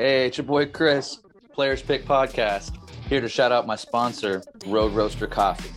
Hey, 0.00 0.24
it's 0.24 0.38
your 0.38 0.46
boy 0.46 0.64
Chris, 0.64 1.18
Players 1.52 1.82
Pick 1.82 2.06
Podcast, 2.06 2.74
here 3.06 3.20
to 3.20 3.28
shout 3.28 3.52
out 3.52 3.66
my 3.66 3.76
sponsor, 3.76 4.42
Road 4.66 4.94
Roaster 4.94 5.26
Coffee. 5.26 5.68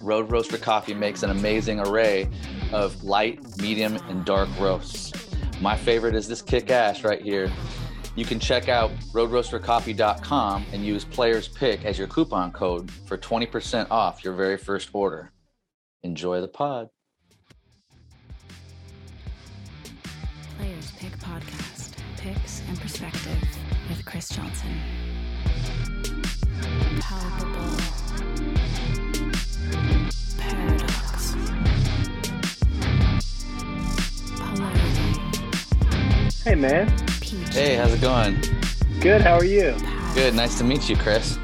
Road 0.00 0.32
Roaster 0.32 0.56
Coffee 0.56 0.94
makes 0.94 1.22
an 1.22 1.28
amazing 1.28 1.78
array 1.80 2.30
of 2.72 3.04
light, 3.04 3.38
medium, 3.58 3.96
and 4.08 4.24
dark 4.24 4.48
roasts. 4.58 5.12
My 5.60 5.76
favorite 5.76 6.14
is 6.14 6.26
this 6.26 6.40
kick 6.40 6.70
ass 6.70 7.04
right 7.04 7.20
here. 7.20 7.52
You 8.14 8.24
can 8.24 8.40
check 8.40 8.70
out 8.70 8.90
roadroastercoffee.com 9.12 10.64
and 10.72 10.86
use 10.86 11.04
Players 11.04 11.46
Pick 11.46 11.84
as 11.84 11.98
your 11.98 12.08
coupon 12.08 12.52
code 12.52 12.90
for 12.90 13.18
20% 13.18 13.90
off 13.90 14.24
your 14.24 14.32
very 14.32 14.56
first 14.56 14.88
order. 14.94 15.30
Enjoy 16.02 16.40
the 16.40 16.48
pod. 16.48 16.88
And 22.68 22.80
Perspective 22.80 23.38
with 23.88 24.04
Chris 24.04 24.28
Johnson. 24.28 24.80
Palpable. 27.00 27.76
Paradox. 30.38 31.34
Polarity. 34.36 35.20
Hey 36.44 36.54
man, 36.54 36.94
Peach. 37.20 37.48
Hey, 37.54 37.74
how's 37.76 37.92
it 37.92 38.00
going? 38.00 38.40
good. 39.00 39.20
How 39.20 39.34
are 39.34 39.44
you? 39.44 39.76
Good. 40.14 40.34
Nice 40.34 40.56
to 40.58 40.64
meet 40.64 40.88
you, 40.88 40.96
Chris. 40.96 41.38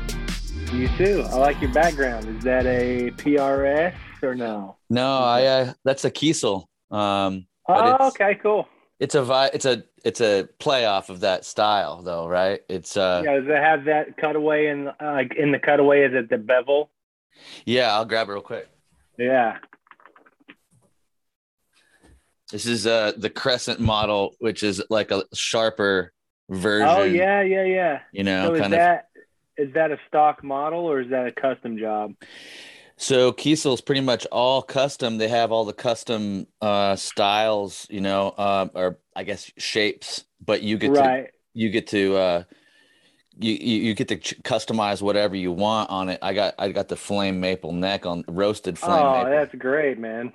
You 0.72 0.88
too. 0.96 1.24
I 1.28 1.36
like 1.36 1.60
your 1.60 1.72
background. 1.72 2.26
Is 2.38 2.42
that 2.44 2.64
a 2.66 3.10
PRS 3.12 3.94
or 4.22 4.34
no? 4.34 4.76
No, 4.88 5.18
I 5.18 5.44
uh, 5.44 5.72
that's 5.84 6.04
a 6.04 6.10
Kiesel. 6.10 6.64
Um, 6.90 7.46
Oh, 7.68 8.08
okay, 8.08 8.34
cool. 8.42 8.66
it's 8.98 9.14
a 9.14 9.22
vi- 9.22 9.50
it's 9.54 9.64
a 9.66 9.84
it's 10.04 10.20
a 10.20 10.48
playoff 10.58 11.08
of 11.08 11.20
that 11.20 11.44
style 11.44 12.02
though, 12.02 12.26
right? 12.26 12.60
It's 12.68 12.96
uh 12.96 13.22
yeah, 13.24 13.36
does 13.36 13.48
it 13.48 13.62
have 13.62 13.84
that 13.84 14.16
cutaway 14.16 14.66
in 14.68 14.88
uh, 14.88 14.94
like 15.00 15.34
in 15.34 15.52
the 15.52 15.58
cutaway? 15.58 16.02
Is 16.02 16.14
it 16.14 16.30
the 16.30 16.38
bevel? 16.38 16.90
yeah, 17.64 17.94
I'll 17.94 18.04
grab 18.04 18.28
it 18.28 18.32
real 18.32 18.42
quick. 18.42 18.68
Yeah. 19.18 19.58
This 22.50 22.66
is 22.66 22.86
uh 22.86 23.12
the 23.16 23.30
Crescent 23.30 23.80
model, 23.80 24.34
which 24.38 24.62
is 24.62 24.82
like 24.90 25.10
a 25.10 25.24
sharper 25.32 26.12
version. 26.50 26.88
Oh 26.88 27.02
yeah, 27.02 27.42
yeah, 27.42 27.64
yeah. 27.64 28.00
You 28.12 28.24
know, 28.24 28.48
so 28.48 28.54
is 28.54 28.60
kind 28.60 28.74
of 28.74 28.78
that 28.78 29.08
is 29.56 29.72
that 29.74 29.90
a 29.90 29.98
stock 30.08 30.42
model 30.42 30.80
or 30.80 31.00
is 31.00 31.10
that 31.10 31.26
a 31.26 31.32
custom 31.32 31.78
job? 31.78 32.14
So 33.02 33.32
Kiesel's 33.32 33.80
pretty 33.80 34.00
much 34.00 34.26
all 34.26 34.62
custom. 34.62 35.18
They 35.18 35.26
have 35.26 35.50
all 35.50 35.64
the 35.64 35.72
custom 35.72 36.46
uh, 36.60 36.94
styles, 36.94 37.84
you 37.90 38.00
know, 38.00 38.28
uh, 38.38 38.68
or 38.74 38.98
I 39.16 39.24
guess 39.24 39.50
shapes. 39.58 40.22
But 40.40 40.62
you 40.62 40.78
get 40.78 40.94
to 40.94 41.26
you 41.52 41.70
get 41.70 41.88
to 41.88 42.16
uh, 42.16 42.42
you, 43.40 43.54
you 43.54 43.94
get 43.94 44.06
to 44.06 44.18
ch- 44.18 44.40
customize 44.44 45.02
whatever 45.02 45.34
you 45.34 45.50
want 45.50 45.90
on 45.90 46.10
it. 46.10 46.20
I 46.22 46.32
got 46.32 46.54
I 46.60 46.68
got 46.68 46.86
the 46.86 46.94
flame 46.94 47.40
maple 47.40 47.72
neck 47.72 48.06
on 48.06 48.22
roasted 48.28 48.78
flame 48.78 49.04
Oh, 49.04 49.12
maple, 49.14 49.30
that's 49.32 49.54
great, 49.56 49.98
man. 49.98 50.32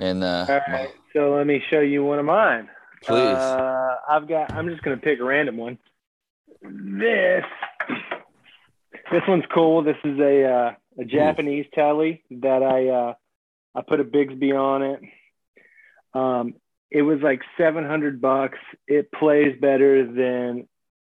and 0.00 0.24
uh, 0.24 0.44
All 0.48 0.60
right. 0.66 0.88
So 1.12 1.36
let 1.36 1.46
me 1.46 1.62
show 1.70 1.78
you 1.80 2.04
one 2.04 2.18
of 2.18 2.24
mine. 2.24 2.68
please, 3.04 3.36
Uh, 3.38 3.94
I've 4.10 4.26
got. 4.26 4.52
I'm 4.52 4.68
just 4.68 4.82
gonna 4.82 4.96
pick 4.96 5.20
a 5.20 5.24
random 5.24 5.56
one. 5.56 5.78
This. 6.62 7.44
This 9.12 9.22
one's 9.28 9.44
cool. 9.54 9.84
This 9.84 9.96
is 10.02 10.18
a 10.18 10.44
uh, 10.52 10.70
a 10.98 11.04
Japanese 11.04 11.66
telly 11.74 12.22
that 12.30 12.62
I 12.62 12.88
uh, 12.88 13.14
I 13.74 13.82
put 13.82 14.00
a 14.00 14.04
Bigsby 14.04 14.58
on 14.58 14.82
it. 14.82 15.00
Um, 16.14 16.54
it 16.90 17.02
was 17.02 17.20
like 17.20 17.42
seven 17.58 17.84
hundred 17.84 18.20
bucks. 18.20 18.58
It 18.86 19.12
plays 19.12 19.58
better 19.60 20.06
than 20.06 20.68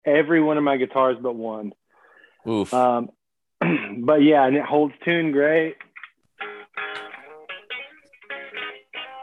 every 0.06 0.42
one 0.42 0.58
of 0.58 0.64
my 0.64 0.78
guitars 0.78 1.18
but 1.22 1.36
one. 1.36 1.74
oof, 2.48 2.74
Um, 2.74 3.10
but 4.00 4.22
yeah, 4.24 4.46
and 4.46 4.56
it 4.56 4.66
holds 4.66 4.94
tune 5.06 5.32
great. 5.32 5.76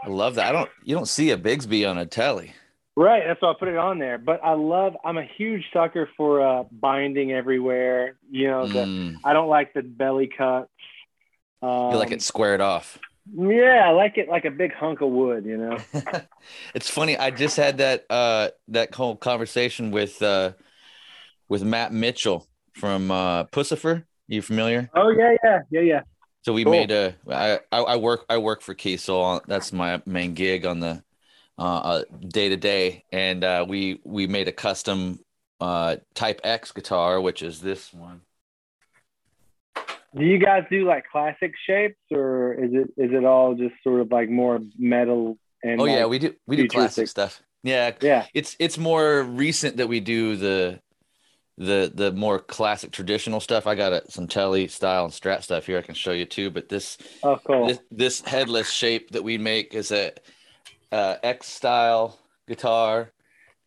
I 0.05 0.09
love 0.09 0.37
that. 0.37 0.47
I 0.47 0.53
don't 0.53 0.71
you 0.84 0.95
don't 0.95 1.09
see 1.09 1.31
a 1.31 1.37
Bigsby 1.37 1.89
on 1.89 1.99
a 1.99 2.06
telly. 2.06 2.53
Right, 2.99 3.23
that's 3.27 3.43
why 3.43 3.51
I 3.51 3.55
put 3.59 3.69
it 3.69 3.77
on 3.77 3.99
there. 3.99 4.17
But 4.17 4.41
I 4.43 4.55
love. 4.55 4.97
I'm 5.05 5.19
a 5.19 5.25
huge 5.37 5.65
sucker 5.73 6.09
for 6.17 6.41
uh, 6.41 6.65
binding 6.73 7.31
everywhere. 7.33 8.17
You 8.31 8.49
know, 8.49 8.67
the, 8.69 8.89
Mm, 8.89 9.17
I 9.23 9.34
don't 9.34 9.49
like 9.49 9.75
the 9.75 9.83
belly 9.83 10.29
cuts. 10.29 10.71
Um, 11.61 11.93
you 11.93 11.99
like 11.99 12.12
it 12.12 12.23
squared 12.23 12.61
off. 12.62 12.99
Yeah, 13.34 13.83
I 13.87 13.91
like 13.91 14.19
it 14.19 14.29
like 14.29 14.45
a 14.45 14.51
big 14.51 14.73
hunk 14.73 15.01
of 15.01 15.11
wood. 15.11 15.45
You 15.45 15.57
know. 15.59 15.79
it's 16.75 16.89
funny. 16.89 17.19
I 17.19 17.31
just 17.31 17.57
had 17.57 17.79
that 17.79 18.07
uh 18.09 18.49
that 18.69 18.95
whole 18.95 19.17
conversation 19.17 19.91
with 19.91 20.23
uh 20.23 20.53
with 21.49 21.63
Matt 21.63 21.93
Mitchell 21.93 22.47
from 22.75 23.11
uh 23.11 23.45
Puscifer. 23.45 24.05
You 24.28 24.43
familiar? 24.43 24.91
Oh 24.95 25.11
yeah, 25.11 25.37
yeah, 25.45 25.59
yeah, 25.71 25.81
yeah. 25.81 26.01
So 26.43 26.53
we 26.53 26.65
Cool. 26.65 26.73
made 26.73 26.91
a. 26.93 27.17
I, 27.28 27.59
I 27.73 27.97
work 27.97 28.25
I 28.28 28.39
work 28.39 28.63
for 28.63 28.75
Kiesel. 28.75 29.43
That's 29.47 29.73
my 29.73 30.01
main 30.07 30.34
gig 30.34 30.65
on 30.65 30.81
the 30.81 31.03
uh 31.59 32.03
day 32.28 32.49
to 32.49 32.56
day 32.56 33.05
and 33.12 33.43
uh 33.43 33.65
we 33.67 34.00
we 34.05 34.27
made 34.27 34.49
a 34.49 34.53
custom 34.53 35.19
uh 35.61 35.97
type 36.15 36.41
X 36.44 36.72
guitar 36.72 37.21
which 37.21 37.43
is 37.43 37.61
this 37.61 37.93
one. 37.93 38.21
Do 40.16 40.25
you 40.25 40.39
guys 40.39 40.65
do 40.71 40.87
like 40.87 41.05
classic 41.11 41.53
shapes, 41.66 42.00
or 42.11 42.55
is 42.55 42.71
it 42.72 42.89
is 42.97 43.12
it 43.12 43.25
all 43.25 43.55
just 43.55 43.75
sort 43.83 44.00
of 44.00 44.11
like 44.11 44.31
more 44.31 44.61
metal 44.78 45.39
and? 45.62 45.81
Oh 45.81 45.84
yeah, 45.84 46.06
we 46.06 46.19
do 46.19 46.34
we 46.47 46.56
do 46.56 46.69
classic 46.69 47.09
stuff. 47.09 47.43
Yeah, 47.62 47.93
yeah. 48.00 48.27
it's 48.33 48.56
it's 48.59 48.78
more 48.78 49.22
recent 49.22 49.77
that 49.77 49.89
we 49.89 50.00
do 50.00 50.37
the 50.37 50.81
the 51.59 51.93
the 51.95 52.12
more 52.12 52.39
classic 52.39 52.93
traditional 52.93 53.41
stuff. 53.41 53.66
I 53.66 53.75
got 53.75 53.93
a, 53.93 54.11
some 54.11 54.27
telly 54.27 54.69
style 54.69 55.05
and 55.05 55.12
strat 55.12 55.43
stuff 55.43 55.66
here 55.66 55.78
I 55.78 55.83
can 55.83 55.95
show 55.95 56.12
you 56.12 56.25
too. 56.25 56.50
But 56.50 56.69
this 56.71 56.97
Oh, 57.22 57.39
cool. 57.45 57.66
this 57.66 57.81
this 57.91 58.21
headless 58.22 58.71
shape 58.71 59.11
that 59.11 59.25
we 59.25 59.37
make 59.37 59.75
is 59.75 59.91
a 59.93 60.12
uh, 60.92 61.16
X 61.22 61.47
style 61.48 62.19
guitar, 62.48 63.12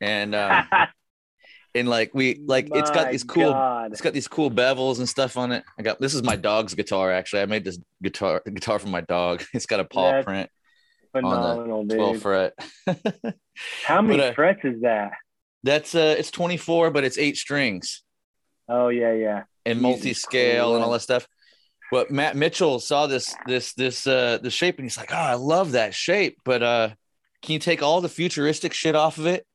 and 0.02 0.34
um, 0.36 0.66
and 1.76 1.88
like 1.88 2.12
we 2.14 2.42
like 2.46 2.70
it's 2.74 2.90
got 2.92 3.12
these 3.12 3.24
cool 3.24 3.52
God. 3.52 3.92
it's 3.92 4.02
got 4.02 4.14
these 4.14 4.28
cool 4.28 4.50
bevels 4.50 4.98
and 5.00 5.08
stuff 5.08 5.38
on 5.38 5.52
it. 5.52 5.64
I 5.78 5.84
got 5.84 6.00
this 6.00 6.14
is 6.14 6.24
my 6.24 6.36
dog's 6.36 6.74
guitar 6.74 7.12
actually. 7.12 7.42
I 7.42 7.46
made 7.46 7.64
this 7.64 7.80
guitar 8.02 8.42
guitar 8.46 8.80
for 8.80 8.88
my 8.88 9.02
dog. 9.02 9.44
It's 9.54 9.66
got 9.66 9.80
a 9.80 9.86
paw 9.86 10.12
That's 10.12 10.26
print, 10.26 10.50
phenomenal, 11.12 11.86
twelve 11.86 12.14
dude. 12.14 12.22
fret. 12.22 12.54
How 13.84 14.02
many 14.02 14.18
but, 14.18 14.30
uh, 14.30 14.34
frets 14.34 14.62
is 14.64 14.82
that? 14.82 15.12
That's 15.64 15.94
uh 15.94 16.16
it's 16.18 16.32
24, 16.32 16.92
but 16.92 17.04
it's 17.04 17.18
eight 17.18 17.38
strings 17.38 18.04
Oh 18.68 18.90
yeah, 18.90 19.14
yeah. 19.14 19.44
and 19.66 19.82
multi-scale 19.82 20.76
and 20.76 20.84
all 20.84 20.92
that 20.92 21.02
stuff. 21.02 21.28
But 21.92 22.12
Matt 22.12 22.36
Mitchell 22.36 22.80
saw 22.80 23.08
this 23.08 23.36
this 23.46 23.74
this 23.74 24.08
uh 24.08 24.38
the 24.42 24.52
shape 24.52 24.78
and 24.78 24.86
he's 24.86 24.98
like, 24.98 25.12
Oh, 25.12 25.16
I 25.16 25.34
love 25.34 25.74
that 25.74 25.94
shape, 25.94 26.38
but 26.46 26.64
uh 26.64 26.90
can 27.42 27.54
you 27.54 27.60
take 27.60 27.82
all 27.82 28.02
the 28.02 28.10
futuristic 28.10 28.74
shit 28.74 28.96
off 28.96 29.18
of 29.18 29.26
it? 29.26 29.46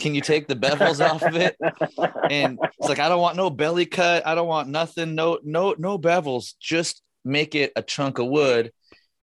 Can 0.00 0.14
you 0.14 0.22
take 0.22 0.48
the 0.48 0.56
bevels 0.56 1.04
off 1.04 1.22
of 1.22 1.36
it? 1.36 1.56
And 2.30 2.58
it's 2.78 2.88
like, 2.88 3.00
I 3.00 3.08
don't 3.08 3.20
want 3.20 3.36
no 3.36 3.50
belly 3.50 3.86
cut. 3.86 4.24
I 4.24 4.36
don't 4.36 4.46
want 4.46 4.68
nothing. 4.68 5.16
No, 5.16 5.40
no, 5.42 5.74
no 5.76 5.98
bevels. 5.98 6.54
Just 6.60 7.02
make 7.24 7.54
it 7.56 7.72
a 7.74 7.82
chunk 7.82 8.18
of 8.18 8.28
wood 8.28 8.72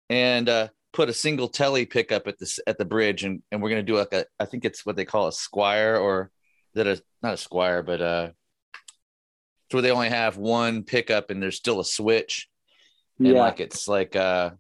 and 0.10 0.50
uh, 0.50 0.68
put 0.92 1.10
a 1.10 1.14
single 1.14 1.48
telly 1.48 1.86
pickup 1.86 2.28
at 2.28 2.38
the 2.38 2.60
at 2.68 2.78
the 2.78 2.86
bridge, 2.86 3.24
and 3.24 3.42
and 3.52 3.62
we're 3.62 3.70
gonna 3.70 3.84
do 3.84 3.98
like 3.98 4.14
a. 4.14 4.26
I 4.40 4.46
think 4.46 4.66
it's 4.66 4.86
what 4.86 4.96
they 4.96 5.06
call 5.06 5.28
a 5.28 5.32
squire, 5.32 5.96
or 5.96 6.32
is 6.74 6.84
that 6.84 6.88
a 6.88 7.02
not 7.24 7.36
a 7.36 7.38
squire, 7.38 7.84
but 7.84 8.02
uh, 8.02 8.30
it's 9.66 9.74
where 9.74 9.82
they 9.82 9.92
only 9.92 10.10
have 10.10 10.38
one 10.38 10.84
pickup 10.84 11.30
and 11.30 11.42
there's 11.42 11.58
still 11.58 11.80
a 11.80 11.86
switch, 11.86 12.50
and 13.18 13.28
yeah. 13.30 13.40
like 13.40 13.60
it's 13.60 13.88
like 13.88 14.16
uh 14.16 14.52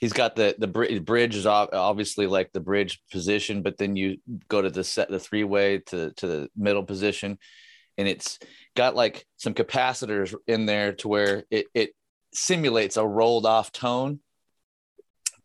he's 0.00 0.12
got 0.12 0.34
the 0.34 0.54
the 0.58 0.66
bri- 0.66 0.98
bridge 0.98 1.36
is 1.36 1.46
obviously 1.46 2.26
like 2.26 2.50
the 2.52 2.60
bridge 2.60 3.00
position 3.12 3.62
but 3.62 3.76
then 3.78 3.96
you 3.96 4.16
go 4.48 4.60
to 4.62 4.70
the 4.70 4.82
set 4.82 5.08
the 5.10 5.20
three 5.20 5.44
way 5.44 5.78
to 5.86 6.10
to 6.12 6.26
the 6.26 6.48
middle 6.56 6.82
position 6.82 7.38
and 7.98 8.08
it's 8.08 8.38
got 8.76 8.96
like 8.96 9.26
some 9.36 9.52
capacitors 9.54 10.34
in 10.46 10.64
there 10.66 10.92
to 10.94 11.08
where 11.08 11.44
it 11.50 11.66
it 11.74 11.90
simulates 12.32 12.96
a 12.96 13.06
rolled 13.06 13.46
off 13.46 13.70
tone 13.72 14.20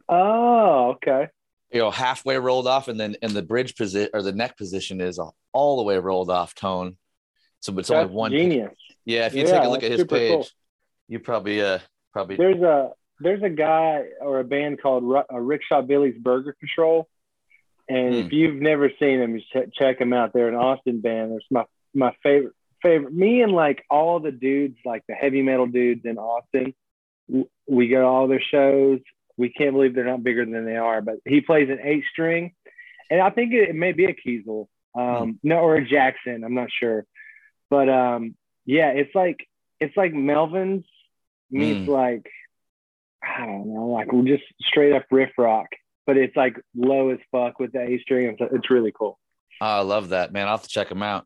Oh, 0.07 0.91
okay. 0.95 1.27
you 1.71 1.79
know 1.79 1.89
halfway 1.89 2.37
rolled 2.37 2.67
off 2.67 2.87
and 2.87 2.99
then 2.99 3.15
and 3.23 3.31
the 3.31 3.41
bridge 3.41 3.75
position 3.75 4.11
or 4.13 4.21
the 4.21 4.31
neck 4.31 4.55
position 4.55 5.01
is 5.01 5.17
a, 5.17 5.25
all 5.51 5.77
the 5.77 5.83
way 5.83 5.97
rolled 5.97 6.29
off 6.29 6.53
tone 6.53 6.97
so 7.59 7.75
it's 7.79 7.89
only 7.89 8.13
one 8.13 8.31
genius. 8.31 8.71
yeah 9.05 9.25
if 9.25 9.33
you 9.33 9.41
Yeah, 9.43 9.51
take 9.51 9.63
a 9.63 9.69
look 9.69 9.81
at 9.81 9.91
his 9.91 10.03
page 10.05 10.29
cool. 10.31 10.47
you 11.07 11.19
probably 11.19 11.59
uh 11.61 11.79
probably 12.13 12.35
There's 12.35 12.61
a 12.61 12.91
there's 13.19 13.43
a 13.43 13.49
guy 13.49 14.03
or 14.21 14.39
a 14.39 14.43
band 14.43 14.81
called 14.81 15.03
Ru- 15.03 15.23
uh, 15.31 15.39
Rickshaw 15.39 15.81
Billie's 15.81 16.17
Burger 16.17 16.53
Control, 16.59 17.07
and 17.87 18.13
Hmm. 18.13 18.19
if 18.21 18.33
you've 18.33 18.61
never 18.61 18.89
seen 18.99 19.19
them, 19.19 19.39
ch- 19.39 19.73
check 19.73 19.99
them 19.99 20.13
out. 20.13 20.33
They're 20.33 20.49
an 20.49 20.55
Austin 20.55 21.01
band. 21.01 21.33
It's 21.33 21.45
my 21.51 21.65
my 21.93 22.13
favorite 22.23 22.53
favorite. 22.81 23.13
Me 23.13 23.41
and 23.41 23.51
like 23.53 23.83
all 23.89 24.19
the 24.19 24.31
dudes, 24.31 24.77
like 24.85 25.03
the 25.07 25.13
heavy 25.13 25.41
metal 25.41 25.65
dudes 25.67 26.05
in 26.05 26.17
Austin, 26.17 26.73
w- 27.27 27.47
we 27.67 27.87
go 27.87 28.01
to 28.01 28.05
all 28.07 28.27
their 28.27 28.41
shows. 28.41 28.99
We 29.37 29.49
can't 29.49 29.73
believe 29.73 29.95
they're 29.95 30.05
not 30.05 30.23
bigger 30.23 30.45
than 30.45 30.65
they 30.65 30.75
are. 30.77 31.01
But 31.01 31.15
he 31.25 31.41
plays 31.41 31.69
an 31.69 31.79
eight 31.81 32.03
string, 32.11 32.53
and 33.09 33.21
I 33.21 33.29
think 33.29 33.53
it, 33.53 33.69
it 33.69 33.75
may 33.75 33.91
be 33.93 34.05
a 34.05 34.13
Kiesel. 34.13 34.67
Um, 34.93 35.39
no, 35.43 35.59
or 35.59 35.75
a 35.75 35.85
Jackson. 35.87 36.43
I'm 36.43 36.53
not 36.53 36.69
sure, 36.71 37.05
but 37.69 37.89
um, 37.89 38.35
yeah, 38.65 38.89
it's 38.91 39.13
like 39.15 39.45
it's 39.79 39.95
like 39.97 40.13
Melvins 40.13 40.85
meets 41.51 41.87
Mm. 41.87 41.87
like 41.87 42.31
I 43.25 43.45
don't 43.45 43.73
know, 43.73 43.87
like 43.87 44.07
just 44.25 44.43
straight 44.61 44.93
up 44.93 45.05
riff 45.11 45.31
rock, 45.37 45.67
but 46.05 46.17
it's 46.17 46.35
like 46.35 46.55
low 46.75 47.09
as 47.09 47.19
fuck 47.31 47.59
with 47.59 47.71
the 47.71 47.81
A 47.81 47.99
string. 47.99 48.27
It's, 48.39 48.53
it's 48.53 48.69
really 48.69 48.91
cool. 48.97 49.19
Oh, 49.61 49.65
I 49.65 49.81
love 49.81 50.09
that, 50.09 50.31
man. 50.33 50.47
I'll 50.47 50.57
have 50.57 50.63
to 50.63 50.69
check 50.69 50.89
them 50.89 51.01
out. 51.03 51.25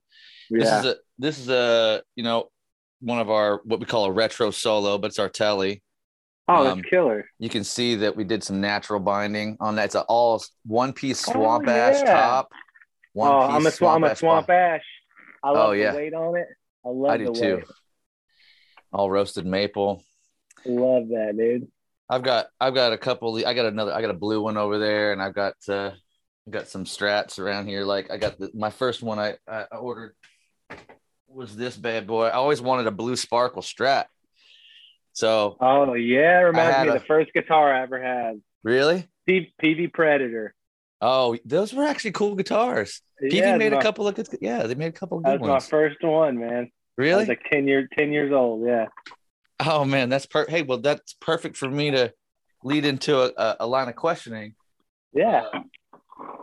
This 0.50 0.68
is 0.68 0.86
a 0.86 0.96
this 1.18 1.38
is 1.40 1.50
a 1.50 2.02
you 2.16 2.24
know 2.24 2.50
one 3.02 3.20
of 3.20 3.30
our 3.30 3.62
what 3.66 3.80
we 3.80 3.86
call 3.86 4.06
a 4.06 4.12
retro 4.12 4.52
solo, 4.52 4.98
but 4.98 5.08
it's 5.08 5.20
our 5.20 5.30
telly. 5.30 5.82
oh, 6.48 6.64
that's 6.64 6.74
um, 6.74 6.82
killer. 6.84 7.26
You 7.40 7.50
can 7.50 7.64
see 7.64 7.96
that 7.96 8.16
we 8.16 8.24
did 8.24 8.44
some 8.44 8.60
natural 8.62 9.00
binding 9.00 9.58
on 9.60 9.76
that. 9.76 9.86
It's 9.86 9.96
a 9.96 10.02
all 10.04 10.44
one 10.66 10.94
piece 10.94 11.28
Oh, 11.30 11.34
swamp 11.34 11.68
ash 11.68 12.02
yeah. 12.04 12.14
top. 12.14 12.50
One 13.14 13.32
Oh, 13.32 13.48
piece 13.48 13.56
I'm 13.56 13.66
a 13.68 13.72
swamp, 13.72 13.96
I'm 13.96 14.04
a 14.04 14.12
ash 14.12 14.20
swamp 14.20 14.50
ash. 14.50 14.84
I 15.44 15.52
love 15.52 15.70
Oh, 15.70 15.72
yeah. 15.74 15.92
the 15.92 15.98
weight 15.98 16.14
on 16.14 16.38
it. 16.38 16.48
I 16.86 16.90
love 16.90 17.12
I 17.12 17.18
do 17.18 17.34
too. 17.34 17.56
weight. 17.58 17.64
All 18.92 19.10
roasted 19.12 19.46
maple. 19.46 20.04
Love 20.66 21.10
that, 21.10 21.36
dude. 21.38 21.68
I've 22.10 22.24
got 22.24 22.48
I've 22.60 22.74
got 22.74 22.94
a 22.94 22.98
couple. 22.98 23.36
I 23.46 23.54
got 23.54 23.66
another. 23.68 23.94
I 23.94 24.02
got 24.02 24.10
a 24.10 24.16
blue 24.16 24.42
one 24.42 24.58
over 24.58 24.80
there, 24.80 25.12
and 25.14 25.22
I've 25.22 25.36
got 25.36 25.54
uh, 25.68 25.92
got 26.50 26.68
some 26.68 26.86
strats 26.86 27.38
around 27.40 27.68
here. 27.68 27.84
Like 27.84 28.10
I 28.12 28.18
got 28.18 28.40
the, 28.40 28.50
my 28.54 28.72
first 28.72 29.04
one 29.04 29.20
I, 29.20 29.36
I 29.48 29.64
ordered 29.78 30.16
was 31.28 31.56
this 31.56 31.78
bad 31.78 32.08
boy. 32.08 32.26
I 32.28 32.32
always 32.32 32.62
wanted 32.62 32.88
a 32.88 32.92
blue 32.92 33.16
sparkle 33.16 33.62
strat. 33.62 34.06
So 35.14 35.58
Oh 35.60 35.94
yeah, 35.94 36.40
reminds 36.42 36.82
me 36.84 36.90
of 36.90 36.96
a- 36.96 37.00
the 37.00 37.06
first 37.06 37.32
guitar 37.34 37.74
I 37.74 37.82
ever 37.84 38.02
had. 38.02 38.42
really, 38.64 39.08
P- 39.28 39.54
Peavey 39.62 39.92
Predator. 39.94 40.54
oh, 41.02 41.38
those 41.46 41.74
were 41.74 41.84
actually 41.84 42.12
cool 42.14 42.36
guitars. 42.36 43.02
Peavey 43.22 43.34
Yeah, 43.34 43.58
made 43.58 43.74
a 43.74 43.82
couple 43.82 44.08
of 44.08 44.16
good. 44.16 44.28
Yeah, 44.42 44.64
they 44.66 44.76
made 44.76 44.88
a 44.88 44.92
couple 44.92 45.18
of 45.20 45.24
That 45.26 45.34
good 45.34 45.42
was 45.42 45.48
my 45.48 45.54
ones. 45.56 45.68
first 45.68 46.04
one, 46.04 46.40
man. 46.40 46.64
Was 46.64 47.06
Really? 47.06 47.26
like 47.26 47.44
ten 47.52 47.68
years, 47.68 47.88
ten 47.98 48.12
years 48.12 48.32
old. 48.34 48.66
Yeah. 48.66 48.88
Oh 49.60 49.84
man, 49.86 50.10
that's 50.10 50.26
per. 50.26 50.46
Hey, 50.48 50.62
well, 50.62 50.78
that's 50.80 51.14
perfect 51.20 51.58
for 51.58 51.70
me 51.70 51.92
to 51.92 52.14
lead 52.64 52.86
into 52.86 53.20
a, 53.22 53.32
a, 53.38 53.56
a 53.62 53.68
line 53.68 53.90
of 53.90 53.96
questioning. 53.96 54.56
Yeah. 55.14 55.44
Uh, 55.54 55.60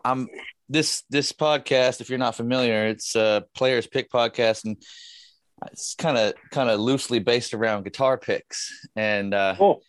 I'm 0.05 0.29
this 0.69 1.03
this 1.11 1.33
podcast. 1.33 2.01
If 2.01 2.09
you're 2.11 2.19
not 2.19 2.35
familiar, 2.35 2.87
it's 2.87 3.15
a 3.15 3.45
players 3.55 3.87
pick 3.87 4.11
podcast, 4.11 4.65
and 4.65 4.77
it's 5.71 5.95
kind 5.95 6.19
of 6.19 6.35
kind 6.51 6.69
of 6.71 6.81
loosely 6.81 7.19
based 7.19 7.55
around 7.55 7.85
guitar 7.85 8.19
picks 8.19 8.71
and 8.97 9.33
uh, 9.35 9.55
Cool. 9.57 9.83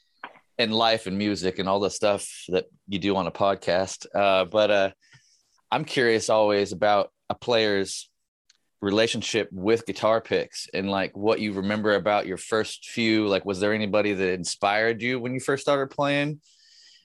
and 0.58 0.74
life 0.74 1.06
and 1.08 1.18
music 1.18 1.60
and 1.60 1.68
all 1.68 1.80
the 1.80 1.90
stuff 1.90 2.30
that 2.50 2.66
you 2.88 3.00
do 3.00 3.16
on 3.16 3.28
a 3.28 3.32
podcast. 3.32 4.06
Uh, 4.16 4.46
but 4.46 4.72
uh, 4.72 4.90
I'm 5.72 5.84
curious 5.86 6.30
always 6.30 6.72
about 6.72 7.12
a 7.30 7.36
player's 7.36 8.10
relationship 8.82 9.50
with 9.52 9.86
guitar 9.86 10.22
picks 10.22 10.68
and 10.74 10.90
like 10.90 11.16
what 11.18 11.40
you 11.40 11.54
remember 11.54 11.96
about 11.96 12.28
your 12.28 12.38
first 12.38 12.86
few. 12.86 13.28
Like, 13.28 13.46
was 13.46 13.60
there 13.60 13.74
anybody 13.74 14.14
that 14.14 14.34
inspired 14.34 15.02
you 15.02 15.20
when 15.20 15.34
you 15.34 15.40
first 15.40 15.64
started 15.64 15.90
playing? 15.90 16.42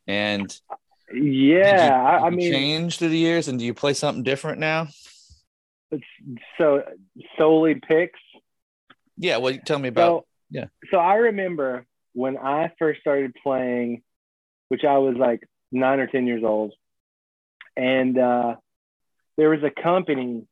And 0.07 0.49
did 1.13 1.25
you- 1.25 1.33
Yeah. 1.59 2.19
I, 2.23 2.27
I 2.27 2.31
mean, 2.31 2.53
change 2.53 2.99
through 2.99 3.09
the 3.11 3.19
years, 3.19 3.49
and 3.49 3.59
do 3.59 3.65
you 3.65 3.75
play 3.75 3.95
something 3.95 4.23
different 4.23 4.59
now? 4.59 4.89
it's 5.91 6.05
so 6.57 6.83
solely 7.37 7.75
picks. 7.75 8.19
Yeah, 9.19 9.37
well, 9.37 9.55
tell 9.67 9.79
me 9.79 9.89
about. 9.91 10.21
So 10.23 10.27
yeah. 10.51 10.67
So 10.91 10.97
I 10.97 11.17
remember 11.17 11.85
when 12.15 12.39
I 12.39 12.73
first 12.79 13.01
started 13.03 13.35
playing, 13.43 14.03
which 14.69 14.85
I 14.85 14.97
was 14.99 15.17
like 15.17 15.47
nine 15.71 16.01
or 16.01 16.07
ten 16.07 16.27
years 16.27 16.43
old, 16.45 16.73
and 17.77 18.17
uh, 18.19 18.57
there 19.37 19.51
was 19.51 19.63
a 19.63 19.71
company 19.83 20.47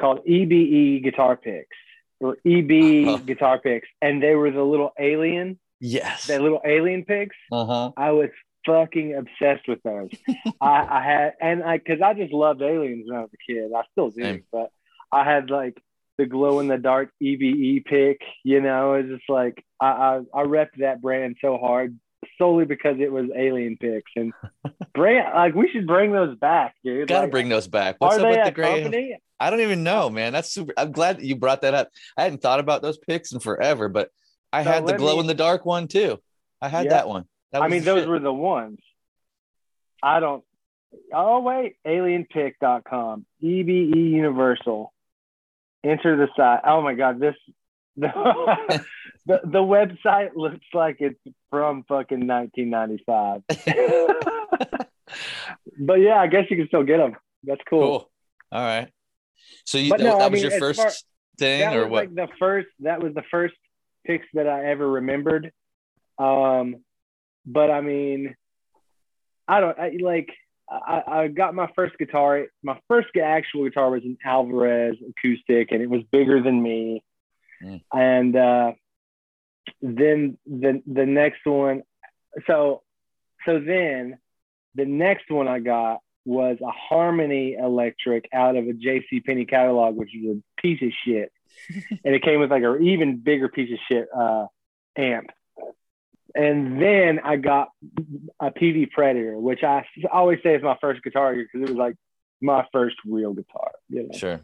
called 0.00 0.20
EBE 0.26 1.02
Guitar 1.02 1.36
Picks 1.36 1.76
or 2.20 2.36
EB 2.46 3.06
Uh-huh. 3.08 3.16
Guitar 3.18 3.58
Picks, 3.58 3.88
and 4.00 4.22
they 4.22 4.34
were 4.34 4.50
the 4.50 4.62
little 4.62 4.92
alien, 4.98 5.58
yes. 5.80 6.26
the 6.26 6.38
little 6.40 6.60
alien 6.64 7.04
picks. 7.04 7.36
Uh 7.50 7.64
huh. 7.66 7.92
I 7.96 8.12
was 8.12 8.30
fucking 8.64 9.14
obsessed 9.16 9.66
with 9.66 9.82
those. 9.82 10.10
I, 10.60 10.86
I 10.98 11.02
had, 11.04 11.32
and 11.40 11.64
I, 11.64 11.78
cause 11.78 11.98
I 12.04 12.14
just 12.14 12.32
loved 12.32 12.62
aliens 12.62 13.06
when 13.08 13.18
I 13.18 13.22
was 13.22 13.30
a 13.34 13.52
kid. 13.52 13.70
I 13.76 13.82
still 13.92 14.10
do, 14.10 14.22
Same. 14.22 14.44
but 14.52 14.70
I 15.10 15.24
had 15.24 15.50
like 15.50 15.76
the 16.18 16.26
glow 16.26 16.60
in 16.60 16.68
the 16.68 16.78
dark 16.78 17.10
EBE 17.22 17.84
pick, 17.86 18.20
you 18.44 18.60
know, 18.60 18.94
it's 18.94 19.08
just 19.08 19.28
like, 19.28 19.64
I, 19.80 19.86
I, 19.86 20.20
I 20.34 20.44
repped 20.44 20.78
that 20.78 21.00
brand 21.02 21.36
so 21.40 21.56
hard 21.58 21.98
solely 22.38 22.64
because 22.64 22.96
it 23.00 23.10
was 23.12 23.26
alien 23.36 23.76
picks 23.76 24.10
and 24.16 24.32
brand, 24.94 25.34
like 25.34 25.54
we 25.54 25.68
should 25.70 25.86
bring 25.86 26.12
those 26.12 26.36
back, 26.38 26.74
dude. 26.84 27.08
Got 27.08 27.16
to 27.16 27.22
Like, 27.22 27.30
bring 27.30 27.48
those 27.48 27.66
back. 27.68 27.96
What's 27.98 28.18
up 28.18 28.28
with 28.28 28.44
the 28.44 28.50
gray? 28.52 28.82
company? 28.82 29.18
I 29.40 29.50
don't 29.50 29.60
even 29.60 29.82
know, 29.82 30.08
man. 30.08 30.32
That's 30.32 30.50
super. 30.52 30.72
I'm 30.76 30.92
glad 30.92 31.18
that 31.18 31.24
you 31.24 31.34
brought 31.36 31.62
that 31.62 31.74
up. 31.74 31.88
I 32.16 32.22
hadn't 32.22 32.42
thought 32.42 32.60
about 32.60 32.80
those 32.82 32.96
picks 32.98 33.32
in 33.32 33.40
forever, 33.40 33.88
but 33.88 34.10
I 34.52 34.62
So 34.64 34.70
had 34.70 34.86
the 34.86 34.94
glow 34.96 35.14
me- 35.14 35.20
in 35.20 35.26
the 35.26 35.34
dark 35.34 35.64
one 35.66 35.88
too. 35.88 36.20
I 36.60 36.68
had 36.68 36.84
Yeah. 36.84 36.90
that 36.90 37.08
one. 37.08 37.24
That 37.50 37.62
I 37.62 37.68
mean, 37.68 37.82
those 37.84 38.02
shit. 38.02 38.08
were 38.08 38.18
the 38.20 38.32
ones. 38.32 38.78
I 40.02 40.20
don't. 40.20 40.44
Oh 41.12 41.40
wait, 41.40 41.76
alienpick.com, 41.86 43.24
EBE 43.42 44.10
Universal. 44.10 44.92
Enter 45.84 46.16
the 46.16 46.28
site. 46.36 46.60
Oh 46.64 46.80
my 46.82 46.94
god, 46.94 47.18
this 47.18 47.34
the, 47.96 48.08
the 49.26 49.40
the 49.44 49.58
website 49.58 50.30
looks 50.34 50.66
like 50.72 50.96
it's 51.00 51.18
from 51.50 51.84
fucking 51.88 52.26
1995. 52.26 53.42
but 55.78 55.94
yeah, 55.94 56.16
I 56.16 56.26
guess 56.26 56.44
you 56.50 56.56
can 56.56 56.68
still 56.68 56.84
get 56.84 56.98
them. 56.98 57.16
That's 57.44 57.60
cool. 57.68 57.80
cool. 57.80 58.10
All 58.52 58.62
right. 58.62 58.88
So 59.64 59.78
you, 59.78 59.90
But 59.90 60.00
no, 60.00 60.18
that 60.18 60.22
I 60.22 60.28
was 60.28 60.42
mean, 60.42 60.50
your 60.50 60.58
first 60.58 60.80
far- 60.80 60.92
thing, 61.38 61.74
or 61.74 61.86
what? 61.86 62.04
like 62.06 62.14
the 62.14 62.28
first. 62.38 62.68
That 62.80 63.02
was 63.02 63.14
the 63.14 63.24
first 63.30 63.54
picks 64.06 64.26
that 64.34 64.48
I 64.48 64.66
ever 64.66 64.88
remembered. 64.88 65.52
Um, 66.18 66.76
but 67.46 67.70
I 67.70 67.80
mean, 67.80 68.34
I 69.48 69.60
don't 69.60 69.78
I, 69.78 69.96
like. 70.00 70.30
I, 70.70 71.02
I 71.06 71.28
got 71.28 71.54
my 71.54 71.68
first 71.76 71.98
guitar. 71.98 72.46
My 72.62 72.78
first 72.88 73.08
actual 73.22 73.64
guitar 73.64 73.90
was 73.90 74.04
an 74.04 74.16
Alvarez 74.24 74.96
acoustic, 75.00 75.70
and 75.70 75.82
it 75.82 75.90
was 75.90 76.02
bigger 76.10 76.42
than 76.42 76.62
me. 76.62 77.02
Mm. 77.62 77.82
And 77.92 78.36
uh, 78.36 78.72
then 79.80 80.38
the 80.46 80.82
the 80.86 81.06
next 81.06 81.44
one, 81.44 81.82
so 82.46 82.82
so 83.44 83.60
then 83.60 84.18
the 84.74 84.84
next 84.84 85.30
one 85.30 85.48
I 85.48 85.58
got 85.60 86.00
was 86.24 86.58
a 86.62 86.70
Harmony 86.70 87.54
Electric 87.54 88.28
out 88.32 88.56
of 88.56 88.66
a 88.66 88.72
J.C. 88.72 89.20
Penney 89.20 89.44
catalog, 89.44 89.96
which 89.96 90.14
is 90.14 90.36
a 90.36 90.60
piece 90.60 90.80
of 90.82 90.90
shit, 91.04 91.32
and 92.04 92.14
it 92.14 92.22
came 92.22 92.40
with 92.40 92.50
like 92.50 92.62
an 92.62 92.82
even 92.82 93.18
bigger 93.18 93.48
piece 93.48 93.72
of 93.72 93.78
shit 93.88 94.08
uh, 94.16 94.46
amp. 94.96 95.30
And 96.34 96.80
then 96.80 97.20
I 97.22 97.36
got 97.36 97.68
a 98.40 98.50
Peavey 98.50 98.90
Predator, 98.90 99.38
which 99.38 99.62
I 99.62 99.84
always 100.10 100.38
say 100.42 100.54
is 100.54 100.62
my 100.62 100.78
first 100.80 101.02
guitar 101.02 101.34
because 101.34 101.68
it 101.68 101.68
was 101.68 101.76
like 101.76 101.94
my 102.40 102.66
first 102.72 102.96
real 103.04 103.34
guitar, 103.34 103.72
you 103.90 104.04
know. 104.04 104.18
Sure. 104.18 104.40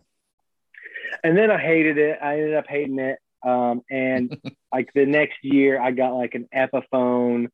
And 1.25 1.37
then 1.37 1.51
I 1.51 1.59
hated 1.59 1.99
it. 1.99 2.19
I 2.23 2.35
ended 2.35 2.55
up 2.55 2.67
hating 2.69 2.99
it. 2.99 3.19
Um, 3.47 3.83
and 3.91 4.37
like 4.73 4.91
the 4.95 5.07
next 5.07 5.39
year, 5.43 5.81
I 5.81 5.91
got 5.93 6.15
like 6.15 6.35
an 6.35 6.49
Epiphone 6.55 7.49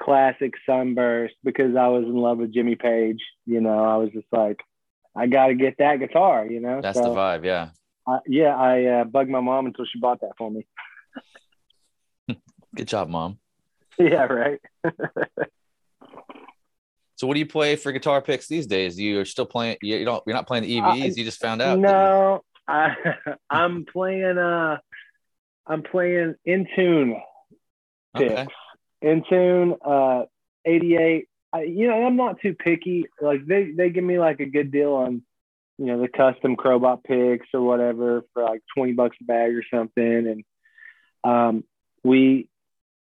classic 0.00 0.52
Sunburst 0.68 1.34
because 1.44 1.76
I 1.76 1.88
was 1.88 2.04
in 2.04 2.14
love 2.16 2.38
with 2.38 2.52
Jimmy 2.52 2.74
Page. 2.76 3.22
You 3.46 3.60
know, 3.60 3.84
I 3.84 3.96
was 3.96 4.10
just 4.12 4.26
like, 4.32 4.60
I 5.14 5.26
got 5.26 5.46
to 5.48 5.54
get 5.54 5.76
that 5.78 5.98
guitar. 6.00 6.46
You 6.46 6.60
know, 6.60 6.80
That's 6.82 6.98
the 7.00 7.08
vibe. 7.08 7.44
Yeah. 7.44 7.70
I, 8.06 8.18
yeah, 8.26 8.54
I 8.54 8.84
uh, 8.84 9.04
bugged 9.04 9.30
my 9.30 9.40
mom 9.40 9.66
until 9.66 9.84
she 9.84 9.98
bought 9.98 10.20
that 10.20 10.32
for 10.38 10.50
me. 10.50 10.66
Good 12.76 12.88
job, 12.88 13.08
mom. 13.08 13.38
yeah, 13.98 14.24
right. 14.24 14.60
So 17.18 17.26
what 17.26 17.32
do 17.32 17.40
you 17.40 17.46
play 17.46 17.76
for 17.76 17.92
guitar 17.92 18.20
picks 18.20 18.46
these 18.46 18.66
days? 18.66 19.00
You 19.00 19.20
are 19.20 19.24
still 19.24 19.46
playing. 19.46 19.78
You 19.80 20.04
don't. 20.04 20.22
You're 20.26 20.36
not 20.36 20.46
playing 20.46 20.64
the 20.64 20.78
Uh, 20.80 20.92
EVs. 20.96 21.16
you 21.16 21.24
just 21.24 21.40
found 21.40 21.62
out. 21.62 21.78
No, 21.78 22.42
I, 22.68 22.94
I'm 23.50 23.84
playing. 23.84 24.38
Uh, 24.38 24.78
I'm 25.66 25.82
playing 25.82 26.34
in 26.44 26.66
tune. 26.76 27.20
Okay. 28.16 28.34
picks. 28.34 28.52
InTune, 29.02 29.76
uh, 29.84 30.26
88. 30.64 31.28
I, 31.52 31.62
you 31.62 31.88
know, 31.88 32.04
I'm 32.04 32.16
not 32.16 32.40
too 32.40 32.54
picky. 32.54 33.06
Like 33.20 33.46
they, 33.46 33.72
they 33.76 33.90
give 33.90 34.04
me 34.04 34.18
like 34.18 34.40
a 34.40 34.46
good 34.46 34.70
deal 34.70 34.92
on, 34.92 35.22
you 35.78 35.86
know, 35.86 36.00
the 36.00 36.08
custom 36.08 36.56
Crowbot 36.56 37.04
picks 37.04 37.46
or 37.52 37.60
whatever 37.60 38.22
for 38.32 38.42
like 38.42 38.62
20 38.76 38.92
bucks 38.92 39.16
a 39.20 39.24
bag 39.24 39.54
or 39.54 39.62
something. 39.72 40.04
And 40.04 40.44
um, 41.24 41.64
we, 42.02 42.48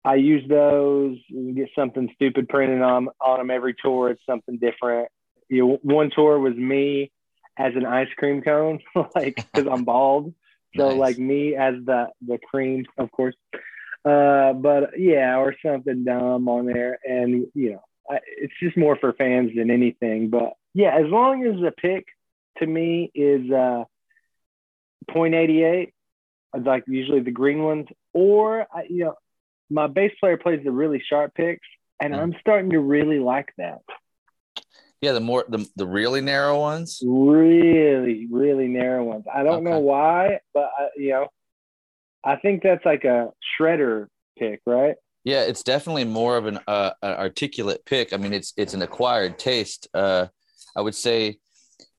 I 0.03 0.15
use 0.15 0.47
those 0.47 1.17
and 1.29 1.55
get 1.55 1.69
something 1.75 2.09
stupid 2.15 2.47
printed 2.47 2.81
on 2.81 3.09
on 3.19 3.39
them 3.39 3.49
every 3.49 3.75
tour. 3.81 4.11
It's 4.11 4.25
something 4.29 4.57
different. 4.57 5.09
You 5.49 5.67
know, 5.67 5.79
one 5.81 6.11
tour 6.15 6.37
was 6.39 6.55
me 6.55 7.11
as 7.57 7.73
an 7.75 7.85
ice 7.85 8.09
cream 8.17 8.41
cone, 8.41 8.79
like 9.15 9.35
because 9.53 9.69
I'm 9.71 9.83
bald. 9.85 10.33
So 10.77 10.89
Nice. 10.89 10.97
like 10.97 11.17
me 11.17 11.55
as 11.55 11.75
the 11.85 12.09
the 12.27 12.37
cream, 12.37 12.85
of 12.97 13.11
course. 13.11 13.35
Uh, 14.03 14.53
but 14.53 14.99
yeah, 14.99 15.37
or 15.37 15.55
something 15.65 16.03
dumb 16.03 16.47
on 16.49 16.65
there, 16.65 16.99
and 17.05 17.47
you 17.53 17.71
know, 17.73 17.83
I, 18.09 18.19
it's 18.37 18.53
just 18.61 18.77
more 18.77 18.95
for 18.97 19.13
fans 19.13 19.51
than 19.55 19.71
anything. 19.71 20.29
But 20.29 20.53
yeah, 20.73 20.95
as 20.95 21.05
long 21.07 21.45
as 21.45 21.59
the 21.61 21.71
pick 21.71 22.05
to 22.59 22.65
me 22.67 23.11
is 23.15 23.49
uh, 23.51 23.85
.88, 25.09 25.91
like 26.63 26.83
usually 26.87 27.21
the 27.21 27.31
green 27.31 27.63
ones, 27.63 27.87
or 28.13 28.67
I, 28.73 28.83
you 28.89 29.05
know, 29.05 29.15
my 29.69 29.87
bass 29.87 30.11
player 30.19 30.37
plays 30.37 30.61
the 30.63 30.71
really 30.71 31.01
sharp 31.07 31.33
picks, 31.33 31.67
and 31.99 32.13
Mm. 32.13 32.19
I'm 32.19 32.35
starting 32.41 32.71
to 32.71 32.79
really 32.79 33.19
like 33.19 33.51
that. 33.57 33.79
Yeah, 35.05 35.11
the 35.11 35.19
more 35.19 35.45
the, 35.47 35.69
the 35.75 35.85
really 35.85 36.19
narrow 36.19 36.59
ones. 36.59 36.99
Really, 37.05 38.27
really 38.31 38.67
narrow 38.67 39.03
ones. 39.03 39.25
I 39.31 39.43
don't 39.43 39.63
know 39.63 39.77
why, 39.77 40.39
but 40.51 40.71
I, 40.75 40.87
you 40.97 41.11
know, 41.11 41.27
I 42.23 42.37
think 42.37 42.63
that's 42.63 42.83
like 42.83 43.03
a 43.03 43.29
shredder 43.61 44.07
pick, 44.35 44.61
right? 44.65 44.95
Yeah, 45.23 45.43
it's 45.43 45.61
definitely 45.61 46.05
more 46.05 46.37
of 46.37 46.47
an 46.47 46.57
uh, 46.65 46.93
an 47.03 47.11
articulate 47.11 47.85
pick. 47.85 48.13
I 48.13 48.17
mean, 48.17 48.33
it's 48.33 48.51
it's 48.57 48.73
an 48.73 48.81
acquired 48.81 49.37
taste. 49.37 49.87
Uh, 49.93 50.25
I 50.75 50.81
would 50.81 50.95
say 50.95 51.37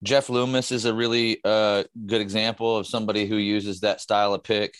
Jeff 0.03 0.29
Loomis 0.29 0.73
is 0.73 0.85
a 0.85 0.93
really 0.93 1.39
uh, 1.45 1.85
good 2.07 2.21
example 2.21 2.77
of 2.77 2.89
somebody 2.89 3.27
who 3.27 3.37
uses 3.37 3.83
that 3.83 4.01
style 4.01 4.35
of 4.35 4.43
pick. 4.43 4.75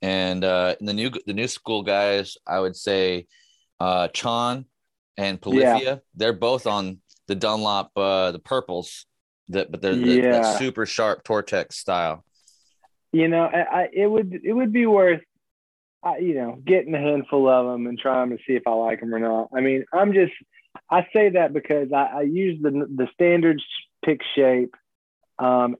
And 0.00 0.44
uh, 0.44 0.76
in 0.78 0.86
the 0.86 0.94
new 0.94 1.10
the 1.26 1.32
new 1.32 1.48
school 1.48 1.82
guys, 1.82 2.36
I 2.46 2.60
would 2.60 2.76
say 2.76 3.26
uh, 3.80 4.06
Chon 4.14 4.66
and 5.16 5.40
Polyphia. 5.40 6.02
They're 6.14 6.32
both 6.32 6.66
on 6.66 7.00
the 7.26 7.34
Dunlop, 7.34 7.90
uh, 7.96 8.32
the 8.32 8.38
purples, 8.38 9.06
that 9.48 9.70
but 9.70 9.82
they're 9.82 9.96
the, 9.96 10.16
Yeah. 10.16 10.38
that 10.40 10.58
super 10.58 10.86
sharp 10.86 11.24
Tortex 11.24 11.74
style. 11.74 12.24
You 13.12 13.28
know, 13.28 13.44
I, 13.44 13.60
I 13.82 13.88
it 13.92 14.06
would 14.06 14.40
it 14.42 14.52
would 14.52 14.72
be 14.72 14.86
worth, 14.86 15.22
uh, 16.04 16.16
you 16.16 16.34
know, 16.34 16.58
getting 16.64 16.94
a 16.94 16.98
handful 16.98 17.48
of 17.48 17.66
them 17.66 17.86
and 17.86 17.98
trying 17.98 18.30
to 18.30 18.38
see 18.46 18.54
if 18.54 18.62
I 18.66 18.72
like 18.72 19.00
them 19.00 19.14
or 19.14 19.20
not. 19.20 19.50
I 19.54 19.60
mean, 19.60 19.84
I'm 19.92 20.12
just 20.12 20.32
I 20.90 21.06
say 21.12 21.30
that 21.30 21.52
because 21.52 21.92
I, 21.92 22.04
I 22.18 22.22
use 22.22 22.60
the 22.62 22.70
the 22.70 23.08
standard 23.14 23.62
pick 24.04 24.20
shape, 24.34 24.74
um, 25.38 25.76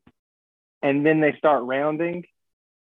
and 0.82 1.04
then 1.04 1.20
they 1.20 1.34
start 1.36 1.64
rounding 1.64 2.24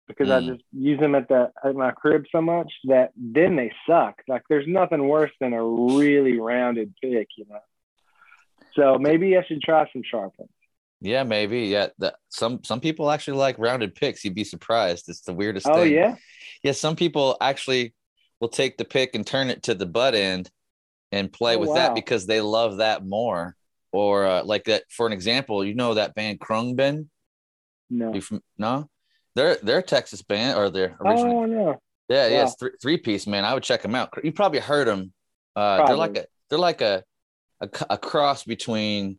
because 0.09 0.29
I 0.31 0.41
Mm. 0.41 0.47
just 0.55 0.65
use 0.73 0.99
them 0.99 1.15
at 1.15 1.29
the 1.29 1.53
at 1.65 1.75
my 1.77 1.93
crib 1.93 2.25
so 2.33 2.43
much 2.43 2.73
that 2.85 3.13
then 3.17 3.55
they 3.57 3.73
suck. 3.89 4.21
Like 4.27 4.43
there's 4.49 4.67
nothing 4.67 5.07
worse 5.07 5.31
than 5.41 5.53
a 5.53 5.63
really 5.63 6.39
rounded 6.39 6.95
pick, 7.01 7.29
you 7.37 7.47
know. 7.49 7.61
So 8.75 8.99
maybe 8.99 9.37
I 9.37 9.45
should 9.45 9.63
try 9.63 9.89
some 9.93 10.03
sharp 10.09 10.33
ones. 10.39 10.51
Yeah, 11.01 11.25
maybe. 11.25 11.63
Yeah, 11.63 11.89
that 11.99 12.15
some 12.29 12.63
some 12.65 12.81
people 12.81 13.11
actually 13.11 13.39
like 13.39 13.59
rounded 13.59 13.95
picks. 13.95 14.25
You'd 14.25 14.35
be 14.35 14.45
surprised. 14.45 15.09
It's 15.09 15.23
the 15.23 15.35
weirdest 15.35 15.67
Oh 15.67 15.75
thing. 15.75 15.81
Oh 15.81 15.85
yeah, 15.85 16.15
Yeah, 16.63 16.73
some 16.73 16.97
people 16.97 17.37
actually 17.41 17.95
will 18.41 18.49
take 18.49 18.77
the 18.79 18.85
pick 18.85 19.15
and 19.15 19.27
turn 19.27 19.51
it 19.51 19.65
to 19.65 19.75
the 19.75 19.87
butt 19.87 20.15
end 20.15 20.51
and 21.11 21.33
play 21.33 21.57
Oh, 21.57 21.59
with 21.61 21.71
wow. 21.71 21.75
that 21.75 21.95
because 21.95 22.27
they 22.27 22.41
love 22.41 22.79
that 22.79 23.05
more. 23.05 23.57
Or 23.93 24.27
uh, 24.27 24.45
like 24.45 24.65
that, 24.65 24.85
for 24.89 25.07
an 25.07 25.13
example, 25.13 25.65
you 25.65 25.75
know 25.75 25.95
that 25.95 26.15
band 26.15 26.41
Khruangbin? 26.41 27.09
no. 27.91 28.21
From 28.21 28.41
no? 28.57 28.89
They're 29.35 29.57
they're 29.63 29.79
a 29.79 29.83
Texas 29.83 30.23
band 30.23 30.57
or 30.59 30.71
they're 30.71 30.97
originally. 31.01 31.35
Oh 31.35 31.45
no. 31.47 31.77
yeah, 32.09 32.29
yeah, 32.29 32.37
wow. 32.39 32.43
it's 32.45 32.55
three 32.59 32.71
three 32.81 32.97
piece 32.99 33.27
man. 33.27 33.45
I 33.45 33.55
would 33.55 33.63
check 33.63 33.83
them 33.83 33.95
out. 33.95 34.11
You 34.23 34.33
probably 34.33 34.61
heard 34.61 34.87
them. 34.89 35.13
Uh, 35.57 35.85
they're 35.87 35.97
like 35.97 36.17
a 36.17 36.27
they're 36.49 36.59
like 36.59 36.81
a, 36.81 37.03
a 37.63 37.69
a 37.91 37.99
cross 37.99 38.45
between 38.45 39.19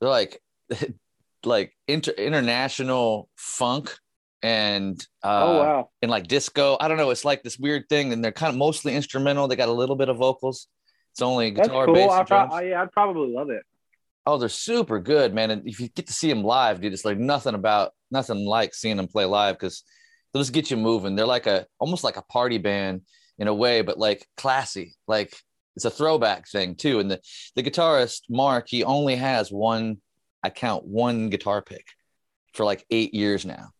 they're 0.00 0.10
like 0.10 0.40
like 1.44 1.72
inter, 1.88 2.12
international 2.12 3.28
funk 3.36 3.96
and 4.42 4.98
uh, 5.22 5.44
oh 5.44 5.58
wow. 5.58 5.90
and 6.02 6.10
like 6.10 6.26
disco. 6.26 6.76
I 6.80 6.88
don't 6.88 6.96
know. 6.96 7.10
It's 7.10 7.24
like 7.24 7.42
this 7.42 7.58
weird 7.58 7.88
thing, 7.88 8.12
and 8.12 8.24
they're 8.24 8.32
kind 8.32 8.50
of 8.50 8.56
mostly 8.56 8.94
instrumental. 8.94 9.48
They 9.48 9.56
got 9.56 9.68
a 9.68 9.72
little 9.72 9.96
bit 9.96 10.08
of 10.08 10.16
vocals. 10.16 10.68
It's 11.12 11.22
only 11.22 11.50
That's 11.50 11.68
guitar, 11.68 11.86
cool. 11.86 11.94
bass, 11.94 12.10
I 12.10 12.18
and 12.18 12.28
pro- 12.28 12.46
drums. 12.46 12.64
yeah, 12.66 12.82
I'd 12.82 12.92
probably 12.92 13.34
love 13.34 13.50
it. 13.50 13.62
Oh, 14.26 14.38
they're 14.38 14.48
super 14.48 15.00
good, 15.00 15.34
man. 15.34 15.50
And 15.50 15.66
if 15.66 15.80
you 15.80 15.88
get 15.88 16.06
to 16.06 16.12
see 16.12 16.28
them 16.28 16.44
live, 16.44 16.80
dude, 16.80 16.92
it's 16.92 17.04
like 17.04 17.18
nothing 17.18 17.54
about 17.54 17.92
nothing 18.10 18.46
like 18.46 18.74
seeing 18.74 18.96
them 18.96 19.08
play 19.08 19.24
live 19.24 19.56
because 19.56 19.82
they'll 20.32 20.42
just 20.42 20.52
get 20.52 20.70
you 20.70 20.76
moving. 20.76 21.16
They're 21.16 21.26
like 21.26 21.46
a 21.46 21.66
almost 21.78 22.04
like 22.04 22.16
a 22.16 22.22
party 22.22 22.58
band 22.58 23.02
in 23.38 23.48
a 23.48 23.54
way, 23.54 23.82
but 23.82 23.98
like 23.98 24.26
classy. 24.36 24.94
Like 25.08 25.36
it's 25.76 25.84
a 25.84 25.90
throwback 25.90 26.48
thing 26.48 26.74
too. 26.74 27.00
And 27.00 27.10
the 27.10 27.20
the 27.56 27.62
guitarist 27.62 28.22
Mark, 28.28 28.66
he 28.68 28.84
only 28.84 29.16
has 29.16 29.50
one. 29.50 29.98
I 30.42 30.50
count 30.50 30.84
one 30.84 31.28
guitar 31.28 31.60
pick 31.62 31.84
for 32.54 32.64
like 32.64 32.84
eight 32.90 33.12
years 33.14 33.44
now, 33.44 33.70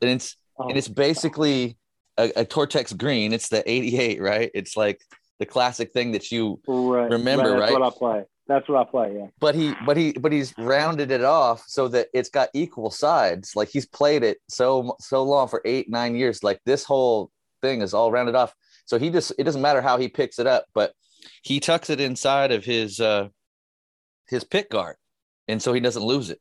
and 0.00 0.10
it's 0.10 0.36
Oh, 0.58 0.68
and 0.68 0.76
it's 0.76 0.88
basically 0.88 1.76
a, 2.16 2.30
a 2.36 2.44
Tortex 2.44 2.96
green. 2.96 3.32
It's 3.32 3.48
the 3.48 3.68
'88, 3.68 4.20
right? 4.20 4.50
It's 4.54 4.76
like 4.76 5.00
the 5.38 5.46
classic 5.46 5.92
thing 5.92 6.12
that 6.12 6.32
you 6.32 6.60
right. 6.66 7.10
remember, 7.10 7.52
right? 7.52 7.60
That's 7.60 7.72
right? 7.72 7.80
what 7.80 7.94
I 7.94 7.98
play. 7.98 8.24
That's 8.48 8.68
what 8.68 8.80
I 8.80 8.90
play. 8.90 9.16
Yeah. 9.18 9.26
but 9.40 9.54
he 9.54 9.74
but 9.86 9.96
he 9.96 10.12
but 10.12 10.32
he's 10.32 10.54
rounded 10.58 11.10
it 11.10 11.22
off 11.22 11.62
so 11.66 11.86
that 11.88 12.08
it's 12.14 12.30
got 12.30 12.48
equal 12.54 12.90
sides 12.90 13.54
like 13.54 13.68
he's 13.68 13.86
played 13.86 14.22
it 14.24 14.38
so 14.48 14.96
so 15.00 15.22
long 15.22 15.48
for 15.48 15.60
eight 15.66 15.90
nine 15.90 16.16
years 16.16 16.42
like 16.42 16.58
this 16.64 16.82
whole 16.82 17.30
thing 17.60 17.82
is 17.82 17.92
all 17.92 18.10
rounded 18.10 18.34
off 18.34 18.54
so 18.86 18.98
he 18.98 19.10
just 19.10 19.32
it 19.38 19.44
doesn't 19.44 19.60
matter 19.60 19.82
how 19.82 19.98
he 19.98 20.08
picks 20.08 20.38
it 20.38 20.46
up 20.46 20.64
but 20.72 20.94
he 21.42 21.60
tucks 21.60 21.90
it 21.90 22.00
inside 22.00 22.52
of 22.52 22.64
his 22.64 23.00
uh 23.00 23.28
his 24.28 24.44
pick 24.44 24.70
guard 24.70 24.96
and 25.46 25.62
so 25.62 25.72
he 25.72 25.80
doesn't 25.80 26.02
lose 26.04 26.30
it 26.30 26.40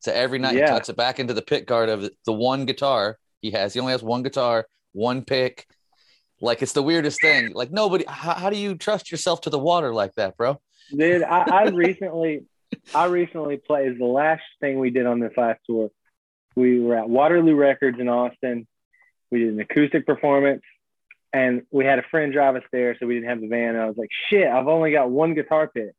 so 0.00 0.12
every 0.12 0.38
night 0.38 0.54
Yeah. 0.54 0.62
he 0.66 0.66
tucks 0.72 0.88
it 0.88 0.96
back 0.96 1.18
into 1.18 1.34
the 1.34 1.42
pick 1.42 1.66
guard 1.66 1.88
of 1.88 2.08
the 2.26 2.32
one 2.32 2.64
guitar 2.66 3.18
he 3.40 3.50
has 3.52 3.74
he 3.74 3.80
only 3.80 3.92
has 3.92 4.02
one 4.02 4.22
guitar 4.22 4.66
one 4.92 5.22
pick 5.24 5.66
like 6.40 6.62
it's 6.62 6.72
the 6.72 6.82
weirdest 6.82 7.20
thing 7.20 7.52
like 7.54 7.70
nobody 7.70 8.04
how, 8.06 8.34
how 8.34 8.50
do 8.50 8.56
you 8.56 8.74
trust 8.76 9.10
yourself 9.10 9.40
to 9.42 9.50
the 9.50 9.58
water 9.58 9.92
like 9.94 10.14
that 10.14 10.36
bro 10.36 10.60
Dude, 10.94 11.22
I, 11.22 11.44
I 11.50 11.62
recently, 11.72 12.44
I 12.94 13.06
recently 13.06 13.56
played 13.56 13.98
the 13.98 14.04
last 14.04 14.42
thing 14.60 14.78
we 14.78 14.90
did 14.90 15.06
on 15.06 15.18
this 15.18 15.32
last 15.34 15.60
tour. 15.66 15.88
We 16.56 16.78
were 16.78 16.94
at 16.94 17.08
Waterloo 17.08 17.54
Records 17.56 17.98
in 17.98 18.06
Austin. 18.10 18.66
We 19.30 19.38
did 19.38 19.54
an 19.54 19.60
acoustic 19.60 20.04
performance, 20.04 20.60
and 21.34 21.62
we 21.72 21.84
had 21.84 21.98
a 21.98 22.04
friend 22.10 22.32
drive 22.32 22.54
us 22.54 22.62
there, 22.70 22.96
so 22.98 23.06
we 23.06 23.14
didn't 23.14 23.28
have 23.28 23.40
the 23.40 23.48
van. 23.48 23.70
And 23.70 23.80
I 23.80 23.86
was 23.86 23.96
like, 23.98 24.10
"Shit, 24.30 24.46
I've 24.46 24.68
only 24.68 24.92
got 24.92 25.10
one 25.10 25.34
guitar 25.34 25.66
pick." 25.66 25.92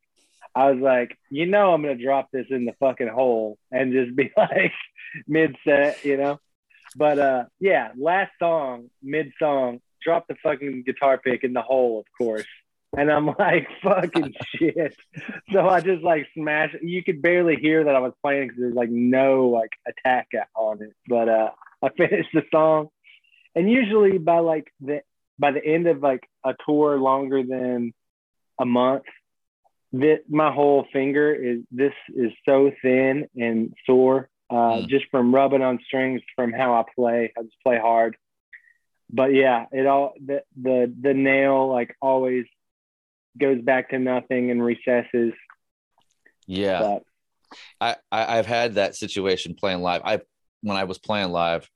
I 0.56 0.72
was 0.72 0.82
like, 0.82 1.18
"You 1.30 1.46
know, 1.46 1.74
I'm 1.74 1.82
gonna 1.82 1.96
drop 1.96 2.32
this 2.32 2.48
in 2.50 2.64
the 2.64 2.72
fucking 2.80 3.10
hole 3.10 3.58
and 3.70 3.92
just 3.92 4.16
be 4.16 4.32
like 4.38 4.72
mid 5.28 5.58
set, 5.66 6.06
you 6.06 6.16
know." 6.16 6.40
But 6.96 7.20
uh, 7.20 7.44
yeah, 7.60 7.92
last 7.98 8.32
song, 8.40 8.90
mid 9.04 9.34
song, 9.38 9.82
drop 10.02 10.26
the 10.30 10.36
fucking 10.42 10.84
guitar 10.86 11.18
pick 11.18 11.44
in 11.44 11.52
the 11.52 11.62
hole, 11.62 12.00
of 12.00 12.06
course. 12.18 12.48
And 12.98 13.12
I'm 13.12 13.26
like, 13.40 13.68
fucking 13.84 14.36
shit. 14.56 14.96
So 15.52 15.68
I 15.68 15.82
just 15.82 16.02
like 16.02 16.28
smash. 16.34 16.74
You 16.82 17.04
could 17.04 17.22
barely 17.22 17.58
hear 17.58 17.84
that 17.84 17.96
I 17.96 18.00
was 18.00 18.14
playing 18.24 18.48
because 18.48 18.62
there's 18.62 18.74
like 18.74 18.90
no 18.90 19.50
like 19.50 19.72
attack 19.86 20.30
on 20.56 20.82
it. 20.82 20.94
But 21.10 21.28
uh, 21.28 21.50
I 21.84 21.90
finished 21.90 22.30
the 22.34 22.44
song, 22.52 22.88
and 23.54 23.70
usually 23.70 24.18
by 24.18 24.40
like 24.40 24.72
the 24.80 25.02
by 25.38 25.52
the 25.52 25.64
end 25.66 25.88
of 25.88 26.02
like 26.02 26.28
a 26.44 26.54
tour 26.66 26.98
longer 27.00 27.44
than 27.44 27.94
a 28.60 28.66
month, 28.66 29.04
that 29.94 30.22
my 30.30 30.52
whole 30.52 30.86
finger 30.92 31.34
is 31.34 31.60
this 31.72 31.94
is 32.16 32.32
so 32.46 32.72
thin 32.82 33.28
and 33.36 33.74
sore 33.86 34.30
uh, 34.50 34.54
Mm. 34.54 34.88
just 34.88 35.06
from 35.10 35.34
rubbing 35.34 35.62
on 35.64 35.80
strings 35.86 36.22
from 36.36 36.52
how 36.54 36.74
I 36.76 36.84
play. 36.96 37.34
I 37.38 37.42
just 37.44 37.56
play 37.64 37.80
hard. 37.80 38.16
But 39.12 39.34
yeah, 39.34 39.66
it 39.72 39.86
all 39.86 40.14
the 40.24 40.44
the 40.62 40.94
the 41.02 41.14
nail 41.14 41.68
like 41.70 41.96
always 42.02 42.46
goes 43.38 43.62
back 43.62 43.90
to 43.90 44.00
nothing 44.00 44.52
and 44.52 44.64
recesses. 44.64 45.34
yeah 46.48 46.80
But 46.80 47.04
I, 47.80 47.96
I 48.12 48.38
I've 48.38 48.46
had 48.46 48.76
that 48.76 48.96
situation 48.96 49.56
playing 49.56 49.82
live. 49.82 50.02
I 50.04 50.22
when 50.62 50.78
I 50.78 50.86
was 50.86 50.98
playing 50.98 51.32
live, 51.32 51.70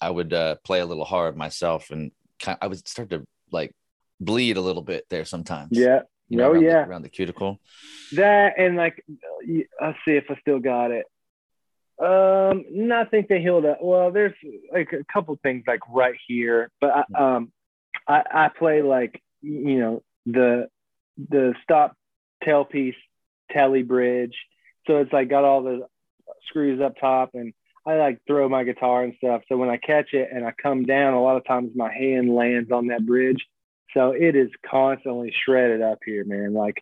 I 0.00 0.10
would 0.10 0.32
uh, 0.32 0.56
play 0.64 0.80
a 0.80 0.86
little 0.86 1.04
hard 1.04 1.36
myself, 1.36 1.90
and 1.90 2.10
kind 2.40 2.58
I 2.60 2.66
would 2.66 2.86
start 2.88 3.10
to 3.10 3.24
like 3.52 3.72
bleed 4.20 4.56
a 4.56 4.60
little 4.60 4.82
bit 4.82 5.06
there 5.10 5.24
sometimes. 5.24 5.70
yeah, 5.78 6.00
You 6.28 6.38
know, 6.38 6.48
oh 6.48 6.52
around 6.52 6.62
yeah, 6.62 6.82
the, 6.84 6.88
around 6.90 7.02
the 7.02 7.08
cuticle. 7.08 7.60
that 8.12 8.58
and 8.58 8.76
like 8.76 9.04
I'll 9.80 9.94
see 10.04 10.12
if 10.12 10.24
I 10.30 10.36
still 10.40 10.58
got 10.58 10.90
it. 10.90 11.06
Um, 11.98 12.64
no, 12.70 13.00
I 13.00 13.04
think 13.04 13.28
they 13.28 13.40
healed 13.42 13.66
up. 13.66 13.78
Well, 13.82 14.10
there's 14.10 14.32
like 14.72 14.92
a 14.92 15.04
couple 15.12 15.38
things 15.42 15.64
like 15.66 15.80
right 15.90 16.14
here, 16.26 16.70
but 16.80 16.90
I, 17.14 17.34
um, 17.36 17.52
I 18.08 18.22
I 18.32 18.48
play 18.48 18.80
like 18.82 19.20
you 19.42 19.78
know 19.78 20.02
the 20.24 20.68
the 21.28 21.54
stop 21.62 21.94
tailpiece 22.42 22.96
telly 23.50 23.82
bridge, 23.82 24.34
so 24.86 24.98
it's 24.98 25.12
like 25.12 25.28
got 25.28 25.44
all 25.44 25.62
the 25.62 25.86
screws 26.48 26.80
up 26.80 26.94
top, 26.98 27.30
and 27.34 27.52
I 27.86 27.94
like 27.94 28.20
throw 28.26 28.48
my 28.48 28.64
guitar 28.64 29.02
and 29.02 29.14
stuff. 29.16 29.42
So 29.48 29.56
when 29.56 29.70
I 29.70 29.78
catch 29.78 30.12
it 30.12 30.28
and 30.32 30.44
I 30.46 30.52
come 30.52 30.84
down, 30.84 31.14
a 31.14 31.22
lot 31.22 31.36
of 31.36 31.46
times 31.46 31.72
my 31.74 31.92
hand 31.92 32.34
lands 32.34 32.70
on 32.70 32.88
that 32.88 33.06
bridge, 33.06 33.44
so 33.94 34.12
it 34.12 34.36
is 34.36 34.50
constantly 34.68 35.32
shredded 35.44 35.82
up 35.82 35.98
here, 36.04 36.24
man. 36.24 36.52
Like 36.52 36.76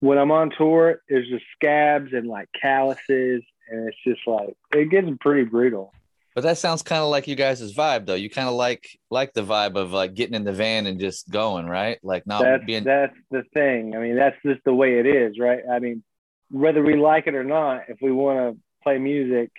when 0.00 0.18
I'm 0.18 0.30
on 0.30 0.50
tour, 0.56 1.02
there's 1.08 1.28
just 1.28 1.44
scabs 1.54 2.12
and 2.12 2.28
like 2.28 2.48
calluses, 2.60 3.42
and 3.68 3.88
it's 3.88 3.96
just 4.06 4.20
like 4.26 4.56
it 4.74 4.90
gets 4.90 5.08
pretty 5.20 5.44
brutal. 5.44 5.92
But 6.34 6.42
that 6.42 6.58
sounds 6.58 6.82
kind 6.82 7.02
of 7.02 7.08
like 7.08 7.28
you 7.28 7.34
guys' 7.34 7.74
vibe, 7.74 8.04
though. 8.04 8.14
You 8.14 8.28
kind 8.28 8.46
of 8.46 8.54
like 8.54 8.98
like 9.10 9.32
the 9.32 9.42
vibe 9.42 9.76
of 9.76 9.92
like 9.92 10.14
getting 10.14 10.34
in 10.34 10.44
the 10.44 10.52
van 10.52 10.86
and 10.86 11.00
just 11.00 11.30
going, 11.30 11.66
right? 11.66 11.98
Like 12.02 12.26
not 12.26 12.42
that's 12.42 12.64
being. 12.64 12.84
that's 12.84 13.16
the 13.30 13.42
thing. 13.54 13.96
I 13.96 14.00
mean, 14.00 14.16
that's 14.16 14.36
just 14.44 14.62
the 14.64 14.74
way 14.74 14.98
it 14.98 15.06
is, 15.06 15.38
right? 15.38 15.60
I 15.70 15.78
mean, 15.78 16.04
whether 16.50 16.82
we 16.82 16.94
like 16.96 17.26
it 17.26 17.34
or 17.34 17.44
not, 17.44 17.84
if 17.88 17.98
we 18.02 18.12
want 18.12 18.38
to 18.38 18.60
play 18.82 18.98
music, 18.98 19.50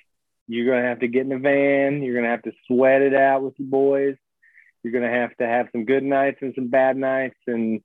you're 0.47 0.65
gonna 0.65 0.87
have 0.87 0.99
to 0.99 1.07
get 1.07 1.21
in 1.21 1.29
the 1.29 1.37
van. 1.37 2.01
You're 2.01 2.15
gonna 2.15 2.31
have 2.31 2.43
to 2.43 2.51
sweat 2.67 3.01
it 3.01 3.13
out 3.13 3.43
with 3.43 3.53
your 3.57 3.67
boys. 3.69 4.15
You're 4.83 4.93
gonna 4.93 5.11
have 5.11 5.35
to 5.37 5.45
have 5.47 5.67
some 5.71 5.85
good 5.85 6.03
nights 6.03 6.37
and 6.41 6.53
some 6.55 6.67
bad 6.67 6.97
nights, 6.97 7.37
and 7.47 7.81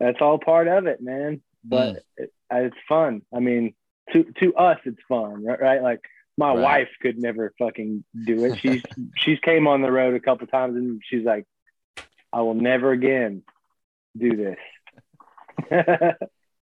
that's 0.00 0.20
all 0.20 0.38
part 0.38 0.68
of 0.68 0.86
it, 0.86 1.00
man. 1.02 1.42
But 1.64 1.94
Mm. 1.94 2.00
it, 2.16 2.32
it's 2.52 2.76
fun. 2.88 3.22
I 3.34 3.40
mean, 3.40 3.74
to 4.12 4.24
to 4.40 4.54
us, 4.54 4.78
it's 4.84 5.02
fun, 5.08 5.44
right? 5.44 5.60
right? 5.60 5.82
Like 5.82 6.00
my 6.36 6.52
Right. 6.54 6.62
wife 6.62 6.88
could 7.02 7.18
never 7.18 7.52
fucking 7.58 8.04
do 8.24 8.44
it. 8.44 8.58
She's 8.60 8.82
she's 9.16 9.38
came 9.40 9.66
on 9.66 9.82
the 9.82 9.90
road 9.92 10.14
a 10.14 10.20
couple 10.20 10.46
times, 10.46 10.76
and 10.76 11.02
she's 11.04 11.24
like, 11.24 11.44
I 12.32 12.40
will 12.42 12.54
never 12.54 12.92
again 12.92 13.42
do 14.16 14.36
this. 14.36 14.56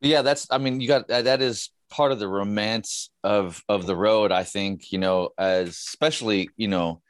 yeah 0.01 0.23
that's 0.23 0.47
i 0.49 0.57
mean 0.57 0.81
you 0.81 0.87
got 0.87 1.07
that 1.07 1.41
is 1.41 1.69
part 1.91 2.11
of 2.11 2.19
the 2.19 2.27
romance 2.27 3.11
of 3.23 3.61
of 3.69 3.85
the 3.85 3.95
road 3.95 4.31
i 4.31 4.43
think 4.43 4.91
you 4.91 4.97
know 4.97 5.29
as 5.37 5.69
especially 5.69 6.49
you 6.57 6.67
know 6.67 7.01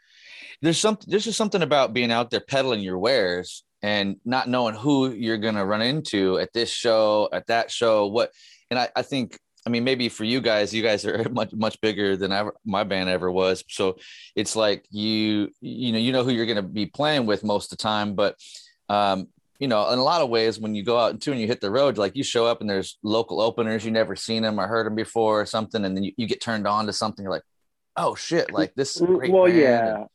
there's 0.61 0.79
something 0.79 1.07
there's 1.09 1.23
just 1.23 1.37
something 1.37 1.61
about 1.61 1.93
being 1.93 2.11
out 2.11 2.29
there 2.29 2.41
peddling 2.41 2.81
your 2.81 2.97
wares 2.97 3.63
and 3.83 4.17
not 4.25 4.49
knowing 4.49 4.75
who 4.75 5.11
you're 5.11 5.37
going 5.37 5.55
to 5.55 5.65
run 5.65 5.81
into 5.81 6.37
at 6.39 6.53
this 6.53 6.69
show 6.69 7.29
at 7.31 7.47
that 7.47 7.71
show 7.71 8.07
what 8.07 8.31
and 8.69 8.79
I, 8.79 8.89
I 8.95 9.01
think 9.01 9.37
i 9.65 9.69
mean 9.69 9.83
maybe 9.83 10.09
for 10.09 10.23
you 10.23 10.41
guys 10.41 10.73
you 10.73 10.83
guys 10.83 11.05
are 11.05 11.27
much 11.31 11.53
much 11.53 11.79
bigger 11.81 12.17
than 12.17 12.31
ever 12.31 12.55
my 12.65 12.83
band 12.83 13.09
ever 13.09 13.31
was. 13.31 13.63
So 13.69 13.97
it's 14.35 14.55
like 14.55 14.85
you 14.89 15.49
you 15.61 15.91
know 15.91 15.99
you 15.99 16.11
know 16.11 16.23
who 16.23 16.31
you're 16.31 16.45
going 16.45 16.55
to 16.57 16.63
be 16.63 16.85
playing 16.85 17.25
with 17.25 17.43
most 17.43 17.71
of 17.71 17.77
the 17.77 17.83
time 17.83 18.15
but 18.15 18.35
um 18.89 19.27
you 19.61 19.67
know, 19.67 19.91
in 19.91 19.99
a 19.99 20.03
lot 20.03 20.21
of 20.21 20.29
ways, 20.29 20.59
when 20.59 20.73
you 20.73 20.83
go 20.83 20.97
out 20.97 21.11
and 21.11 21.27
and 21.27 21.39
you 21.39 21.45
hit 21.45 21.61
the 21.61 21.69
road, 21.69 21.97
like 21.99 22.15
you 22.15 22.23
show 22.23 22.47
up 22.47 22.61
and 22.61 22.69
there's 22.69 22.97
local 23.03 23.39
openers, 23.39 23.85
you 23.85 23.91
never 23.91 24.15
seen 24.15 24.41
them 24.41 24.59
or 24.59 24.65
heard 24.67 24.87
them 24.87 24.95
before 24.95 25.39
or 25.39 25.45
something, 25.45 25.85
and 25.85 25.95
then 25.95 26.03
you, 26.03 26.11
you 26.17 26.25
get 26.27 26.41
turned 26.41 26.67
on 26.67 26.87
to 26.87 26.93
something. 26.93 27.23
You're 27.23 27.31
like, 27.31 27.43
oh 27.95 28.15
shit, 28.15 28.51
like 28.51 28.73
this. 28.73 28.95
is 28.95 29.03
a 29.03 29.05
Great 29.05 29.31
well, 29.31 29.45
band. 29.45 29.57
yeah. 29.59 30.05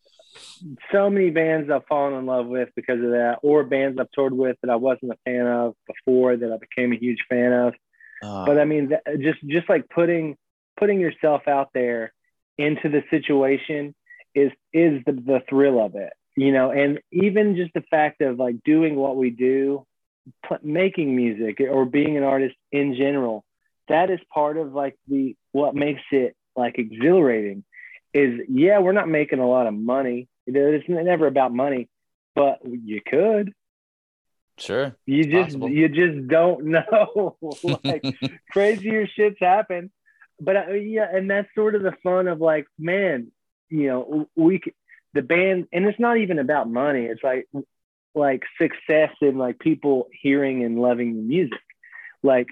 So 0.91 1.09
many 1.09 1.31
bands 1.31 1.71
I've 1.71 1.87
fallen 1.87 2.15
in 2.15 2.27
love 2.27 2.47
with 2.49 2.71
because 2.75 2.97
of 3.03 3.11
that, 3.11 3.39
or 3.43 3.63
bands 3.63 3.99
I've 4.01 4.11
toured 4.11 4.33
with 4.33 4.57
that 4.63 4.71
I 4.71 4.77
wasn't 4.77 5.13
a 5.13 5.17
fan 5.25 5.47
of 5.47 5.75
before 5.87 6.37
that 6.37 6.53
I 6.53 6.57
became 6.59 6.93
a 6.93 6.97
huge 6.97 7.25
fan 7.29 7.53
of. 7.53 7.75
Uh, 8.25 8.47
But 8.47 8.59
I 8.59 8.65
mean, 8.65 8.91
just 9.21 9.39
just 9.47 9.69
like 9.69 9.89
putting 9.89 10.37
putting 10.77 10.99
yourself 11.01 11.47
out 11.47 11.69
there 11.73 12.13
into 12.59 12.89
the 12.89 13.05
situation 13.11 13.95
is 14.35 14.51
is 14.73 15.03
the, 15.07 15.13
the 15.13 15.41
thrill 15.49 15.79
of 15.83 15.95
it, 15.95 16.13
you 16.37 16.53
know. 16.53 16.71
And 16.71 17.01
even 17.11 17.57
just 17.57 17.73
the 17.75 17.83
fact 17.83 18.21
of 18.21 18.39
like 18.39 18.63
doing 18.65 18.97
what 18.97 19.17
we 19.17 19.31
do, 19.31 19.87
making 20.63 21.15
music 21.17 21.61
or 21.61 21.85
being 21.85 22.17
an 22.17 22.23
artist 22.23 22.57
in 22.73 22.95
general, 22.95 23.45
that 23.89 24.11
is 24.11 24.21
part 24.33 24.57
of 24.57 24.73
like 24.73 24.97
the 25.09 25.37
what 25.53 25.75
makes 25.75 26.03
it 26.11 26.37
like 26.57 26.79
exhilarating. 26.79 27.65
Is 28.13 28.41
yeah, 28.49 28.79
we're 28.79 28.93
not 28.93 29.09
making 29.09 29.41
a 29.41 29.49
lot 29.49 29.67
of 29.67 29.75
money. 29.75 30.29
It's 30.47 30.89
never 30.89 31.27
about 31.27 31.53
money, 31.53 31.89
but 32.35 32.61
you 32.65 33.01
could. 33.07 33.53
sure. 34.59 34.95
You 35.07 35.25
just 35.25 35.59
Possible. 35.59 35.69
you 35.71 35.89
just 35.89 36.29
don't 36.29 36.65
know. 36.77 37.37
like 37.85 38.05
crazier 38.51 39.07
shits 39.07 39.37
happen. 39.41 39.91
But 40.41 40.57
uh, 40.57 40.73
yeah, 40.73 41.09
and 41.13 41.31
that's 41.31 41.49
sort 41.55 41.75
of 41.75 41.83
the 41.83 41.95
fun 42.03 42.29
of 42.29 42.41
like, 42.41 42.67
man, 42.79 43.33
you 43.71 43.87
know, 43.89 44.29
we 44.37 44.61
the 45.17 45.23
band, 45.23 45.67
and 45.73 45.87
it's 45.87 45.99
not 45.99 46.19
even 46.19 46.39
about 46.39 46.71
money. 46.71 47.07
It's 47.07 47.23
like 47.23 47.47
like 48.15 48.45
success 48.61 49.11
in 49.21 49.37
like 49.37 49.59
people 49.59 50.09
hearing 50.23 50.65
and 50.65 50.81
loving 50.81 51.17
the 51.17 51.23
music. 51.23 51.61
Like 52.23 52.49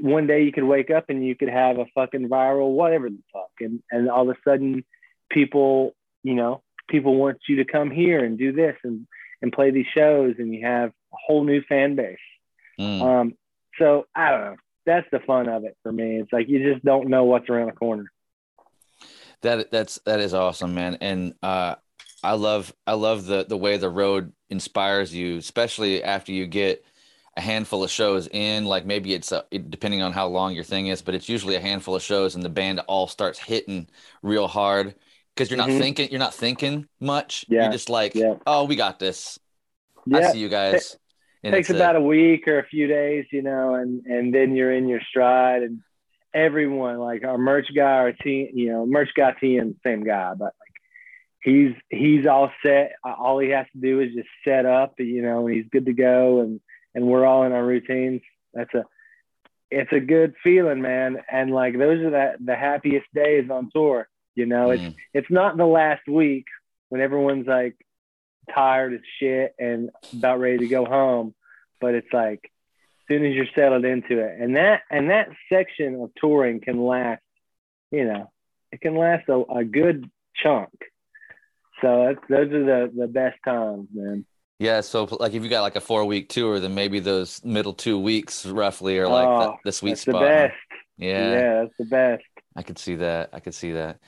one 0.00 0.26
day 0.26 0.44
you 0.44 0.52
could 0.52 0.64
wake 0.64 0.90
up 0.90 1.06
and 1.08 1.24
you 1.24 1.34
could 1.34 1.48
have 1.48 1.78
a 1.78 1.86
fucking 1.94 2.28
viral 2.28 2.72
whatever 2.72 3.08
the 3.08 3.22
fuck, 3.32 3.50
and 3.60 3.82
and 3.90 4.10
all 4.10 4.28
of 4.28 4.36
a 4.36 4.40
sudden 4.48 4.84
people, 5.30 5.94
you 6.22 6.34
know, 6.34 6.62
people 6.88 7.16
want 7.16 7.38
you 7.48 7.56
to 7.56 7.64
come 7.64 7.90
here 7.90 8.24
and 8.24 8.38
do 8.38 8.52
this 8.52 8.76
and 8.84 9.06
and 9.42 9.52
play 9.52 9.70
these 9.70 9.86
shows, 9.94 10.34
and 10.38 10.54
you 10.54 10.66
have 10.66 10.90
a 10.90 11.16
whole 11.26 11.44
new 11.44 11.62
fan 11.62 11.94
base. 11.94 12.16
Mm. 12.80 13.02
Um, 13.02 13.34
so 13.78 14.06
I 14.14 14.30
don't 14.30 14.40
know. 14.44 14.56
That's 14.86 15.06
the 15.10 15.20
fun 15.20 15.48
of 15.48 15.64
it 15.64 15.76
for 15.82 15.92
me. 15.92 16.20
It's 16.20 16.32
like 16.32 16.48
you 16.48 16.72
just 16.72 16.84
don't 16.84 17.08
know 17.08 17.24
what's 17.24 17.48
around 17.48 17.66
the 17.66 17.72
corner. 17.72 18.06
that 19.42 19.70
that's 19.70 19.98
that 20.06 20.20
is 20.20 20.34
awesome, 20.34 20.74
man. 20.74 20.98
And 21.00 21.34
uh, 21.42 21.76
I 22.26 22.32
love 22.34 22.74
I 22.86 22.94
love 22.94 23.26
the 23.26 23.44
the 23.44 23.56
way 23.56 23.76
the 23.76 23.88
road 23.88 24.32
inspires 24.50 25.14
you, 25.14 25.36
especially 25.38 26.02
after 26.02 26.32
you 26.32 26.46
get 26.46 26.84
a 27.36 27.40
handful 27.40 27.84
of 27.84 27.90
shows 27.90 28.26
in. 28.28 28.64
Like 28.64 28.84
maybe 28.86 29.14
it's 29.14 29.30
a, 29.30 29.44
it, 29.50 29.70
depending 29.70 30.02
on 30.02 30.12
how 30.12 30.26
long 30.26 30.54
your 30.54 30.64
thing 30.64 30.88
is, 30.88 31.02
but 31.02 31.14
it's 31.14 31.28
usually 31.28 31.54
a 31.54 31.60
handful 31.60 31.94
of 31.94 32.02
shows, 32.02 32.34
and 32.34 32.44
the 32.44 32.48
band 32.48 32.80
all 32.88 33.06
starts 33.06 33.38
hitting 33.38 33.88
real 34.22 34.48
hard 34.48 34.94
because 35.34 35.50
you're 35.50 35.58
not 35.58 35.68
Mhm. 35.68 35.78
thinking 35.78 36.10
you're 36.10 36.18
not 36.18 36.34
thinking 36.34 36.88
much. 37.00 37.44
Yeah. 37.48 37.62
You're 37.62 37.72
just 37.72 37.88
like, 37.90 38.14
Yeah. 38.14 38.34
oh, 38.46 38.64
we 38.64 38.74
got 38.76 38.98
this. 38.98 39.38
I 40.12 40.30
see 40.32 40.38
you 40.38 40.48
guys. 40.48 40.96
And 41.44 41.52
takes 41.54 41.70
it's 41.70 41.78
a- 41.78 41.82
about 41.82 41.94
a 41.96 42.00
week 42.00 42.48
or 42.48 42.58
a 42.58 42.66
few 42.66 42.86
days, 42.88 43.26
you 43.30 43.42
know, 43.42 43.74
and 43.74 44.04
and 44.06 44.34
then 44.34 44.56
you're 44.56 44.72
in 44.72 44.88
your 44.88 45.00
stride. 45.10 45.62
And 45.62 45.80
everyone, 46.34 46.98
like 46.98 47.24
our 47.24 47.38
merch 47.38 47.68
guy, 47.74 47.82
our 48.04 48.12
team, 48.12 48.48
you 48.52 48.70
know, 48.72 48.84
merch 48.86 49.10
guy, 49.16 49.32
team, 49.40 49.76
same 49.84 50.02
guy, 50.02 50.34
but 50.34 50.54
he's 51.42 51.72
he's 51.90 52.26
all 52.26 52.50
set. 52.64 52.92
All 53.04 53.38
he 53.38 53.50
has 53.50 53.66
to 53.72 53.78
do 53.80 54.00
is 54.00 54.14
just 54.14 54.28
set 54.44 54.66
up, 54.66 54.94
you 54.98 55.22
know, 55.22 55.46
and 55.46 55.56
he's 55.56 55.66
good 55.70 55.86
to 55.86 55.92
go. 55.92 56.40
And 56.40 56.60
and 56.94 57.06
we're 57.06 57.26
all 57.26 57.44
in 57.44 57.52
our 57.52 57.64
routines. 57.64 58.22
That's 58.54 58.72
a 58.74 58.84
it's 59.70 59.92
a 59.92 60.00
good 60.00 60.34
feeling, 60.42 60.80
man. 60.80 61.18
And 61.30 61.50
like 61.50 61.76
those 61.78 62.00
are 62.00 62.10
the 62.10 62.32
the 62.44 62.56
happiest 62.56 63.06
days 63.14 63.50
on 63.50 63.70
tour. 63.72 64.08
You 64.34 64.46
know, 64.46 64.70
it's 64.70 64.82
Mm. 64.82 64.94
it's 65.14 65.30
not 65.30 65.56
the 65.56 65.66
last 65.66 66.06
week 66.08 66.46
when 66.88 67.00
everyone's 67.00 67.46
like 67.46 67.74
tired 68.54 68.94
as 68.94 69.00
shit 69.18 69.54
and 69.58 69.90
about 70.12 70.38
ready 70.40 70.58
to 70.58 70.68
go 70.68 70.84
home, 70.84 71.34
but 71.80 71.94
it's 71.94 72.12
like 72.12 72.40
as 72.44 73.08
soon 73.08 73.24
as 73.24 73.34
you're 73.34 73.46
settled 73.54 73.84
into 73.84 74.18
it, 74.20 74.40
and 74.40 74.56
that 74.56 74.82
and 74.90 75.10
that 75.10 75.28
section 75.52 76.00
of 76.00 76.10
touring 76.16 76.60
can 76.60 76.84
last, 76.84 77.22
you 77.90 78.04
know, 78.04 78.30
it 78.72 78.80
can 78.80 78.94
last 78.94 79.28
a, 79.28 79.42
a 79.52 79.64
good 79.64 80.08
chunk. 80.34 80.70
So 81.80 82.06
that's, 82.06 82.20
those 82.28 82.52
are 82.52 82.64
the 82.64 82.92
the 82.96 83.06
best 83.06 83.36
times, 83.44 83.88
man. 83.92 84.24
Yeah, 84.58 84.80
so 84.80 85.04
like 85.20 85.34
if 85.34 85.42
you 85.42 85.50
got 85.50 85.60
like 85.62 85.76
a 85.76 85.80
four 85.80 86.04
week 86.06 86.30
tour, 86.30 86.60
then 86.60 86.74
maybe 86.74 86.98
those 87.00 87.44
middle 87.44 87.74
two 87.74 87.98
weeks 87.98 88.46
roughly 88.46 88.98
are 88.98 89.08
like 89.08 89.26
the, 89.26 89.48
Oh, 89.50 89.56
the 89.64 89.72
sweet 89.72 89.90
that's 89.90 90.00
spot. 90.02 90.12
the 90.14 90.18
huh? 90.18 90.24
best. 90.24 90.54
Yeah, 90.96 91.30
yeah, 91.32 91.62
that's 91.62 91.74
the 91.78 91.84
best. 91.84 92.24
I 92.56 92.62
could 92.62 92.78
see 92.78 92.96
that. 92.96 93.30
I 93.34 93.40
could 93.40 93.54
see 93.54 93.72
that. 93.72 93.98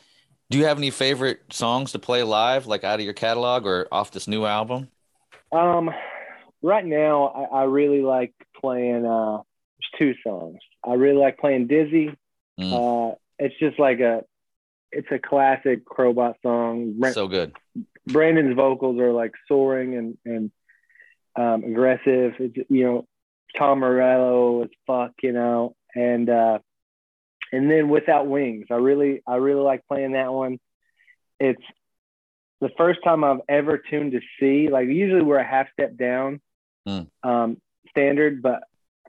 Do 0.51 0.57
you 0.57 0.65
have 0.65 0.79
any 0.79 0.91
favorite 0.91 1.41
songs 1.51 1.93
to 1.93 1.99
play 1.99 2.23
live, 2.23 2.67
like 2.67 2.83
out 2.83 2.99
of 2.99 3.05
your 3.05 3.13
catalog 3.13 3.67
or 3.67 3.87
off 3.93 4.11
this 4.11 4.27
new 4.27 4.47
album? 4.47 4.89
Um, 5.53 5.91
right 6.63 6.85
now, 6.87 7.27
I, 7.53 7.59
I 7.59 7.63
really 7.65 8.01
like 8.01 8.33
playing. 8.59 9.05
Uh, 9.05 9.43
there's 9.79 9.91
two 9.99 10.15
songs. 10.27 10.59
I 10.83 10.95
really 10.95 11.19
like 11.19 11.37
playing 11.37 11.67
Dizzy. 11.67 12.17
Mm. 12.59 13.13
Uh, 13.13 13.15
it's 13.39 13.55
just 13.61 13.79
like 13.79 14.01
a, 14.01 14.23
it's 14.93 15.09
a 15.11 15.19
classic 15.19 15.85
Crowbot 15.85 16.35
song. 16.43 16.95
So 17.13 17.29
good. 17.29 17.55
Brandon's 18.07 18.57
vocals 18.57 18.99
are 19.01 19.13
like 19.13 19.33
soaring 19.47 19.97
and 19.97 20.19
and 20.25 20.51
um, 21.37 21.65
aggressive. 21.65 22.35
It's, 22.39 22.57
you 22.71 22.85
know, 22.85 23.07
Tom 23.57 23.81
Morello 23.81 24.63
as 24.63 24.71
fuck. 24.87 25.13
You 25.23 25.33
know, 25.33 25.77
and 25.95 26.29
uh, 26.29 26.59
and 27.53 27.71
then 27.71 27.89
Without 27.89 28.27
Wings, 28.27 28.67
I 28.71 28.77
really 28.77 29.23
I 29.27 29.37
really 29.37 29.63
like 29.63 29.87
playing 29.87 30.13
that 30.13 30.33
one. 30.33 30.59
It's 31.39 31.63
the 32.61 32.71
first 32.77 33.01
time 33.05 33.23
I've 33.23 33.41
ever 33.49 33.79
tuned 33.79 34.13
to 34.13 34.21
C. 34.41 34.69
Like 34.71 34.89
usually 34.89 35.23
we're 35.23 35.39
a 35.39 35.47
half 35.47 35.67
step 35.73 35.97
down 35.97 36.41
Hmm. 36.87 37.01
um, 37.23 37.61
standard, 37.91 38.41
but 38.41 38.63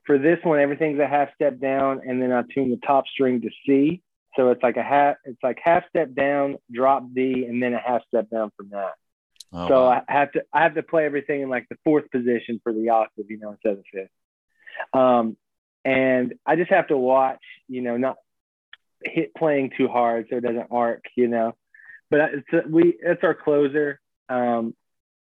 for 0.05 0.17
this 0.17 0.39
one 0.43 0.59
everything's 0.59 0.99
a 0.99 1.07
half 1.07 1.29
step 1.35 1.59
down, 1.59 2.01
and 2.05 2.21
then 2.21 2.31
I 2.31 2.43
tune 2.53 2.71
the 2.71 2.79
top 2.85 3.05
string 3.07 3.41
to 3.41 3.49
C. 3.65 4.01
So 4.35 4.51
it's 4.51 4.63
like 4.63 4.77
a 4.77 4.83
half 4.83 5.17
it's 5.25 5.41
like 5.43 5.59
half 5.63 5.83
step 5.89 6.13
down, 6.13 6.57
drop 6.71 7.03
D, 7.13 7.45
and 7.45 7.61
then 7.61 7.73
a 7.73 7.79
half 7.79 8.01
step 8.07 8.29
down 8.29 8.51
from 8.55 8.69
that. 8.69 8.93
Oh, 9.51 9.67
so 9.67 9.85
wow. 9.85 10.03
I 10.07 10.13
have 10.13 10.31
to 10.33 10.43
I 10.53 10.63
have 10.63 10.75
to 10.75 10.83
play 10.83 11.05
everything 11.05 11.41
in 11.41 11.49
like 11.49 11.67
the 11.69 11.77
fourth 11.83 12.09
position 12.11 12.59
for 12.63 12.73
the 12.73 12.89
octave, 12.89 13.25
you 13.29 13.39
know, 13.39 13.51
instead 13.51 13.73
of 13.73 13.83
fifth. 13.91 14.09
Um, 14.93 15.37
and 15.83 16.35
I 16.45 16.55
just 16.55 16.71
have 16.71 16.87
to 16.87 16.97
watch, 16.97 17.41
you 17.67 17.81
know, 17.81 17.97
not 17.97 18.17
hit 19.03 19.33
playing 19.35 19.71
too 19.77 19.87
hard 19.87 20.27
so 20.29 20.37
it 20.37 20.43
doesn't 20.43 20.67
arc, 20.71 21.03
you 21.15 21.27
know. 21.27 21.55
But 22.11 22.31
it's 22.33 22.67
we 22.67 22.97
it's 23.01 23.23
our 23.23 23.35
closer, 23.35 23.99
um, 24.29 24.75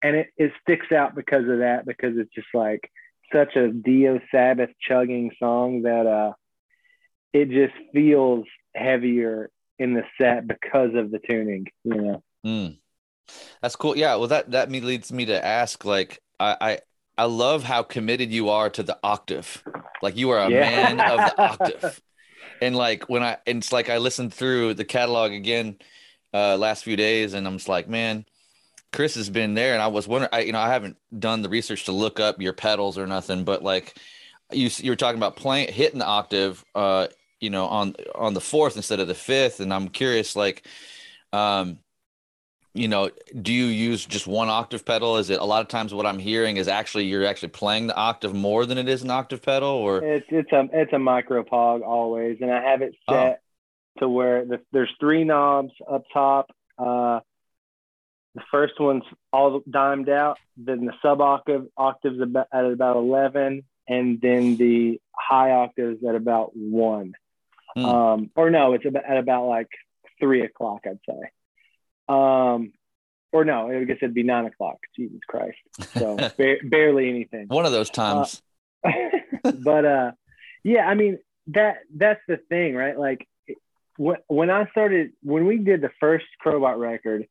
and 0.02 0.16
it, 0.16 0.28
it 0.36 0.52
sticks 0.62 0.92
out 0.92 1.14
because 1.14 1.48
of 1.48 1.58
that 1.58 1.86
because 1.86 2.16
it's 2.16 2.32
just 2.34 2.48
like 2.54 2.90
such 3.32 3.56
a 3.56 3.68
Dio 3.68 4.20
Sabbath 4.30 4.70
chugging 4.80 5.32
song 5.38 5.82
that 5.82 6.06
uh, 6.06 6.32
it 7.32 7.50
just 7.50 7.74
feels 7.92 8.46
heavier 8.78 9.50
in 9.78 9.94
the 9.94 10.02
set 10.20 10.46
because 10.46 10.90
of 10.94 11.10
the 11.10 11.18
tuning, 11.18 11.66
you 11.84 11.94
know. 11.94 12.22
Mm. 12.46 12.78
That's 13.60 13.76
cool. 13.76 13.96
Yeah. 13.96 14.16
Well, 14.16 14.28
that 14.28 14.50
that 14.52 14.70
me 14.70 14.80
leads 14.80 15.12
me 15.12 15.26
to 15.26 15.44
ask, 15.44 15.84
like, 15.84 16.20
I 16.40 16.56
I, 16.60 16.78
I 17.18 17.24
love 17.24 17.64
how 17.64 17.82
committed 17.82 18.30
you 18.32 18.48
are 18.48 18.70
to 18.70 18.82
the 18.82 18.98
octave. 19.02 19.62
Like 20.02 20.16
you 20.16 20.30
are 20.30 20.38
a 20.40 20.50
Yeah. 20.50 20.60
man 20.60 21.00
of 21.00 21.18
the 21.18 21.34
octave. 21.42 22.00
and 22.60 22.76
like 22.76 23.08
when 23.08 23.22
I 23.22 23.38
and 23.46 23.58
it's 23.58 23.72
like 23.72 23.90
I 23.90 23.98
listened 23.98 24.32
through 24.32 24.74
the 24.74 24.84
catalog 24.84 25.32
again 25.32 25.78
uh 26.34 26.56
last 26.56 26.84
few 26.84 26.96
days 26.96 27.34
and 27.34 27.46
I'm 27.46 27.56
just 27.58 27.68
like, 27.68 27.88
man, 27.88 28.24
Chris 28.92 29.14
has 29.16 29.28
been 29.30 29.54
there 29.54 29.74
and 29.74 29.82
I 29.82 29.88
was 29.88 30.08
wondering 30.08 30.30
I 30.32 30.40
you 30.40 30.52
know, 30.52 30.60
I 30.60 30.68
haven't 30.72 30.96
done 31.18 31.42
the 31.42 31.48
research 31.48 31.84
to 31.86 31.92
look 31.92 32.20
up 32.20 32.40
your 32.40 32.52
pedals 32.54 32.98
or 32.98 33.06
nothing, 33.06 33.44
but 33.44 33.62
like 33.62 33.96
you 34.52 34.70
you 34.78 34.90
were 34.92 34.96
talking 34.96 35.18
about 35.18 35.36
playing 35.36 35.72
hitting 35.72 35.98
the 35.98 36.06
octave 36.06 36.64
uh 36.74 37.08
you 37.40 37.50
know 37.50 37.66
on 37.66 37.94
on 38.14 38.34
the 38.34 38.40
fourth 38.40 38.76
instead 38.76 39.00
of 39.00 39.08
the 39.08 39.14
fifth 39.14 39.60
and 39.60 39.72
I'm 39.72 39.88
curious 39.88 40.34
like 40.36 40.66
um 41.32 41.78
you 42.74 42.86
know, 42.86 43.10
do 43.42 43.52
you 43.52 43.64
use 43.64 44.06
just 44.06 44.28
one 44.28 44.48
octave 44.48 44.84
pedal? 44.84 45.16
Is 45.16 45.30
it 45.30 45.40
a 45.40 45.44
lot 45.44 45.62
of 45.62 45.68
times 45.68 45.92
what 45.92 46.06
I'm 46.06 46.18
hearing 46.18 46.58
is 46.58 46.68
actually 46.68 47.06
you're 47.06 47.24
actually 47.26 47.48
playing 47.48 47.88
the 47.88 47.96
octave 47.96 48.34
more 48.34 48.66
than 48.66 48.78
it 48.78 48.88
is 48.88 49.02
an 49.02 49.10
octave 49.10 49.42
pedal, 49.42 49.68
or 49.68 49.98
It's 50.04 50.26
it's 50.28 50.52
a 50.52 50.68
it's 50.72 50.92
a 50.92 50.98
micro 50.98 51.42
pog 51.42 51.82
always, 51.82 52.38
and 52.40 52.52
I 52.52 52.62
have 52.62 52.82
it 52.82 52.94
Oh. 53.08 53.14
set 53.14 53.40
to 53.98 54.08
where 54.08 54.44
the, 54.44 54.60
there's 54.70 54.92
three 55.00 55.24
knobs 55.24 55.72
up 55.90 56.04
top. 56.12 56.50
Uh, 56.78 57.20
the 58.36 58.42
first 58.50 58.78
one's 58.78 59.02
all 59.32 59.60
dimed 59.68 60.08
out. 60.08 60.38
Then 60.56 60.84
the 60.84 60.92
sub 61.02 61.20
octave 61.20 61.66
octaves 61.76 62.20
about, 62.20 62.46
at 62.52 62.64
about 62.64 62.96
eleven, 62.96 63.64
and 63.88 64.20
then 64.20 64.56
the 64.56 65.00
high 65.12 65.50
octaves 65.50 66.04
at 66.08 66.14
about 66.14 66.52
one. 66.54 67.14
Hmm. 67.78 67.84
Um, 67.84 68.30
or 68.34 68.50
no, 68.50 68.72
it's 68.74 68.84
about, 68.84 69.04
at 69.04 69.18
about 69.18 69.46
like 69.46 69.68
three 70.18 70.42
o'clock, 70.42 70.80
I'd 70.86 70.98
say. 71.08 71.30
Um, 72.08 72.72
or 73.30 73.44
no, 73.44 73.70
I 73.70 73.84
guess 73.84 73.98
it'd 74.00 74.14
be 74.14 74.22
nine 74.22 74.46
o'clock. 74.46 74.78
Jesus 74.96 75.20
Christ! 75.28 75.58
So 75.94 76.16
ba- 76.38 76.56
barely 76.64 77.08
anything 77.08 77.46
one 77.48 77.66
of 77.66 77.72
those 77.72 77.90
times? 77.90 78.42
but 79.60 79.84
uh 79.84 80.12
yeah 80.64 80.86
i 80.86 80.94
mean 80.94 81.18
that 81.48 81.78
that's 81.94 82.20
the 82.28 82.36
thing 82.48 82.74
right 82.74 82.98
like 82.98 83.26
when, 83.96 84.16
when 84.28 84.50
i 84.50 84.66
started 84.70 85.12
when 85.22 85.46
we 85.46 85.58
did 85.58 85.80
the 85.80 85.90
first 86.00 86.26
crowbot 86.44 86.78
record 86.78 87.26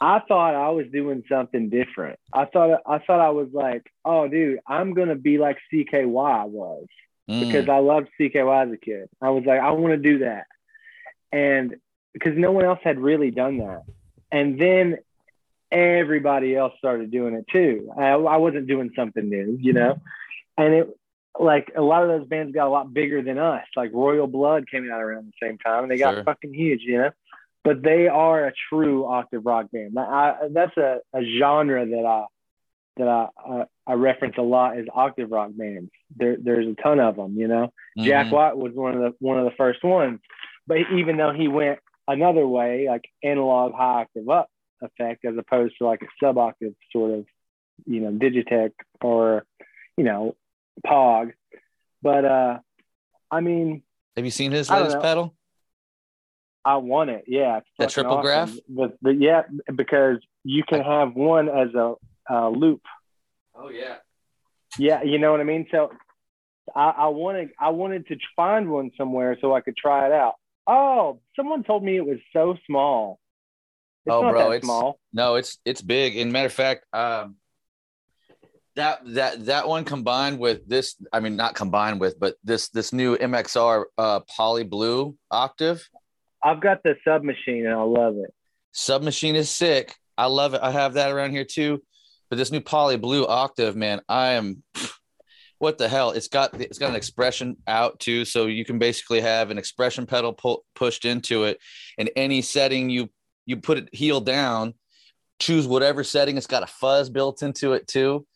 i 0.00 0.20
thought 0.26 0.54
i 0.54 0.70
was 0.70 0.86
doing 0.92 1.22
something 1.28 1.68
different 1.68 2.18
i 2.32 2.44
thought 2.46 2.80
i 2.86 2.98
thought 2.98 3.20
i 3.20 3.30
was 3.30 3.48
like 3.52 3.82
oh 4.04 4.28
dude 4.28 4.60
i'm 4.66 4.94
gonna 4.94 5.14
be 5.14 5.38
like 5.38 5.58
cky 5.70 6.04
was 6.04 6.86
Mm. 7.30 7.40
because 7.40 7.68
i 7.68 7.78
loved 7.78 8.08
cky 8.18 8.36
as 8.38 8.70
a 8.72 8.76
kid 8.76 9.08
i 9.20 9.30
was 9.30 9.44
like 9.44 9.60
i 9.60 9.70
want 9.70 9.92
to 9.92 9.96
do 9.96 10.18
that 10.18 10.46
and 11.30 11.76
because 12.12 12.36
no 12.36 12.50
one 12.50 12.64
else 12.64 12.80
had 12.82 12.98
really 12.98 13.30
done 13.30 13.58
that 13.58 13.82
and 14.32 14.60
then 14.60 14.98
everybody 15.70 16.54
else 16.56 16.72
started 16.78 17.10
doing 17.10 17.34
it 17.34 17.46
too 17.50 17.90
i, 17.96 18.08
I 18.10 18.36
wasn't 18.36 18.66
doing 18.66 18.90
something 18.96 19.28
new 19.28 19.56
you 19.60 19.72
know 19.72 20.00
and 20.58 20.74
it 20.74 20.96
like 21.38 21.72
a 21.76 21.80
lot 21.80 22.02
of 22.02 22.08
those 22.08 22.28
bands 22.28 22.52
got 22.54 22.66
a 22.66 22.70
lot 22.70 22.92
bigger 22.92 23.22
than 23.22 23.38
us. 23.38 23.64
Like 23.74 23.90
Royal 23.92 24.26
Blood 24.26 24.68
came 24.70 24.90
out 24.92 25.00
around 25.00 25.26
the 25.32 25.46
same 25.46 25.56
time, 25.58 25.84
and 25.84 25.90
they 25.90 25.96
got 25.96 26.14
Sure. 26.14 26.24
fucking 26.24 26.52
huge, 26.52 26.82
you 26.82 26.98
know. 26.98 27.10
But 27.64 27.82
they 27.82 28.06
are 28.08 28.46
a 28.48 28.52
true 28.68 29.06
octave 29.06 29.46
rock 29.46 29.70
band. 29.72 29.98
I, 29.98 30.48
that's 30.50 30.76
a, 30.76 30.98
a 31.14 31.22
genre 31.38 31.86
that 31.86 32.04
I 32.04 32.26
that 32.96 33.08
I, 33.08 33.28
I 33.46 33.64
I 33.86 33.92
reference 33.94 34.34
a 34.38 34.42
lot 34.42 34.78
is 34.78 34.86
octave 34.92 35.30
rock 35.30 35.50
bands. 35.54 35.90
There 36.16 36.36
there's 36.42 36.66
a 36.66 36.74
ton 36.82 37.00
of 37.00 37.16
them, 37.16 37.36
you 37.36 37.48
know. 37.48 37.72
Jack 37.98 38.26
Mhm. 38.26 38.32
White 38.32 38.56
was 38.56 38.72
one 38.74 38.94
of 38.94 39.00
the 39.00 39.14
one 39.18 39.38
of 39.38 39.44
the 39.44 39.56
first 39.56 39.82
ones, 39.84 40.20
but 40.66 40.78
even 40.94 41.16
though 41.16 41.32
he 41.32 41.48
went 41.48 41.78
another 42.08 42.46
way, 42.46 42.86
like 42.88 43.04
analog 43.22 43.72
high 43.74 44.02
octave 44.02 44.28
up 44.28 44.48
effect, 44.82 45.24
as 45.24 45.34
opposed 45.38 45.74
to 45.78 45.86
like 45.86 46.02
a 46.02 46.06
sub 46.22 46.36
octave 46.38 46.74
sort 46.90 47.12
of, 47.12 47.26
you 47.86 48.00
know, 48.00 48.10
Digitech 48.10 48.72
or, 49.00 49.44
you 49.96 50.04
know, 50.04 50.34
Pog. 50.86 51.32
But 52.02 52.24
uh, 52.24 52.58
I 53.30 53.40
mean, 53.40 53.82
Have 54.16 54.24
you 54.24 54.30
seen 54.32 54.52
his 54.52 54.68
latest 54.70 55.00
pedal? 55.00 55.34
I 56.64 56.76
want 56.76 57.10
it. 57.10 57.24
Yeah, 57.26 57.60
That 57.78 57.90
triple 57.90 58.12
awesome. 58.18 58.22
graph? 58.22 58.56
But, 58.68 58.96
but 59.02 59.20
yeah, 59.20 59.42
because 59.74 60.18
you 60.44 60.62
can 60.62 60.80
have 60.82 61.14
one 61.14 61.48
as 61.48 61.74
a, 61.74 61.94
a 62.32 62.48
loop. 62.50 62.82
Oh 63.54 63.68
yeah. 63.68 63.96
Yeah, 64.78 65.02
you 65.02 65.18
know 65.18 65.30
what 65.32 65.40
I 65.40 65.44
mean. 65.44 65.66
So 65.70 65.90
I, 66.74 66.90
I 66.90 67.08
wanted 67.08 67.50
I 67.60 67.70
wanted 67.70 68.06
to 68.08 68.16
find 68.36 68.70
one 68.70 68.90
somewhere 68.96 69.36
so 69.40 69.54
I 69.54 69.60
could 69.60 69.76
try 69.76 70.06
it 70.06 70.12
out. 70.12 70.34
Oh, 70.66 71.20
someone 71.36 71.62
told 71.64 71.82
me 71.84 71.96
it 71.96 72.06
was 72.06 72.18
so 72.32 72.56
small. 72.66 73.18
It's 74.06 74.14
Oh, 74.14 74.22
not 74.22 74.30
bro, 74.32 74.40
that 74.50 74.56
it's- 74.56 74.64
small. 74.64 74.98
No, 75.12 75.34
it's 75.34 75.58
it's 75.64 75.82
big. 75.82 76.16
And 76.16 76.32
matter 76.32 76.46
of 76.46 76.52
fact, 76.52 76.86
um, 76.92 77.36
that 78.76 79.00
that 79.04 79.44
that 79.46 79.68
one 79.68 79.84
combined 79.84 80.38
with 80.38 80.66
this, 80.66 80.96
I 81.12 81.20
mean, 81.20 81.36
not 81.36 81.54
combined 81.54 82.00
with, 82.00 82.18
but 82.18 82.36
this 82.42 82.68
this 82.70 82.92
new 82.92 83.16
MXR 83.18 83.84
uh, 83.98 84.20
Poly 84.20 84.64
Blue 84.64 85.16
octave 85.30 85.86
I've 86.44 86.60
got 86.60 86.82
the 86.82 86.96
submachine 87.06 87.66
and 87.66 87.74
I 87.74 87.82
love 87.82 88.16
it. 88.16 88.32
submachine 88.72 89.36
is 89.36 89.48
sick. 89.50 89.94
I 90.18 90.26
love 90.26 90.54
it. 90.54 90.60
I 90.62 90.70
have 90.72 90.94
that 90.94 91.12
around 91.12 91.30
here 91.32 91.44
too. 91.44 91.82
But 92.32 92.38
this 92.38 92.50
new 92.50 92.62
Poly 92.62 92.96
Blue 92.96 93.26
octave, 93.26 93.76
man, 93.76 94.00
I 94.08 94.28
am. 94.28 94.62
What 95.58 95.76
the 95.76 95.86
hell? 95.86 96.12
It's 96.12 96.28
got 96.28 96.58
it's 96.58 96.78
got 96.78 96.88
an 96.88 96.96
expression 96.96 97.58
out 97.66 98.00
too, 98.00 98.24
so 98.24 98.46
you 98.46 98.64
can 98.64 98.78
basically 98.78 99.20
have 99.20 99.50
an 99.50 99.58
expression 99.58 100.06
pedal 100.06 100.32
pu- 100.32 100.62
pushed 100.74 101.04
into 101.04 101.44
it, 101.44 101.58
and 101.98 102.08
any 102.16 102.40
setting 102.40 102.88
you 102.88 103.10
you 103.44 103.58
put 103.58 103.76
it 103.76 103.90
heel 103.94 104.22
down, 104.22 104.72
choose 105.40 105.66
whatever 105.66 106.02
setting. 106.02 106.38
It's 106.38 106.46
got 106.46 106.62
a 106.62 106.66
fuzz 106.66 107.10
built 107.10 107.42
into 107.42 107.74
it 107.74 107.86
too, 107.86 108.26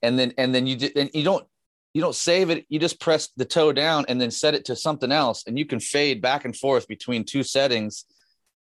and 0.00 0.16
then 0.16 0.32
and 0.38 0.54
then 0.54 0.68
you 0.68 0.76
d- 0.76 0.92
and 0.94 1.10
you 1.12 1.24
don't 1.24 1.44
you 1.92 2.02
don't 2.02 2.14
save 2.14 2.50
it. 2.50 2.66
You 2.68 2.78
just 2.78 3.00
press 3.00 3.30
the 3.36 3.44
toe 3.44 3.72
down 3.72 4.04
and 4.08 4.20
then 4.20 4.30
set 4.30 4.54
it 4.54 4.66
to 4.66 4.76
something 4.76 5.10
else, 5.10 5.42
and 5.48 5.58
you 5.58 5.66
can 5.66 5.80
fade 5.80 6.22
back 6.22 6.44
and 6.44 6.56
forth 6.56 6.86
between 6.86 7.24
two 7.24 7.42
settings 7.42 8.04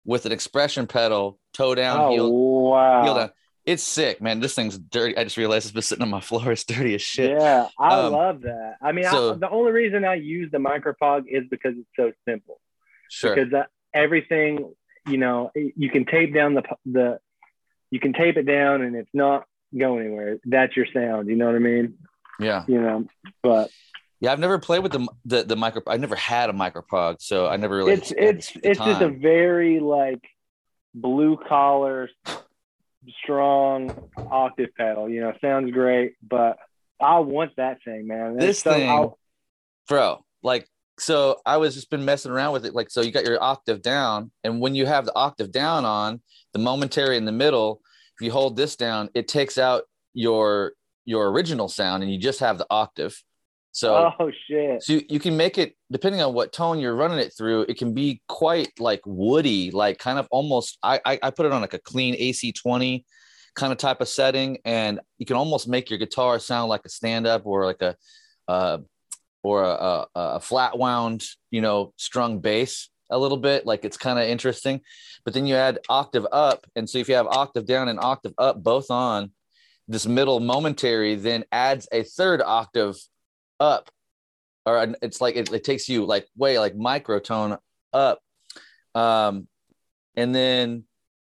with 0.03 0.25
an 0.25 0.33
expression 0.33 0.87
pedal, 0.87 1.39
toe 1.53 1.73
down, 1.73 2.01
oh 2.01 2.09
heel, 2.11 2.33
wow! 2.33 3.03
heel 3.03 3.15
down. 3.15 3.29
It's 3.65 3.83
sick, 3.83 4.21
man. 4.21 4.39
This 4.41 4.55
thing's 4.55 4.77
dirty. 4.77 5.17
I 5.17 5.23
just 5.23 5.37
realized 5.37 5.65
it's 5.65 5.71
been 5.73 5.81
sitting 5.81 6.01
on 6.03 6.09
my 6.09 6.19
floor. 6.29 6.51
It's 6.51 6.63
dirty 6.65 6.95
as 6.95 7.01
shit. 7.01 7.31
Yeah, 7.39 7.67
I 7.79 7.99
Um, 7.99 8.13
love 8.13 8.41
that. 8.41 8.75
I 8.81 8.91
mean, 8.91 9.05
so- 9.05 9.33
I, 9.33 9.37
the 9.37 9.49
only 9.49 9.71
reason 9.71 10.03
I 10.05 10.15
use 10.15 10.51
the 10.51 10.57
micropog 10.57 11.23
is 11.29 11.43
because 11.49 11.73
it's 11.77 11.89
so 11.95 12.11
simple. 12.27 12.59
Sure. 13.09 13.35
Because 13.35 13.51
that, 13.51 13.69
everything, 13.93 14.73
you 15.07 15.17
know, 15.17 15.51
you 15.55 15.89
can 15.89 16.05
tape 16.05 16.33
down 16.33 16.55
the 16.55 16.63
the, 16.85 17.19
you 17.91 17.99
can 17.99 18.13
tape 18.13 18.37
it 18.37 18.43
down 18.45 18.81
and 18.81 18.95
it's 18.95 19.09
not 19.13 19.45
going 19.77 20.05
anywhere. 20.07 20.37
That's 20.45 20.75
your 20.75 20.87
sound. 20.93 21.29
You 21.29 21.35
know 21.35 21.45
what 21.45 21.55
I 21.55 21.59
mean? 21.59 21.95
yeah. 22.39 22.63
You 22.67 22.81
know, 22.81 23.05
but 23.43 23.69
Yeah. 24.19 24.31
I've 24.31 24.39
never 24.39 24.57
played 24.59 24.79
with 24.83 24.91
the 24.93 25.07
the, 25.25 25.43
the 25.43 25.55
micro. 25.55 25.81
I 25.87 25.97
never 25.97 26.15
had 26.15 26.49
a 26.49 26.53
micropog, 26.53 27.21
so 27.21 27.47
I 27.47 27.57
never 27.57 27.77
really. 27.77 27.93
it's 27.93 28.11
it's 28.17 28.51
it's 28.63 28.79
just 28.79 29.01
a 29.01 29.09
very 29.09 29.79
like 29.79 30.23
blue 30.95 31.37
collar, 31.37 32.09
strong 33.23 34.09
octave 34.17 34.69
pedal. 34.77 35.09
You 35.09 35.21
know, 35.21 35.33
sounds 35.41 35.71
great, 35.71 36.13
but 36.21 36.57
I 37.01 37.19
want 37.19 37.55
that 37.57 37.79
thing, 37.83 38.07
man. 38.07 38.37
This 38.37 38.59
so- 38.59 38.71
thing- 38.71 38.89
I'll- 38.89 39.19
bro. 39.87 40.23
Like, 40.41 40.67
so 40.99 41.39
I 41.45 41.57
was 41.57 41.73
just 41.73 41.89
been 41.89 42.05
messing 42.05 42.31
around 42.31 42.53
with 42.53 42.65
it. 42.65 42.75
Like, 42.75 42.89
so 42.89 43.01
you 43.01 43.11
got 43.11 43.25
your 43.25 43.41
octave 43.41 43.81
down, 43.81 44.31
and 44.43 44.59
when 44.61 44.75
you 44.75 44.85
have 44.85 45.05
the 45.05 45.15
octave 45.15 45.51
down 45.51 45.85
on 45.85 46.21
the 46.53 46.59
momentary 46.59 47.17
in 47.17 47.25
the 47.25 47.31
middle, 47.31 47.81
if 48.15 48.25
you 48.25 48.31
hold 48.31 48.55
this 48.55 48.75
down, 48.75 49.09
it 49.13 49.27
takes 49.27 49.57
out 49.57 49.83
your 50.13 50.73
your 51.05 51.29
original 51.31 51.67
sound, 51.67 52.03
and 52.03 52.11
you 52.11 52.17
just 52.17 52.39
have 52.39 52.57
the 52.57 52.67
octave. 52.69 53.21
So. 53.73 54.13
oh 54.19 54.31
shit! 54.47 54.83
So 54.83 54.93
you, 54.93 55.01
you 55.09 55.19
can 55.19 55.35
make 55.35 55.57
it 55.57 55.75
depending 55.91 56.21
on 56.21 56.33
what 56.33 56.53
tone 56.53 56.79
you're 56.79 56.95
running 56.95 57.17
it 57.17 57.33
through. 57.35 57.61
It 57.63 57.77
can 57.77 57.93
be 57.93 58.21
quite 58.27 58.69
like 58.79 59.01
woody, 59.05 59.71
like 59.71 59.97
kind 59.97 60.19
of 60.19 60.27
almost. 60.29 60.77
I 60.83 61.01
I, 61.03 61.19
I 61.23 61.29
put 61.31 61.47
it 61.47 61.51
on 61.51 61.61
like 61.61 61.73
a 61.73 61.79
clean 61.79 62.15
AC20 62.15 63.03
kind 63.55 63.71
of 63.71 63.79
type 63.79 63.99
of 63.99 64.07
setting, 64.07 64.59
and 64.63 64.99
you 65.17 65.25
can 65.25 65.37
almost 65.37 65.67
make 65.67 65.89
your 65.89 65.97
guitar 65.97 66.37
sound 66.37 66.69
like 66.69 66.81
a 66.85 66.89
stand 66.89 67.25
up 67.25 67.47
or 67.47 67.65
like 67.65 67.81
a 67.81 67.95
uh, 68.47 68.77
or 69.41 69.63
a, 69.63 69.67
a, 69.67 70.07
a 70.15 70.39
flat 70.39 70.77
wound, 70.77 71.25
you 71.49 71.61
know, 71.61 71.93
strung 71.97 72.39
bass 72.39 72.89
a 73.09 73.17
little 73.17 73.37
bit. 73.37 73.65
Like 73.65 73.85
it's 73.85 73.97
kind 73.97 74.19
of 74.19 74.25
interesting. 74.25 74.81
But 75.25 75.33
then 75.33 75.47
you 75.47 75.55
add 75.55 75.79
octave 75.89 76.27
up, 76.31 76.67
and 76.75 76.87
so 76.87 76.99
if 76.99 77.09
you 77.09 77.15
have 77.15 77.25
octave 77.25 77.65
down 77.65 77.89
and 77.89 77.99
octave 77.99 78.33
up 78.37 78.61
both 78.61 78.91
on, 78.91 79.31
this 79.87 80.05
middle 80.07 80.39
momentary 80.39 81.15
then 81.15 81.43
adds 81.51 81.87
a 81.91 82.03
third 82.03 82.41
octave 82.41 82.95
up 83.59 83.89
or 84.65 84.95
it's 85.01 85.19
like 85.21 85.35
it, 85.35 85.51
it 85.51 85.63
takes 85.63 85.89
you 85.89 86.05
like 86.05 86.27
way 86.37 86.57
like 86.59 86.75
microtone 86.75 87.57
up. 87.91 88.19
Um 88.95 89.47
and 90.15 90.33
then 90.33 90.83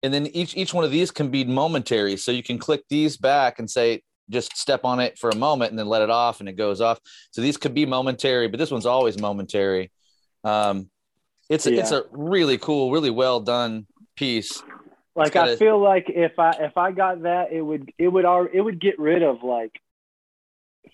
and 0.03 0.13
then 0.13 0.27
each 0.27 0.55
each 0.55 0.73
one 0.73 0.83
of 0.83 0.91
these 0.91 1.11
can 1.11 1.29
be 1.29 1.43
momentary. 1.43 2.17
So 2.17 2.31
you 2.31 2.43
can 2.43 2.57
click 2.57 2.83
these 2.89 3.17
back 3.17 3.59
and 3.59 3.69
say 3.69 4.03
just 4.29 4.55
step 4.57 4.83
on 4.83 4.99
it 4.99 5.17
for 5.17 5.29
a 5.29 5.35
moment 5.35 5.71
and 5.71 5.79
then 5.79 5.87
let 5.87 6.01
it 6.01 6.09
off 6.09 6.39
and 6.39 6.49
it 6.49 6.53
goes 6.53 6.81
off. 6.81 6.99
So 7.31 7.41
these 7.41 7.57
could 7.57 7.73
be 7.73 7.85
momentary 7.85 8.47
but 8.47 8.59
this 8.59 8.71
one's 8.71 8.85
always 8.85 9.19
momentary. 9.19 9.91
Um 10.43 10.89
it's 11.49 11.65
a, 11.65 11.73
it's 11.73 11.91
a 11.91 12.03
really 12.11 12.57
cool 12.57 12.91
really 12.91 13.09
well 13.09 13.39
done 13.39 13.87
piece. 14.15 14.61
Like 15.15 15.33
gotta- 15.33 15.53
I 15.53 15.55
feel 15.55 15.79
like 15.79 16.09
if 16.09 16.37
I 16.37 16.51
if 16.59 16.77
I 16.77 16.91
got 16.91 17.23
that, 17.23 17.51
it 17.51 17.61
would 17.61 17.91
it 17.97 18.07
would 18.07 18.25
it 18.53 18.61
would 18.61 18.79
get 18.79 18.99
rid 18.99 19.23
of 19.23 19.43
like 19.43 19.71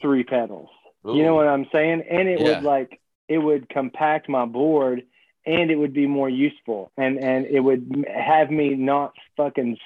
three 0.02 0.24
pedals. 0.24 0.70
You 1.06 1.24
know 1.24 1.36
what 1.36 1.48
I'm 1.48 1.68
saying? 1.72 2.04
And 2.10 2.28
it 2.30 2.40
Yeah. 2.40 2.56
would 2.56 2.64
like 2.64 3.00
it 3.28 3.38
would 3.38 3.70
compact 3.70 4.30
my 4.30 4.46
board 4.46 5.04
and 5.46 5.72
it 5.72 5.76
would 5.76 5.94
be 5.94 6.08
more 6.08 6.30
useful 6.30 6.92
and 6.98 7.18
and 7.18 7.46
it 7.46 7.60
would 7.60 8.06
have 8.14 8.50
me 8.50 8.76
not 8.76 9.14
fucking 9.36 9.78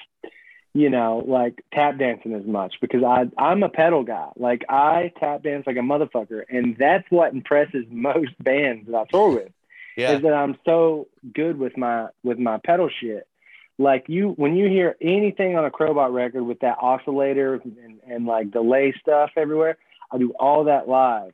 you 0.74 0.90
know 0.90 1.24
like 1.28 1.64
tap 1.74 1.98
dancing 1.98 2.34
as 2.34 2.46
much 2.46 2.76
because 2.82 3.04
i 3.04 3.24
i'm 3.38 3.64
a 3.64 3.70
pedal 3.70 4.04
guy 4.04 4.30
like 4.36 4.64
i 4.70 5.12
tap 5.20 5.44
dance 5.44 5.66
like 5.66 5.78
a 5.78 5.80
motherfucker 5.80 6.44
and 6.50 6.76
that's 6.78 7.10
what 7.10 7.34
impresses 7.34 7.86
most 7.90 8.32
bands 8.44 8.86
that 8.88 8.96
i 8.96 9.06
tour 9.10 9.32
with 9.32 9.52
Yeah. 9.96 10.16
is 10.18 10.22
that 10.24 10.34
i'm 10.34 10.58
so 10.66 11.08
good 11.34 11.58
with 11.58 11.78
my 11.78 12.08
with 12.24 12.38
my 12.38 12.60
pedal 12.64 12.90
shit 13.02 13.28
like 13.80 14.06
you 14.08 14.30
when 14.38 14.56
you 14.56 14.68
hear 14.68 14.96
anything 15.02 15.56
on 15.56 15.66
a 15.66 15.72
crowbot 15.72 16.14
record 16.14 16.44
with 16.44 16.60
that 16.60 16.78
oscillator 16.82 17.56
and, 17.56 18.00
and 18.08 18.26
like 18.26 18.52
delay 18.52 18.94
stuff 19.00 19.32
everywhere 19.36 19.78
i 20.12 20.18
do 20.18 20.32
all 20.40 20.66
that 20.66 20.88
live 20.88 21.32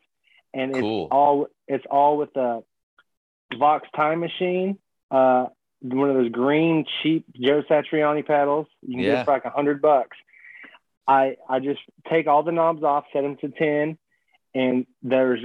and 0.53 0.71
Cool. 0.73 1.05
it's 1.05 1.12
all 1.12 1.47
it's 1.67 1.86
all 1.89 2.17
with 2.17 2.33
the 2.33 2.63
Vox 3.57 3.88
Time 3.95 4.19
Machine, 4.19 4.77
uh, 5.12 5.45
one 5.81 6.09
of 6.09 6.15
those 6.15 6.31
green 6.31 6.86
cheap 7.01 7.25
Joe 7.36 7.62
Satriani 7.69 8.25
pedals. 8.25 8.67
You 8.81 8.95
can 8.95 9.03
Yeah. 9.05 9.15
get 9.17 9.25
for 9.25 9.31
like 9.33 9.45
a 9.45 9.49
hundred 9.51 9.81
bucks. 9.81 10.17
I 11.07 11.38
I 11.49 11.59
just 11.59 11.81
take 12.09 12.27
all 12.27 12.43
the 12.43 12.51
knobs 12.51 12.83
off, 12.83 13.05
set 13.13 13.21
them 13.21 13.36
to 13.38 13.49
ten, 13.49 13.97
and 14.55 14.86
there's 15.01 15.41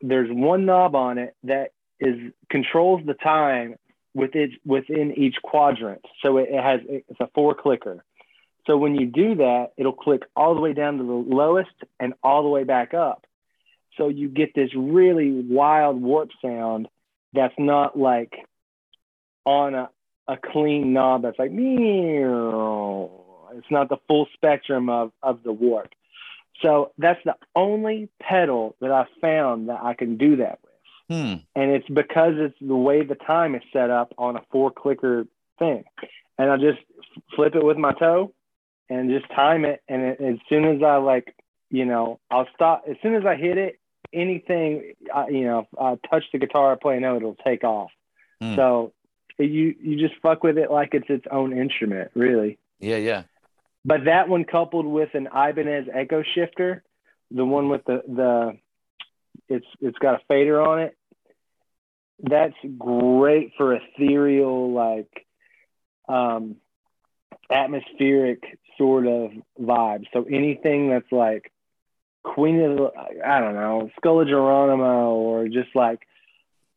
there's 0.00 0.30
one 0.30 0.64
knob 0.64 0.94
on 0.94 1.18
it 1.18 1.34
that 1.44 1.72
is 1.98 2.32
controls 2.48 3.02
the 3.04 3.14
time 3.14 3.76
with 4.14 4.34
it 4.34 4.50
within 4.64 5.12
each 5.18 5.36
quadrant. 5.42 6.04
So 6.22 6.38
it, 6.38 6.48
it 6.50 6.62
has 6.62 6.80
it's 6.88 7.20
a 7.20 7.28
four 7.34 7.54
clicker. 7.54 8.04
So 8.66 8.76
when 8.76 8.94
you 8.94 9.06
do 9.06 9.36
that, 9.36 9.72
it'll 9.76 9.92
click 9.92 10.22
all 10.36 10.54
the 10.54 10.60
way 10.60 10.72
down 10.72 10.98
to 10.98 11.04
the 11.04 11.12
lowest 11.12 11.70
and 11.98 12.14
all 12.22 12.42
the 12.42 12.48
way 12.48 12.64
back 12.64 12.94
up. 12.94 13.26
So 13.96 14.08
you 14.08 14.28
get 14.28 14.54
this 14.54 14.70
really 14.74 15.30
wild 15.30 16.00
warp 16.00 16.30
sound 16.42 16.88
that's 17.32 17.54
not 17.58 17.98
like 17.98 18.32
on 19.44 19.74
a, 19.74 19.90
a 20.28 20.36
clean 20.36 20.92
knob 20.92 21.22
that's 21.22 21.38
like 21.38 21.52
meow. 21.52 23.10
It's 23.54 23.70
not 23.70 23.88
the 23.88 23.98
full 24.06 24.26
spectrum 24.34 24.88
of, 24.88 25.12
of 25.22 25.42
the 25.42 25.52
warp. 25.52 25.90
So 26.62 26.92
that's 26.98 27.20
the 27.24 27.34
only 27.56 28.08
pedal 28.20 28.76
that 28.80 28.92
I 28.92 29.06
found 29.20 29.68
that 29.68 29.80
I 29.82 29.94
can 29.94 30.18
do 30.18 30.36
that 30.36 30.58
with. 30.62 31.16
Hmm. 31.18 31.34
And 31.56 31.70
it's 31.72 31.88
because 31.88 32.34
it's 32.36 32.56
the 32.60 32.76
way 32.76 33.02
the 33.02 33.16
time 33.16 33.54
is 33.54 33.62
set 33.72 33.90
up 33.90 34.12
on 34.18 34.36
a 34.36 34.42
four 34.52 34.70
clicker 34.70 35.26
thing. 35.58 35.84
And 36.38 36.50
I 36.50 36.56
just 36.56 36.78
flip 37.34 37.54
it 37.54 37.64
with 37.64 37.76
my 37.76 37.92
toe 37.92 38.32
and 38.90 39.08
just 39.08 39.32
time 39.32 39.64
it. 39.64 39.82
And 39.88 40.02
it, 40.02 40.20
as 40.20 40.36
soon 40.48 40.64
as 40.64 40.82
I 40.82 40.96
like, 40.96 41.34
you 41.70 41.86
know, 41.86 42.18
I'll 42.30 42.48
stop. 42.54 42.84
As 42.90 42.96
soon 43.02 43.14
as 43.14 43.24
I 43.24 43.36
hit 43.36 43.56
it, 43.56 43.80
anything, 44.12 44.94
I, 45.14 45.28
you 45.28 45.44
know, 45.44 45.60
if 45.60 45.78
I 45.80 45.96
touch 46.08 46.24
the 46.32 46.38
guitar 46.38 46.72
I 46.72 46.74
play 46.74 46.96
a 46.96 47.00
note, 47.00 47.18
it'll 47.18 47.36
take 47.36 47.64
off. 47.64 47.90
Hmm. 48.40 48.56
So 48.56 48.92
you 49.38 49.74
you 49.80 49.98
just 49.98 50.20
fuck 50.20 50.42
with 50.42 50.58
it 50.58 50.70
like 50.70 50.90
it's 50.92 51.08
its 51.08 51.24
own 51.30 51.56
instrument, 51.56 52.10
really. 52.14 52.58
Yeah. 52.80 52.96
Yeah. 52.96 53.22
But 53.84 54.04
that 54.04 54.28
one 54.28 54.44
coupled 54.44 54.84
with 54.84 55.14
an 55.14 55.26
Ibanez 55.28 55.86
Echo 55.94 56.22
Shifter, 56.34 56.82
the 57.30 57.44
one 57.44 57.68
with 57.68 57.84
the 57.84 58.02
the 58.06 58.58
it's 59.48 59.66
it's 59.80 59.98
got 59.98 60.16
a 60.16 60.24
fader 60.28 60.60
on 60.60 60.80
it. 60.80 60.96
That's 62.22 62.54
great 62.76 63.52
for 63.56 63.74
ethereal 63.74 64.72
like 64.72 65.26
um 66.08 66.56
atmospheric 67.50 68.58
sort 68.80 69.06
of 69.06 69.30
vibe. 69.60 70.04
So 70.12 70.24
anything 70.24 70.88
that's 70.88 71.12
like 71.12 71.52
Queen 72.22 72.60
of 72.62 72.76
the, 72.78 72.90
I 73.26 73.40
don't 73.40 73.54
know, 73.54 73.90
Skull 73.98 74.22
of 74.22 74.28
Geronimo 74.28 75.14
or 75.14 75.48
just 75.48 75.68
like 75.74 76.00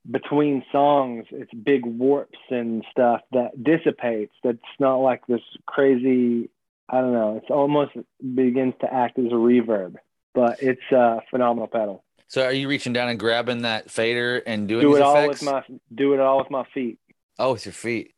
between 0.09 0.65
songs, 0.71 1.25
it's 1.31 1.53
big 1.53 1.85
warps 1.85 2.39
and 2.49 2.83
stuff 2.91 3.21
that 3.31 3.63
dissipates. 3.63 4.33
That's 4.43 4.57
not 4.79 4.97
like 4.97 5.25
this 5.27 5.41
crazy 5.65 6.49
I 6.89 7.01
don't 7.01 7.13
know. 7.13 7.37
It's 7.37 7.49
almost 7.49 7.91
begins 8.35 8.73
to 8.81 8.93
act 8.93 9.17
as 9.17 9.27
a 9.27 9.35
reverb, 9.35 9.95
but 10.33 10.61
it's 10.61 10.91
a 10.91 11.21
phenomenal 11.31 11.67
pedal. 11.67 12.03
So 12.27 12.43
are 12.43 12.51
you 12.51 12.67
reaching 12.67 12.93
down 12.93 13.09
and 13.09 13.19
grabbing 13.19 13.61
that 13.61 13.89
fader 13.89 14.37
and 14.45 14.67
doing 14.67 14.81
Do 14.81 14.95
it 14.97 15.01
all 15.01 15.15
effects? 15.15 15.41
with 15.41 15.51
my 15.51 15.63
do 15.93 16.13
it 16.13 16.19
all 16.19 16.39
with 16.39 16.49
my 16.49 16.65
feet. 16.73 16.99
oh, 17.39 17.53
with 17.53 17.65
your 17.65 17.73
feet. 17.73 18.13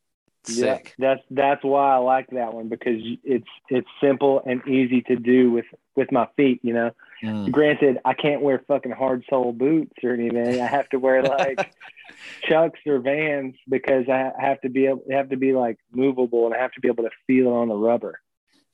Yeah, 0.48 0.80
that's 1.00 1.22
that's 1.30 1.64
why 1.64 1.94
I 1.96 1.98
like 1.98 2.28
that 2.32 2.54
one 2.54 2.70
because 2.70 3.02
it's 3.24 3.48
it's 3.70 3.88
simple 4.02 4.42
and 4.46 4.66
easy 4.68 5.02
to 5.04 5.16
do 5.16 5.52
with 5.52 5.66
with 5.96 6.12
my 6.12 6.28
feet. 6.38 6.60
You 6.64 6.74
know, 6.74 6.92
Hmm. 7.22 7.50
granted, 7.50 8.00
I 8.06 8.14
can't 8.14 8.42
wear 8.42 8.62
fucking 8.68 8.92
hard 8.92 9.24
sole 9.30 9.54
boots 9.54 9.94
or 10.04 10.12
anything. 10.14 10.62
I 10.62 10.68
have 10.68 10.90
to 10.90 10.98
wear 11.00 11.24
like 11.24 11.74
Chucks 12.44 12.80
or 12.86 13.00
Vans 13.00 13.56
because 13.70 14.08
I 14.10 14.32
have 14.40 14.62
to 14.62 14.70
be 14.70 14.86
able 14.88 15.04
have 15.12 15.30
to 15.30 15.38
be 15.38 15.54
like 15.54 15.78
movable 15.92 16.46
and 16.46 16.54
I 16.54 16.60
have 16.60 16.72
to 16.74 16.82
be 16.82 16.88
able 16.88 17.04
to 17.04 17.10
feel 17.28 17.48
it 17.48 17.52
on 17.54 17.70
the 17.70 17.76
rubber. 17.76 18.20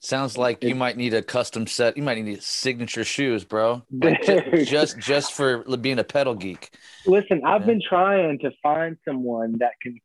Sounds 0.00 0.36
like 0.36 0.64
you 0.64 0.74
might 0.74 0.96
need 0.96 1.14
a 1.14 1.22
custom 1.22 1.64
set. 1.68 1.96
You 1.96 2.02
might 2.02 2.20
need 2.20 2.42
signature 2.42 3.04
shoes, 3.04 3.44
bro. 3.44 3.82
Like, 3.92 4.24
ju- 4.24 4.40
Dude. 4.50 4.66
just 4.66 4.98
just 4.98 5.32
for 5.32 5.58
being 5.76 6.00
a 6.00 6.04
pedal 6.04 6.34
geek. 6.34 6.74
Listen, 7.06 7.42
I've 7.44 7.60
Yeah. 7.60 7.66
been 7.68 7.82
trying 7.88 8.40
to 8.40 8.50
find 8.64 8.96
someone 9.04 9.58
that 9.60 9.74
can 9.80 10.00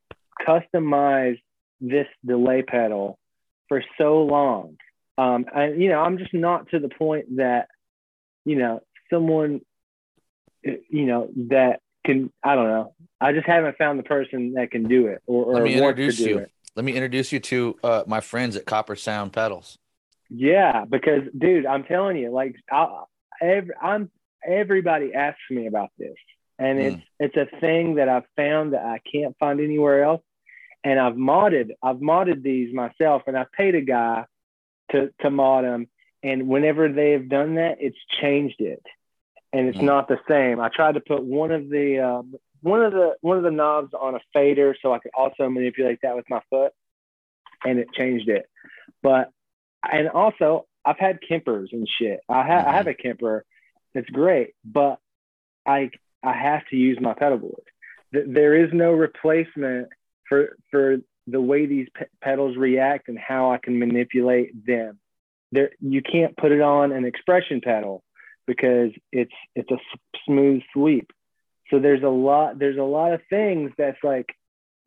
customize 0.47 1.39
this 1.79 2.07
delay 2.25 2.61
pedal 2.61 3.17
for 3.67 3.83
so 3.97 4.23
long. 4.23 4.77
Um, 5.17 5.45
and 5.53 5.81
you 5.81 5.89
know, 5.89 5.99
I'm 5.99 6.17
just 6.17 6.33
not 6.33 6.69
to 6.69 6.79
the 6.79 6.89
point 6.89 7.37
that, 7.37 7.67
you 8.45 8.55
know, 8.55 8.81
someone, 9.11 9.61
you 10.63 11.05
know, 11.05 11.29
that 11.49 11.79
can. 12.05 12.31
I 12.43 12.55
don't 12.55 12.67
know. 12.67 12.93
I 13.19 13.33
just 13.33 13.47
haven't 13.47 13.77
found 13.77 13.97
the 13.97 14.03
person 14.03 14.53
that 14.53 14.69
can 14.69 14.87
do 14.87 15.07
it 15.07 15.21
or, 15.25 15.45
or 15.45 15.53
Let 15.55 15.63
me 15.63 15.75
introduce 15.75 16.17
do 16.17 16.29
you. 16.29 16.37
it. 16.39 16.51
Let 16.75 16.85
me 16.85 16.93
introduce 16.93 17.31
you 17.31 17.39
to 17.39 17.75
uh, 17.83 18.03
my 18.05 18.21
friends 18.21 18.55
at 18.55 18.65
Copper 18.65 18.95
Sound 18.95 19.33
Pedals. 19.33 19.79
Yeah, 20.29 20.85
because 20.85 21.23
dude, 21.35 21.65
I'm 21.65 21.83
telling 21.85 22.17
you, 22.17 22.31
like, 22.31 22.55
I, 22.71 23.03
every, 23.41 23.73
I'm 23.81 24.11
everybody 24.47 25.13
asks 25.13 25.39
me 25.49 25.67
about 25.67 25.89
this, 25.97 26.15
and 26.59 26.79
it's 26.79 27.01
it's 27.19 27.35
a 27.35 27.59
thing 27.59 27.95
that 27.95 28.09
I've 28.09 28.25
found 28.35 28.73
that 28.73 28.83
I 28.83 28.99
can't 29.11 29.35
find 29.39 29.59
anywhere 29.59 30.03
else. 30.03 30.21
And 30.83 30.99
I've 30.99 31.15
modded, 31.15 31.71
I've 31.83 31.97
modded 31.97 32.43
these 32.43 32.73
myself, 32.73 33.23
and 33.27 33.37
I've 33.37 33.51
paid 33.51 33.75
a 33.75 33.81
guy 33.81 34.25
to 34.91 35.11
to 35.21 35.29
mod 35.29 35.65
them. 35.65 35.87
And 36.23 36.47
whenever 36.47 36.91
they've 36.91 37.27
done 37.27 37.55
that, 37.55 37.77
it's 37.79 37.97
changed 38.21 38.61
it, 38.61 38.83
and 39.53 39.67
it's 39.67 39.77
Mm. 39.77 39.83
not 39.83 40.07
the 40.07 40.19
same. 40.27 40.59
I 40.59 40.69
tried 40.69 40.93
to 40.95 40.99
put 41.01 41.23
one 41.23 41.51
of 41.51 41.69
the 41.69 41.99
uh, 41.99 42.21
one 42.61 42.83
of 42.83 42.93
the 42.93 43.15
one 43.21 43.37
of 43.37 43.43
the 43.43 43.51
knobs 43.51 43.93
on 43.93 44.15
a 44.15 44.19
fader 44.33 44.75
so 44.81 44.93
I 44.93 44.99
could 44.99 45.11
also 45.13 45.49
manipulate 45.49 45.99
that 46.03 46.15
with 46.15 46.29
my 46.29 46.41
foot, 46.49 46.71
and 47.65 47.79
it 47.79 47.91
changed 47.93 48.29
it. 48.29 48.49
But 49.03 49.31
and 49.91 50.09
also 50.09 50.67
I've 50.85 50.97
had 50.99 51.19
Kempers 51.21 51.71
and 51.73 51.87
shit. 51.99 52.21
I, 52.29 52.43
ha- 52.43 52.63
I 52.67 52.71
have 52.73 52.87
a 52.87 52.93
Kemper. 52.93 53.43
It's 53.93 54.09
great, 54.09 54.53
but 54.63 54.99
I 55.65 55.91
I 56.23 56.33
have 56.33 56.65
to 56.69 56.75
use 56.77 56.97
my 57.01 57.13
pedal 57.13 57.37
board. 57.39 57.63
Th- 58.13 58.25
There 58.27 58.55
is 58.55 58.71
no 58.73 58.91
replacement 58.93 59.89
for 60.27 60.57
for 60.71 60.97
the 61.27 61.41
way 61.41 61.65
these 61.65 61.87
pe- 61.93 62.05
pedals 62.21 62.55
react 62.57 63.09
and 63.09 63.19
how 63.19 63.51
I 63.51 63.57
can 63.57 63.79
manipulate 63.79 64.65
them. 64.65 64.99
There 65.51 65.71
you 65.79 66.01
can't 66.01 66.35
put 66.37 66.51
it 66.51 66.61
on 66.61 66.91
an 66.91 67.05
expression 67.05 67.61
pedal 67.61 68.03
because 68.45 68.91
it's 69.11 69.33
it's 69.55 69.71
a 69.71 69.77
smooth 70.25 70.61
sweep. 70.73 71.11
So 71.69 71.79
there's 71.79 72.03
a 72.03 72.09
lot 72.09 72.57
there's 72.57 72.77
a 72.77 72.83
lot 72.83 73.13
of 73.13 73.21
things 73.29 73.71
that's 73.77 73.97
like, 74.03 74.27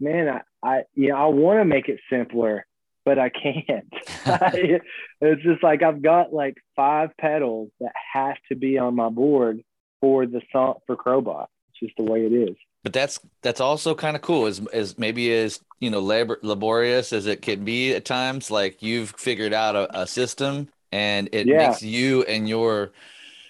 man, 0.00 0.28
I, 0.28 0.40
I 0.66 0.82
you 0.94 1.10
know 1.10 1.16
I 1.16 1.26
want 1.26 1.60
to 1.60 1.64
make 1.64 1.88
it 1.88 2.00
simpler, 2.10 2.66
but 3.04 3.18
I 3.18 3.28
can't. 3.28 3.92
it's 5.20 5.42
just 5.42 5.62
like 5.62 5.82
I've 5.82 6.02
got 6.02 6.32
like 6.32 6.56
five 6.74 7.10
pedals 7.18 7.70
that 7.80 7.92
have 8.12 8.36
to 8.48 8.56
be 8.56 8.78
on 8.78 8.96
my 8.96 9.10
board 9.10 9.62
for 10.00 10.26
the 10.26 10.40
song 10.52 10.76
for 10.86 10.96
Crowbot. 10.96 11.46
It's 11.70 11.80
just 11.80 11.96
the 11.96 12.10
way 12.10 12.24
it 12.24 12.32
is. 12.32 12.56
But 12.82 12.92
that's 12.92 13.20
that's 13.42 13.60
also 13.60 13.94
kind 13.94 14.16
of 14.16 14.22
cool. 14.22 14.46
As 14.46 14.66
as 14.72 14.98
maybe 14.98 15.32
as 15.32 15.60
you 15.80 15.90
know 15.90 16.00
labor, 16.00 16.38
laborious 16.42 17.12
as 17.12 17.26
it 17.26 17.42
can 17.42 17.64
be 17.64 17.94
at 17.94 18.04
times. 18.04 18.50
Like 18.50 18.82
you've 18.82 19.10
figured 19.18 19.52
out 19.52 19.76
a, 19.76 20.00
a 20.02 20.06
system, 20.06 20.68
and 20.90 21.28
it 21.32 21.46
Yeah. 21.46 21.68
makes 21.68 21.82
you 21.82 22.22
and 22.24 22.48
your 22.48 22.92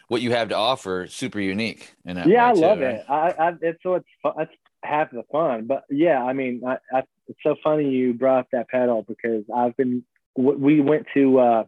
what 0.08 0.20
you 0.20 0.32
have 0.32 0.48
to 0.48 0.56
offer 0.56 1.06
super 1.06 1.38
unique. 1.38 1.94
That 2.04 2.26
yeah, 2.28 2.46
I 2.46 2.52
too, 2.52 2.60
love 2.60 2.80
right? 2.80 2.94
it. 2.96 3.04
I, 3.08 3.30
I 3.38 3.52
it's 3.62 3.82
so 3.82 3.94
it's 3.94 4.06
that's 4.36 4.50
half 4.82 5.10
the 5.10 5.22
fun. 5.30 5.66
But 5.66 5.84
yeah, 5.90 6.22
I 6.22 6.32
mean, 6.32 6.62
I, 6.66 6.78
I, 6.92 7.02
it's 7.28 7.38
so 7.42 7.54
funny 7.62 7.88
you 7.88 8.14
brought 8.14 8.40
up 8.40 8.48
that 8.52 8.68
pedal 8.68 9.04
because 9.06 9.44
I've 9.54 9.76
been 9.76 10.04
we 10.36 10.80
went 10.80 11.06
to 11.14 11.38
uh, 11.38 11.64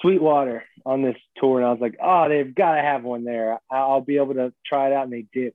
Sweetwater 0.00 0.64
on 0.84 1.02
this 1.02 1.16
tour, 1.38 1.58
and 1.58 1.66
I 1.66 1.70
was 1.72 1.80
like, 1.80 1.96
oh, 2.02 2.28
they've 2.28 2.54
got 2.54 2.76
to 2.76 2.82
have 2.82 3.02
one 3.02 3.24
there. 3.24 3.58
I'll 3.70 4.00
be 4.00 4.16
able 4.16 4.34
to 4.34 4.52
try 4.64 4.88
it 4.88 4.92
out, 4.92 5.04
and 5.04 5.12
they 5.12 5.26
did. 5.32 5.54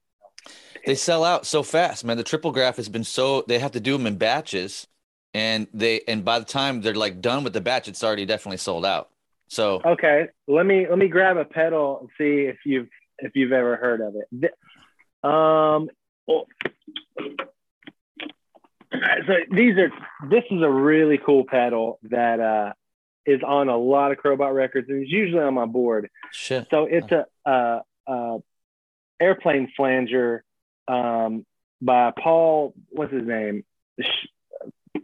They 0.86 0.96
sell 0.96 1.24
out 1.24 1.46
so 1.46 1.64
fast, 1.64 2.04
man. 2.04 2.18
The 2.18 2.24
Triplegraph 2.24 2.78
has 2.78 2.90
been 2.90 3.04
so 3.04 3.44
they 3.48 3.60
have 3.60 3.72
to 3.72 3.80
do 3.80 3.98
them 3.98 4.08
in 4.08 4.18
batches, 4.18 4.88
and 5.34 5.68
they 5.74 6.02
and 6.08 6.26
by 6.26 6.40
the 6.40 6.46
time 6.46 6.82
they're 6.82 6.96
like 6.96 7.22
done 7.22 7.44
with 7.44 7.54
the 7.54 7.62
batch, 7.62 7.88
it's 7.88 8.04
already 8.04 8.26
definitely 8.26 8.58
sold 8.58 8.86
out. 8.86 9.10
So 9.48 9.82
Okay, 9.86 10.28
let 10.48 10.66
me 10.66 10.88
let 10.90 10.98
me 10.98 11.08
grab 11.08 11.38
a 11.38 11.46
pedal 11.46 12.00
and 12.02 12.10
see 12.18 12.46
if 12.46 12.58
you've 12.66 12.90
if 13.20 13.36
you've 13.36 13.52
ever 13.52 13.76
heard 13.76 14.02
of 14.02 14.16
it. 14.16 14.54
Um, 15.24 15.90
well, 16.26 16.48
so 19.28 19.34
these 19.52 19.78
are 19.78 19.92
this 20.30 20.44
is 20.50 20.62
a 20.62 20.70
really 20.70 21.20
cool 21.24 21.46
pedal 21.46 22.00
that 22.04 22.40
uh, 22.40 22.74
is 23.26 23.42
on 23.46 23.70
a 23.70 23.78
lot 23.78 24.12
of 24.12 24.18
Crowbot 24.18 24.54
records 24.54 24.90
and 24.90 25.04
it's 25.04 25.12
usually 25.12 25.42
on 25.42 25.54
my 25.54 25.66
board. 25.66 26.10
Shit. 26.32 26.68
So 26.70 26.86
it's 26.86 27.12
a, 27.12 27.26
a, 27.46 27.82
a 28.08 28.38
airplane 29.22 29.72
flanger 29.78 30.44
um, 30.88 31.46
by 31.82 32.12
Paul. 32.22 32.74
What's 32.90 33.14
his 33.14 33.26
name? 33.26 33.64
Sh- 34.00 34.98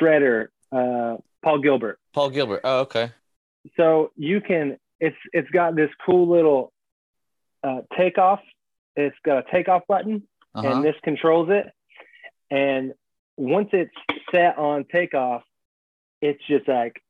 Shredder. 0.00 0.48
Uh, 0.72 1.16
Paul 1.42 1.58
Gilbert. 1.60 1.98
Paul 2.12 2.30
Gilbert. 2.30 2.60
Oh, 2.64 2.80
okay. 2.80 3.12
So 3.76 4.10
you 4.16 4.40
can. 4.40 4.78
It's 4.98 5.16
it's 5.32 5.50
got 5.50 5.76
this 5.76 5.90
cool 6.04 6.28
little 6.28 6.72
uh, 7.62 7.80
takeoff. 7.96 8.40
It's 8.96 9.16
got 9.24 9.38
a 9.38 9.44
takeoff 9.52 9.82
button, 9.86 10.22
Uh-huh. 10.54 10.66
and 10.68 10.84
this 10.84 10.94
controls 11.04 11.48
it. 11.50 11.66
And 12.50 12.94
once 13.36 13.68
it's 13.72 13.92
set 14.32 14.56
on 14.56 14.84
takeoff, 14.90 15.42
it's 16.22 16.40
just 16.48 16.66
like 16.66 17.02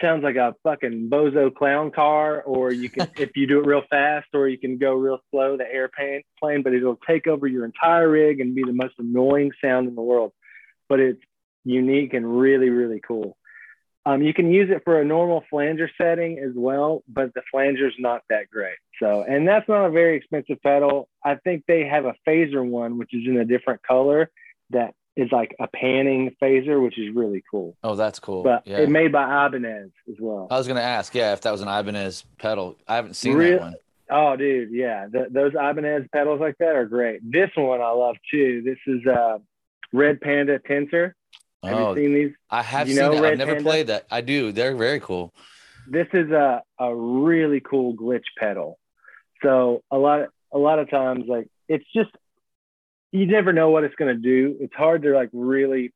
sounds 0.00 0.22
like 0.22 0.36
a 0.36 0.54
fucking 0.62 1.08
bozo 1.10 1.54
clown 1.54 1.90
car. 1.90 2.42
Or 2.42 2.72
you 2.72 2.88
can, 2.88 3.08
if 3.16 3.36
you 3.36 3.46
do 3.46 3.60
it 3.60 3.66
real 3.66 3.82
fast, 3.88 4.28
or 4.34 4.48
you 4.48 4.58
can 4.58 4.78
go 4.78 4.94
real 4.94 5.18
slow, 5.30 5.56
the 5.56 5.70
airplane 5.70 6.22
plane, 6.38 6.62
but 6.62 6.74
it'll 6.74 6.98
take 7.06 7.26
over 7.26 7.46
your 7.46 7.64
entire 7.64 8.08
rig 8.08 8.40
and 8.40 8.54
be 8.54 8.62
the 8.62 8.72
most 8.72 8.94
annoying 8.98 9.52
sound 9.62 9.88
in 9.88 9.94
the 9.94 10.02
world. 10.02 10.32
But 10.88 11.00
it's 11.00 11.22
unique 11.64 12.14
and 12.14 12.38
really, 12.38 12.68
really 12.68 13.00
cool. 13.06 13.36
Um, 14.06 14.22
you 14.22 14.34
can 14.34 14.50
use 14.50 14.68
it 14.70 14.82
for 14.84 15.00
a 15.00 15.04
normal 15.04 15.44
flanger 15.48 15.90
setting 15.98 16.38
as 16.38 16.52
well, 16.54 17.02
but 17.08 17.32
the 17.32 17.40
flanger's 17.50 17.94
not 17.98 18.20
that 18.28 18.50
great. 18.50 18.76
So, 19.00 19.24
and 19.26 19.48
that's 19.48 19.66
not 19.66 19.86
a 19.86 19.90
very 19.90 20.16
expensive 20.16 20.60
pedal. 20.62 21.08
I 21.24 21.36
think 21.36 21.64
they 21.66 21.86
have 21.86 22.04
a 22.04 22.14
phaser 22.28 22.62
one, 22.62 22.98
which 22.98 23.14
is 23.14 23.22
in 23.26 23.38
a 23.38 23.46
different 23.46 23.82
color 23.82 24.30
that 24.70 24.94
is 25.16 25.30
like 25.30 25.54
a 25.60 25.68
panning 25.68 26.34
phaser, 26.42 26.82
which 26.82 26.98
is 26.98 27.14
really 27.14 27.42
cool. 27.50 27.76
oh, 27.84 27.94
that's 27.94 28.18
cool. 28.18 28.42
But 28.42 28.66
yeah. 28.66 28.78
it's 28.78 28.90
made 28.90 29.12
by 29.12 29.46
Ibanez 29.46 29.90
as 30.08 30.16
well. 30.18 30.48
I 30.50 30.58
was 30.58 30.66
gonna 30.66 30.80
ask, 30.80 31.14
yeah, 31.14 31.32
if 31.32 31.42
that 31.42 31.52
was 31.52 31.60
an 31.60 31.68
Ibanez 31.68 32.24
pedal. 32.38 32.76
I 32.88 32.96
haven't 32.96 33.14
seen 33.14 33.36
Real- 33.36 33.52
that 33.58 33.60
one. 33.60 33.74
Oh, 34.10 34.36
dude, 34.36 34.70
yeah, 34.70 35.06
Th 35.10 35.28
those 35.30 35.52
Ibanez 35.54 36.08
pedals 36.12 36.38
like 36.40 36.56
that 36.58 36.76
are 36.76 36.84
great. 36.84 37.20
This 37.30 37.50
one 37.56 37.80
I 37.80 37.90
love 37.90 38.16
too. 38.30 38.60
This 38.62 38.76
is 38.86 39.06
uh, 39.06 39.38
Red 39.92 40.20
Panda 40.20 40.58
Tensor. 40.58 41.12
Have 41.64 41.74
Oh, 41.78 41.94
you 41.94 42.02
seen 42.04 42.14
these? 42.14 42.32
I 42.50 42.62
have 42.62 42.86
you 42.88 42.94
seen 42.96 43.02
know. 43.04 43.24
I've 43.24 43.38
never 43.38 43.52
Panda? 43.54 43.62
played 43.70 43.86
that. 43.86 44.04
I 44.10 44.20
do. 44.20 44.52
They're 44.52 44.76
very 44.76 45.00
cool. 45.00 45.32
this 45.88 46.06
is 46.12 46.30
a, 46.30 46.62
a 46.78 46.94
really 46.94 47.60
cool 47.60 47.94
glitch 47.96 48.24
pedal. 48.38 48.78
So 49.42 49.82
a 49.90 49.96
lot 49.96 50.28
a 50.52 50.58
lot 50.58 50.78
of 50.78 50.90
times 50.90 51.24
like 51.26 51.48
it's 51.68 51.84
just 51.96 52.10
you 53.14 53.26
never 53.26 53.52
know 53.52 53.70
what 53.70 53.84
it's 53.84 53.94
gonna 53.94 54.16
do. 54.16 54.56
It's 54.58 54.74
hard 54.74 55.02
to 55.02 55.14
like 55.14 55.30
really 55.32 55.92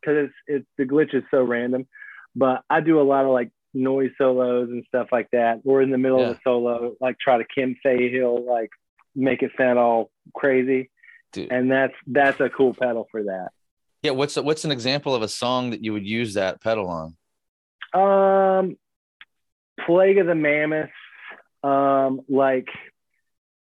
because 0.00 0.24
it's 0.24 0.34
it's 0.48 0.66
the 0.76 0.84
glitch 0.84 1.14
is 1.14 1.22
so 1.30 1.44
random. 1.44 1.86
But 2.34 2.62
I 2.68 2.80
do 2.80 3.00
a 3.00 3.02
lot 3.02 3.24
of 3.24 3.30
like 3.30 3.52
noise 3.72 4.10
solos 4.18 4.68
and 4.68 4.84
stuff 4.88 5.08
like 5.12 5.28
that. 5.30 5.60
Or 5.64 5.80
in 5.80 5.90
the 5.90 5.98
middle 5.98 6.20
of 6.20 6.36
a 6.36 6.40
solo, 6.42 6.96
like 7.00 7.20
try 7.20 7.38
to 7.38 7.44
Kim 7.44 7.76
Hill 7.84 8.44
like 8.44 8.70
make 9.14 9.44
it 9.44 9.52
sound 9.56 9.78
all 9.78 10.10
crazy. 10.34 10.90
Dude. 11.32 11.52
And 11.52 11.70
that's 11.70 11.94
that's 12.08 12.40
a 12.40 12.48
cool 12.48 12.74
pedal 12.74 13.06
for 13.12 13.22
that. 13.22 13.50
Yeah. 14.02 14.10
What's 14.10 14.34
what's 14.34 14.64
an 14.64 14.72
example 14.72 15.14
of 15.14 15.22
a 15.22 15.28
song 15.28 15.70
that 15.70 15.84
you 15.84 15.92
would 15.92 16.06
use 16.06 16.34
that 16.34 16.60
pedal 16.60 16.88
on? 16.88 17.16
Um, 17.94 18.76
Plague 19.86 20.18
of 20.18 20.26
the 20.26 20.34
Mammoths. 20.34 20.90
Um, 21.62 22.22
like 22.28 22.68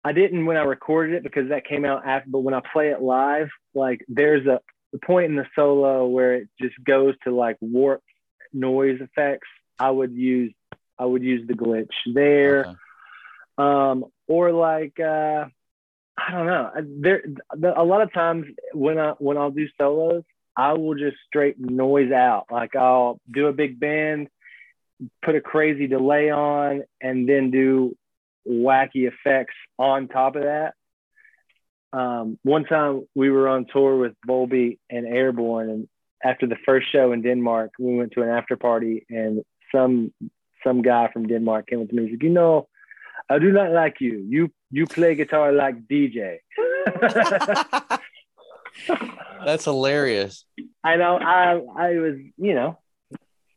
I 0.06 0.12
didn't 0.12 0.46
when 0.46 0.56
I 0.56 0.62
recorded 0.62 1.16
it 1.16 1.24
because 1.24 1.48
that 1.48 1.66
came 1.66 1.84
out 1.84 2.06
after. 2.06 2.30
But 2.30 2.38
when 2.40 2.54
I 2.54 2.60
play 2.72 2.90
it 2.90 3.02
live, 3.02 3.48
like 3.74 4.04
there's 4.06 4.46
a 4.46 4.60
the 4.92 5.00
point 5.04 5.26
in 5.26 5.34
the 5.34 5.46
solo 5.56 6.06
where 6.06 6.34
it 6.34 6.48
just 6.60 6.76
goes 6.84 7.14
to 7.24 7.34
like 7.34 7.56
warp 7.60 8.04
noise 8.52 9.00
effects. 9.00 9.48
I 9.80 9.90
would 9.90 10.12
use 10.12 10.54
I 10.96 11.06
would 11.06 11.24
use 11.24 11.48
the 11.48 11.54
glitch 11.54 11.90
there. 12.14 12.66
Okay. 12.66 12.76
Um, 13.58 14.04
or 14.28 14.52
like 14.52 15.00
uh, 15.00 15.46
I 16.16 16.30
don't 16.30 16.46
know. 16.46 16.70
There 17.00 17.24
the, 17.56 17.76
a 17.76 17.82
lot 17.82 18.02
of 18.02 18.12
times 18.12 18.46
when 18.74 19.00
I 19.00 19.14
when 19.18 19.36
I'll 19.36 19.50
do 19.50 19.66
solos, 19.76 20.22
I 20.56 20.74
will 20.74 20.94
just 20.94 21.16
straight 21.26 21.58
noise 21.58 22.12
out. 22.12 22.46
Like 22.48 22.76
I'll 22.76 23.20
do 23.28 23.48
a 23.48 23.52
big 23.52 23.80
bend, 23.80 24.28
put 25.24 25.34
a 25.34 25.40
crazy 25.40 25.88
delay 25.88 26.30
on, 26.30 26.84
and 27.00 27.28
then 27.28 27.50
do 27.50 27.96
wacky 28.48 29.08
effects 29.08 29.54
on 29.78 30.08
top 30.08 30.36
of 30.36 30.42
that. 30.42 30.74
Um, 31.92 32.38
one 32.42 32.64
time 32.64 33.06
we 33.14 33.30
were 33.30 33.48
on 33.48 33.66
tour 33.72 33.96
with 33.96 34.14
Volbeat 34.28 34.78
and 34.90 35.06
Airborne, 35.06 35.70
and 35.70 35.88
after 36.22 36.46
the 36.46 36.56
first 36.64 36.90
show 36.90 37.12
in 37.12 37.22
Denmark, 37.22 37.72
we 37.78 37.96
went 37.96 38.12
to 38.12 38.22
an 38.22 38.28
after 38.28 38.56
party, 38.56 39.06
and 39.08 39.42
some 39.72 40.12
some 40.64 40.82
guy 40.82 41.08
from 41.12 41.26
Denmark 41.26 41.68
came 41.68 41.80
up 41.80 41.88
to 41.88 41.94
me 41.94 42.02
and 42.02 42.10
said, 42.12 42.22
"You 42.22 42.30
know, 42.30 42.68
I 43.30 43.38
do 43.38 43.52
not 43.52 43.70
like 43.70 44.00
you. 44.00 44.24
You 44.28 44.50
you 44.70 44.86
play 44.86 45.14
guitar 45.14 45.52
like 45.52 45.86
DJ." 45.86 46.38
That's 49.44 49.64
hilarious. 49.64 50.44
I 50.84 50.96
know 50.96 51.18
I 51.18 51.60
I 51.76 51.98
was 51.98 52.16
you 52.36 52.54
know 52.54 52.78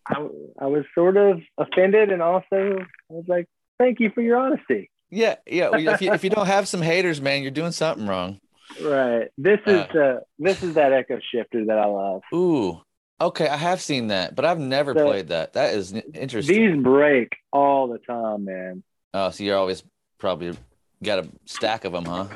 I 0.07 0.27
I 0.59 0.65
was 0.67 0.85
sort 0.95 1.17
of 1.17 1.41
offended 1.57 2.11
and 2.11 2.21
also 2.21 2.85
I 3.11 3.13
was 3.13 3.25
like 3.27 3.47
thank 3.79 3.99
you 3.99 4.11
for 4.13 4.21
your 4.21 4.37
honesty. 4.37 4.89
Yeah, 5.09 5.35
yeah. 5.47 5.69
If 5.73 6.01
you, 6.01 6.11
if 6.13 6.23
you 6.23 6.29
don't 6.37 6.45
have 6.45 6.67
some 6.67 6.81
haters, 6.81 7.19
man, 7.21 7.41
you're 7.41 7.51
doing 7.51 7.71
something 7.71 8.05
wrong. 8.07 8.39
Right. 8.83 9.29
This 9.37 9.59
is 9.65 9.79
uh, 9.95 10.19
this 10.37 10.61
is 10.61 10.75
that 10.75 10.93
echo 10.93 11.19
shifter 11.33 11.65
that 11.65 11.77
I 11.79 11.85
love. 11.85 12.21
Ooh. 12.33 12.79
Okay, 13.21 13.47
I 13.49 13.57
have 13.57 13.81
seen 13.81 14.07
that, 14.07 14.33
but 14.35 14.45
I've 14.45 14.59
never 14.59 14.93
So- 14.93 15.05
played 15.05 15.29
that. 15.29 15.53
That 15.53 15.73
is 15.73 15.91
interesting. 16.13 16.75
These 16.75 16.83
break 16.83 17.33
all 17.51 17.87
the 17.87 17.97
time, 17.97 18.45
man. 18.45 18.83
oh, 19.13 19.29
so 19.31 19.43
you're 19.43 19.57
always 19.57 19.83
probably 20.19 20.55
got 21.03 21.19
a 21.19 21.27
stack 21.45 21.83
of 21.85 21.91
them, 21.91 22.05
huh? 22.05 22.27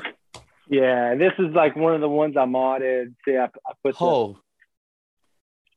Yeah, 0.68 1.14
this 1.14 1.32
is 1.38 1.54
like 1.54 1.76
one 1.76 1.94
of 1.94 2.00
the 2.00 2.08
ones 2.08 2.36
I 2.36 2.44
modded. 2.46 3.14
See, 3.24 3.36
I, 3.36 3.44
I 3.44 3.72
put 3.82 3.96
the, 3.98 4.04
Oh, 4.04 4.38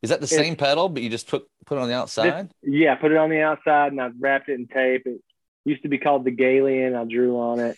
is 0.02 0.10
that 0.10 0.20
the 0.22 0.28
same 0.28 0.56
pedal, 0.56 0.90
but 0.90 1.04
you 1.04 1.10
just 1.10 1.28
put 1.28 1.46
put 1.66 1.78
it 1.78 1.82
on 1.82 1.88
the 1.88 1.96
outside? 1.96 2.50
yeah, 2.64 2.96
put 2.96 3.12
it 3.12 3.18
on 3.18 3.30
the 3.30 3.42
outside 3.42 3.92
and 3.92 4.02
I 4.02 4.10
wrapped 4.20 4.50
it 4.50 4.54
in 4.60 4.68
tape. 4.68 5.04
It 5.06 5.22
used 5.68 5.84
to 5.84 5.90
be 5.90 5.98
called 5.98 6.26
the 6.26 6.32
Galian. 6.32 6.96
I 6.96 7.06
drew 7.06 7.40
on 7.40 7.60
it. 7.60 7.78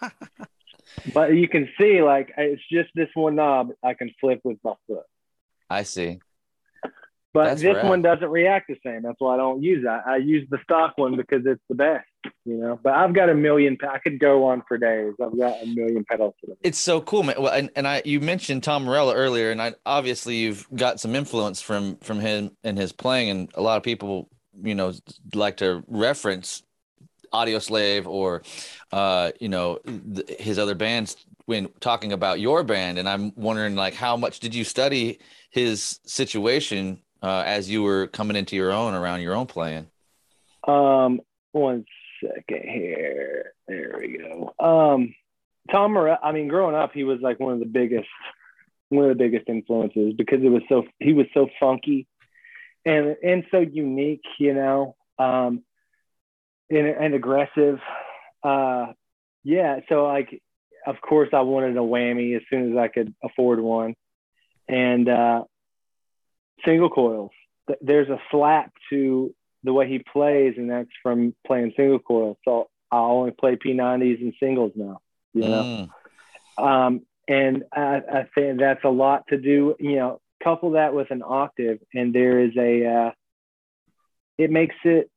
but 1.14 1.34
you 1.34 1.48
can 1.48 1.68
see 1.78 2.02
like 2.02 2.32
it's 2.36 2.62
just 2.70 2.90
this 2.94 3.08
one 3.14 3.36
knob 3.36 3.70
I 3.82 3.94
can 3.94 4.10
flip 4.20 4.40
with 4.44 4.58
my 4.64 4.74
foot. 4.86 5.04
I 5.70 5.82
see. 5.82 6.20
But 7.34 7.44
That's 7.44 7.62
this 7.62 7.76
rad. 7.76 7.88
one 7.88 8.02
doesn't 8.02 8.30
react 8.30 8.68
the 8.68 8.76
same. 8.84 9.02
That's 9.02 9.20
why 9.20 9.34
I 9.34 9.36
don't 9.36 9.62
use 9.62 9.84
that. 9.84 10.04
I 10.06 10.16
use 10.16 10.48
the 10.50 10.58
stock 10.64 10.96
one 10.96 11.14
because 11.14 11.42
it's 11.44 11.62
the 11.68 11.74
best, 11.74 12.06
you 12.46 12.56
know. 12.56 12.80
But 12.82 12.94
I've 12.94 13.12
got 13.12 13.28
a 13.28 13.34
million. 13.34 13.76
I 13.88 13.98
could 13.98 14.18
go 14.18 14.46
on 14.46 14.62
for 14.66 14.78
days. 14.78 15.12
I've 15.22 15.38
got 15.38 15.62
a 15.62 15.66
million 15.66 16.04
pedals. 16.08 16.34
To 16.40 16.48
them. 16.48 16.56
It's 16.62 16.78
so 16.78 17.02
cool, 17.02 17.22
man. 17.22 17.36
Well, 17.38 17.52
and, 17.52 17.70
and 17.76 17.86
I 17.86 18.00
you 18.04 18.20
mentioned 18.20 18.64
Tom 18.64 18.84
Morello 18.84 19.12
earlier, 19.12 19.50
and 19.50 19.60
I 19.60 19.74
obviously 19.84 20.36
you've 20.36 20.66
got 20.74 21.00
some 21.00 21.14
influence 21.14 21.60
from 21.60 21.96
from 21.98 22.18
him 22.18 22.56
and 22.64 22.78
his 22.78 22.92
playing, 22.92 23.28
and 23.28 23.50
a 23.54 23.60
lot 23.60 23.76
of 23.76 23.82
people, 23.82 24.30
you 24.62 24.74
know, 24.74 24.94
like 25.34 25.58
to 25.58 25.84
reference 25.86 26.62
Audioslave 27.32 28.06
or, 28.06 28.42
uh, 28.92 29.32
you 29.40 29.48
know, 29.48 29.78
th- 29.86 30.40
his 30.40 30.58
other 30.58 30.74
bands 30.74 31.16
when 31.46 31.68
talking 31.80 32.12
about 32.12 32.40
your 32.40 32.62
band, 32.62 32.98
and 32.98 33.08
I'm 33.08 33.32
wondering 33.34 33.74
like 33.74 33.94
how 33.94 34.16
much 34.16 34.40
did 34.40 34.54
you 34.54 34.64
study 34.64 35.18
his 35.50 35.98
situation 36.04 37.00
uh, 37.22 37.42
as 37.46 37.70
you 37.70 37.82
were 37.82 38.06
coming 38.08 38.36
into 38.36 38.54
your 38.54 38.70
own 38.70 38.94
around 38.94 39.22
your 39.22 39.34
own 39.34 39.46
playing? 39.46 39.86
Um, 40.66 41.20
one 41.52 41.86
second 42.22 42.68
here. 42.68 43.52
There 43.66 43.98
we 43.98 44.18
go. 44.18 44.52
Um, 44.58 45.14
Tom 45.70 45.92
Morello. 45.92 46.18
I 46.22 46.32
mean, 46.32 46.48
growing 46.48 46.74
up, 46.74 46.92
he 46.92 47.04
was 47.04 47.18
like 47.20 47.40
one 47.40 47.54
of 47.54 47.60
the 47.60 47.66
biggest, 47.66 48.08
one 48.90 49.10
of 49.10 49.16
the 49.16 49.22
biggest 49.22 49.48
influences 49.48 50.14
because 50.16 50.42
it 50.42 50.48
was 50.48 50.62
so 50.68 50.84
he 50.98 51.12
was 51.12 51.26
so 51.32 51.48
funky, 51.58 52.06
and 52.84 53.16
and 53.22 53.44
so 53.50 53.60
unique, 53.60 54.24
you 54.38 54.54
know, 54.54 54.96
um, 55.18 55.62
and 56.70 56.86
and 56.86 57.14
aggressive. 57.14 57.78
Uh, 58.42 58.86
yeah. 59.44 59.80
So 59.88 60.04
like, 60.04 60.42
of 60.86 60.96
course, 61.00 61.30
I 61.32 61.40
wanted 61.40 61.76
a 61.76 61.80
whammy 61.80 62.36
as 62.36 62.42
soon 62.50 62.72
as 62.72 62.78
I 62.78 62.88
could 62.88 63.14
afford 63.22 63.60
one, 63.60 63.94
and 64.68 65.08
uh, 65.08 65.44
single 66.64 66.90
coils. 66.90 67.30
There's 67.80 68.08
a 68.08 68.20
slap 68.30 68.72
to 68.90 69.34
the 69.64 69.72
way 69.72 69.88
he 69.88 69.98
plays, 69.98 70.54
and 70.56 70.70
that's 70.70 70.88
from 71.02 71.34
playing 71.46 71.72
single 71.76 71.98
coil. 71.98 72.38
So 72.44 72.68
I 72.90 72.98
only 72.98 73.32
play 73.32 73.56
P90s 73.56 74.20
and 74.20 74.32
singles 74.40 74.72
now. 74.74 75.00
You 75.34 75.48
know, 75.48 75.88
Mm, 76.58 76.64
um, 76.64 77.02
and 77.28 77.64
I, 77.72 78.00
I 78.12 78.28
think 78.34 78.58
that's 78.58 78.84
a 78.84 78.88
lot 78.88 79.24
to 79.28 79.36
do. 79.36 79.76
You 79.78 79.96
know, 79.96 80.20
couple 80.42 80.72
that 80.72 80.94
with 80.94 81.10
an 81.10 81.22
octave, 81.22 81.78
and 81.94 82.14
there 82.14 82.40
is 82.40 82.52
a. 82.56 82.86
Uh, 82.86 83.10
it 84.38 84.50
makes 84.50 84.76
it. 84.84 85.10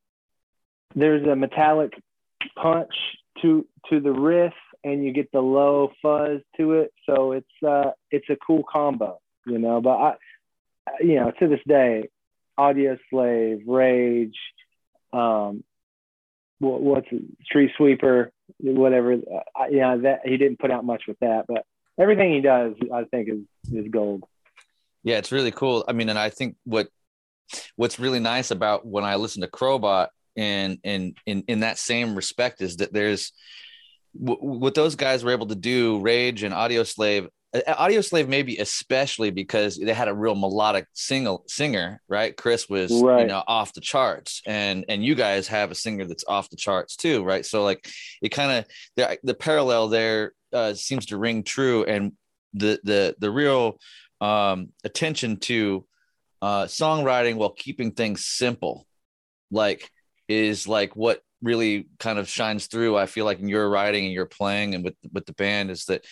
There's 0.95 1.25
a 1.27 1.35
metallic 1.35 1.93
punch 2.55 2.93
to 3.41 3.65
to 3.89 3.99
the 3.99 4.11
riff 4.11 4.53
and 4.83 5.03
you 5.03 5.13
get 5.13 5.31
the 5.31 5.41
low 5.41 5.91
fuzz 6.01 6.41
to 6.57 6.73
it. 6.73 6.93
So 7.05 7.33
it's 7.33 7.63
uh, 7.65 7.91
it's 8.09 8.29
a 8.29 8.35
cool 8.35 8.63
combo, 8.69 9.19
you 9.45 9.57
know. 9.57 9.81
But 9.81 9.97
I, 9.97 10.13
you 11.01 11.15
know, 11.15 11.31
to 11.39 11.47
this 11.47 11.59
day, 11.67 12.09
Audio 12.57 12.97
Slave, 13.09 13.61
Rage, 13.67 14.37
um, 15.13 15.63
what, 16.59 16.81
what's 16.81 17.07
Street 17.43 17.71
Sweeper, 17.77 18.31
whatever. 18.59 19.13
Uh, 19.13 19.65
yeah, 19.69 19.97
that 19.97 20.21
he 20.25 20.37
didn't 20.37 20.59
put 20.59 20.71
out 20.71 20.85
much 20.85 21.03
with 21.07 21.19
that, 21.19 21.45
but 21.47 21.65
everything 21.99 22.33
he 22.33 22.41
does, 22.41 22.73
I 22.93 23.03
think, 23.05 23.29
is 23.29 23.73
is 23.73 23.91
gold. 23.91 24.23
Yeah, 25.03 25.17
it's 25.17 25.31
really 25.31 25.51
cool. 25.51 25.83
I 25.87 25.93
mean, 25.93 26.09
and 26.09 26.19
I 26.19 26.29
think 26.29 26.55
what 26.63 26.87
what's 27.75 27.99
really 27.99 28.19
nice 28.19 28.51
about 28.51 28.85
when 28.85 29.03
I 29.03 29.15
listen 29.15 29.41
to 29.41 29.47
Crobot 29.47 30.07
and 30.35 30.79
and 30.83 31.17
in 31.25 31.43
in 31.47 31.59
that 31.61 31.77
same 31.77 32.15
respect 32.15 32.61
is 32.61 32.77
that 32.77 32.93
there's 32.93 33.31
what 34.13 34.75
those 34.75 34.95
guys 34.95 35.23
were 35.23 35.31
able 35.31 35.47
to 35.47 35.55
do, 35.55 35.99
Rage 35.99 36.43
and 36.43 36.53
Audioslave. 36.53 37.27
Audio 37.67 37.99
Slave 37.99 38.29
maybe 38.29 38.57
especially 38.57 39.29
because 39.29 39.77
they 39.77 39.93
had 39.93 40.07
a 40.07 40.13
real 40.13 40.35
melodic 40.35 40.87
single 40.93 41.43
singer, 41.47 42.01
right? 42.07 42.35
Chris 42.37 42.69
was 42.69 42.93
right. 43.03 43.21
you 43.21 43.27
know 43.27 43.43
off 43.45 43.73
the 43.73 43.81
charts, 43.81 44.41
and 44.45 44.85
and 44.87 45.03
you 45.03 45.15
guys 45.15 45.49
have 45.49 45.69
a 45.69 45.75
singer 45.75 46.05
that's 46.05 46.23
off 46.25 46.49
the 46.49 46.55
charts 46.55 46.95
too, 46.95 47.23
right? 47.23 47.45
So 47.45 47.63
like 47.63 47.85
it 48.21 48.29
kind 48.29 48.51
of 48.51 48.65
the 48.95 49.19
the 49.23 49.33
parallel 49.33 49.89
there 49.89 50.31
uh, 50.53 50.73
seems 50.75 51.07
to 51.07 51.17
ring 51.17 51.43
true, 51.43 51.83
and 51.83 52.13
the 52.53 52.79
the 52.83 53.15
the 53.19 53.31
real 53.31 53.79
um, 54.21 54.69
attention 54.85 55.37
to 55.37 55.85
uh, 56.41 56.65
songwriting 56.65 57.35
while 57.35 57.51
keeping 57.51 57.91
things 57.91 58.25
simple, 58.25 58.87
like 59.51 59.91
is 60.31 60.67
like 60.67 60.95
what 60.95 61.21
really 61.41 61.87
kind 61.99 62.19
of 62.19 62.29
shines 62.29 62.67
through. 62.67 62.97
I 62.97 63.05
feel 63.05 63.25
like 63.25 63.39
in 63.39 63.49
your 63.49 63.69
writing 63.69 64.05
and 64.05 64.13
your 64.13 64.25
playing 64.25 64.75
and 64.75 64.83
with 64.83 64.95
with 65.11 65.25
the 65.25 65.33
band 65.33 65.71
is 65.71 65.85
that 65.85 66.05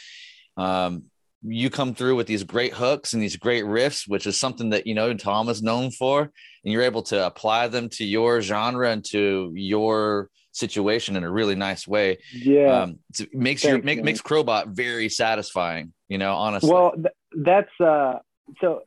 um, 0.58 1.04
you 1.42 1.70
come 1.70 1.94
through 1.94 2.16
with 2.16 2.28
these 2.28 2.44
great 2.44 2.74
hooks 2.74 3.14
and 3.14 3.22
these 3.22 3.38
great 3.38 3.64
riffs, 3.64 4.08
which 4.08 4.28
is 4.28 4.38
something 4.38 4.72
that 4.72 4.88
you 4.88 4.94
know 4.94 5.14
Tom 5.14 5.50
is 5.50 5.62
known 5.62 5.92
for, 5.92 6.22
and 6.22 6.74
you're 6.74 6.84
able 6.84 7.04
to 7.04 7.26
apply 7.26 7.68
them 7.68 7.90
to 7.90 8.06
your 8.06 8.42
genre 8.42 8.92
and 8.92 9.06
to 9.06 9.52
your 9.56 10.30
situation 10.52 11.16
in 11.16 11.24
a 11.24 11.32
really 11.32 11.56
nice 11.56 11.88
way. 11.88 12.18
Yeah, 12.34 12.82
um, 12.82 13.00
it 13.18 13.34
makes 13.34 13.62
Thanks, 13.62 13.66
your 13.66 13.82
make, 13.84 14.04
makes 14.04 14.22
Crobot 14.22 14.76
very 14.76 15.10
satisfying. 15.10 15.94
You 16.08 16.18
know, 16.18 16.34
honestly. 16.34 16.72
Well, 16.72 16.94
th- 16.94 17.46
that's 17.46 17.80
uh, 17.80 18.20
so 18.60 18.82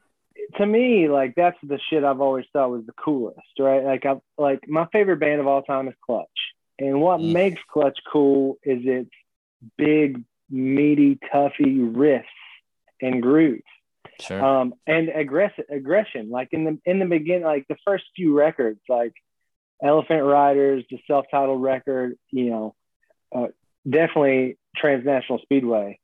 to 0.57 0.67
me, 0.67 1.09
like 1.09 1.35
that's 1.35 1.57
the 1.63 1.79
shit 1.89 2.05
I've 2.05 2.21
always 2.21 2.47
thought 2.53 2.71
was 2.71 2.87
the 2.87 2.93
coolest, 2.93 3.41
right? 3.59 3.85
Like 3.85 4.07
I 4.07 4.17
like 4.39 4.69
my 4.69 4.87
favorite 4.93 5.21
band 5.21 5.41
of 5.41 5.47
all 5.47 5.63
time 5.63 5.89
is 5.89 5.95
Clutch, 6.05 6.29
and 6.79 7.01
what 7.01 7.21
mm. 7.21 7.33
makes 7.33 7.61
Clutch 7.71 7.99
cool 8.11 8.59
is 8.63 8.81
its 8.85 9.11
big, 9.77 10.23
meaty, 10.51 11.19
toughy 11.33 11.79
riffs 11.79 12.25
and 13.01 13.23
grooves, 13.23 13.63
sure. 14.21 14.45
um, 14.45 14.75
and 14.87 15.09
aggressive 15.09 15.65
aggression. 15.71 16.31
Like 16.31 16.49
in 16.53 16.65
the 16.65 16.79
in 16.85 16.99
the 16.99 17.07
beginning, 17.07 17.45
like 17.45 17.67
the 17.69 17.77
first 17.85 18.05
few 18.15 18.37
records, 18.37 18.81
like 18.89 19.15
Elephant 19.83 20.25
Riders, 20.25 20.85
the 20.91 20.99
self-titled 21.07 21.63
record, 21.63 22.17
you 22.31 22.51
know, 22.51 22.75
uh, 23.35 23.49
definitely 23.89 24.59
Transnational 24.77 25.41
Speedway. 25.43 25.99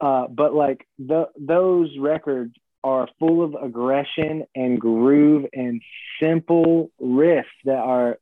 Uh, 0.00 0.26
but 0.28 0.54
like 0.54 0.86
the, 0.98 1.28
those 1.38 1.96
records 1.98 2.54
are 2.84 3.08
full 3.18 3.42
of 3.42 3.54
aggression 3.60 4.44
and 4.54 4.80
groove 4.80 5.46
and 5.52 5.82
simple 6.20 6.90
riffs 7.00 7.44
that 7.64 7.78
are 7.78 8.18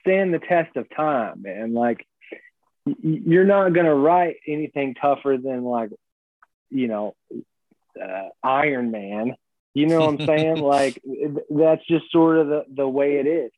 stand 0.00 0.32
the 0.34 0.38
test 0.38 0.76
of 0.76 0.86
time, 0.94 1.44
and 1.46 1.74
Like 1.74 2.06
you're 3.02 3.44
not 3.44 3.70
gonna 3.70 3.94
write 3.94 4.36
anything 4.46 4.94
tougher 4.94 5.36
than 5.36 5.64
like, 5.64 5.90
you 6.70 6.88
know, 6.88 7.14
uh, 8.00 8.28
Iron 8.42 8.90
Man. 8.90 9.34
You 9.74 9.86
know 9.86 10.00
what 10.00 10.20
I'm 10.20 10.26
saying? 10.26 10.56
like 10.62 11.00
that's 11.50 11.86
just 11.86 12.10
sort 12.10 12.38
of 12.38 12.48
the, 12.48 12.64
the 12.74 12.88
way 12.88 13.18
it 13.18 13.26
is. 13.26 13.52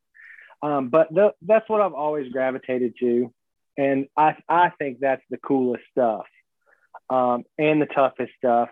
Um, 0.62 0.88
but 0.88 1.12
the, 1.14 1.32
that's 1.42 1.68
what 1.68 1.80
I've 1.80 1.94
always 1.94 2.30
gravitated 2.30 2.94
to, 3.00 3.32
and 3.78 4.08
I 4.16 4.36
I 4.48 4.70
think 4.78 4.98
that's 5.00 5.22
the 5.30 5.38
coolest 5.38 5.84
stuff, 5.90 6.26
um, 7.08 7.44
and 7.58 7.80
the 7.80 7.86
toughest 7.86 8.32
stuff 8.36 8.68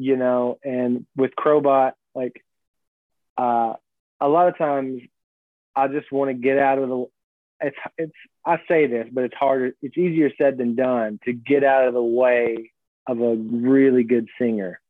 you 0.00 0.16
know, 0.16 0.58
and 0.64 1.04
with 1.14 1.32
Crobot, 1.38 1.92
like 2.14 2.42
uh, 3.36 3.74
a 4.18 4.28
lot 4.28 4.48
of 4.48 4.56
times 4.56 5.02
I 5.76 5.88
just 5.88 6.10
want 6.10 6.30
to 6.30 6.34
get 6.34 6.58
out 6.58 6.78
of 6.78 6.88
the 6.88 7.06
it's 7.60 7.76
it's 7.98 8.12
I 8.46 8.60
say 8.66 8.86
this, 8.86 9.08
but 9.12 9.24
it's 9.24 9.34
harder 9.34 9.74
it's 9.82 9.98
easier 9.98 10.30
said 10.38 10.56
than 10.56 10.74
done 10.74 11.20
to 11.26 11.34
get 11.34 11.64
out 11.64 11.86
of 11.86 11.92
the 11.92 12.02
way 12.02 12.72
of 13.06 13.20
a 13.20 13.34
really 13.34 14.02
good 14.02 14.28
singer. 14.38 14.80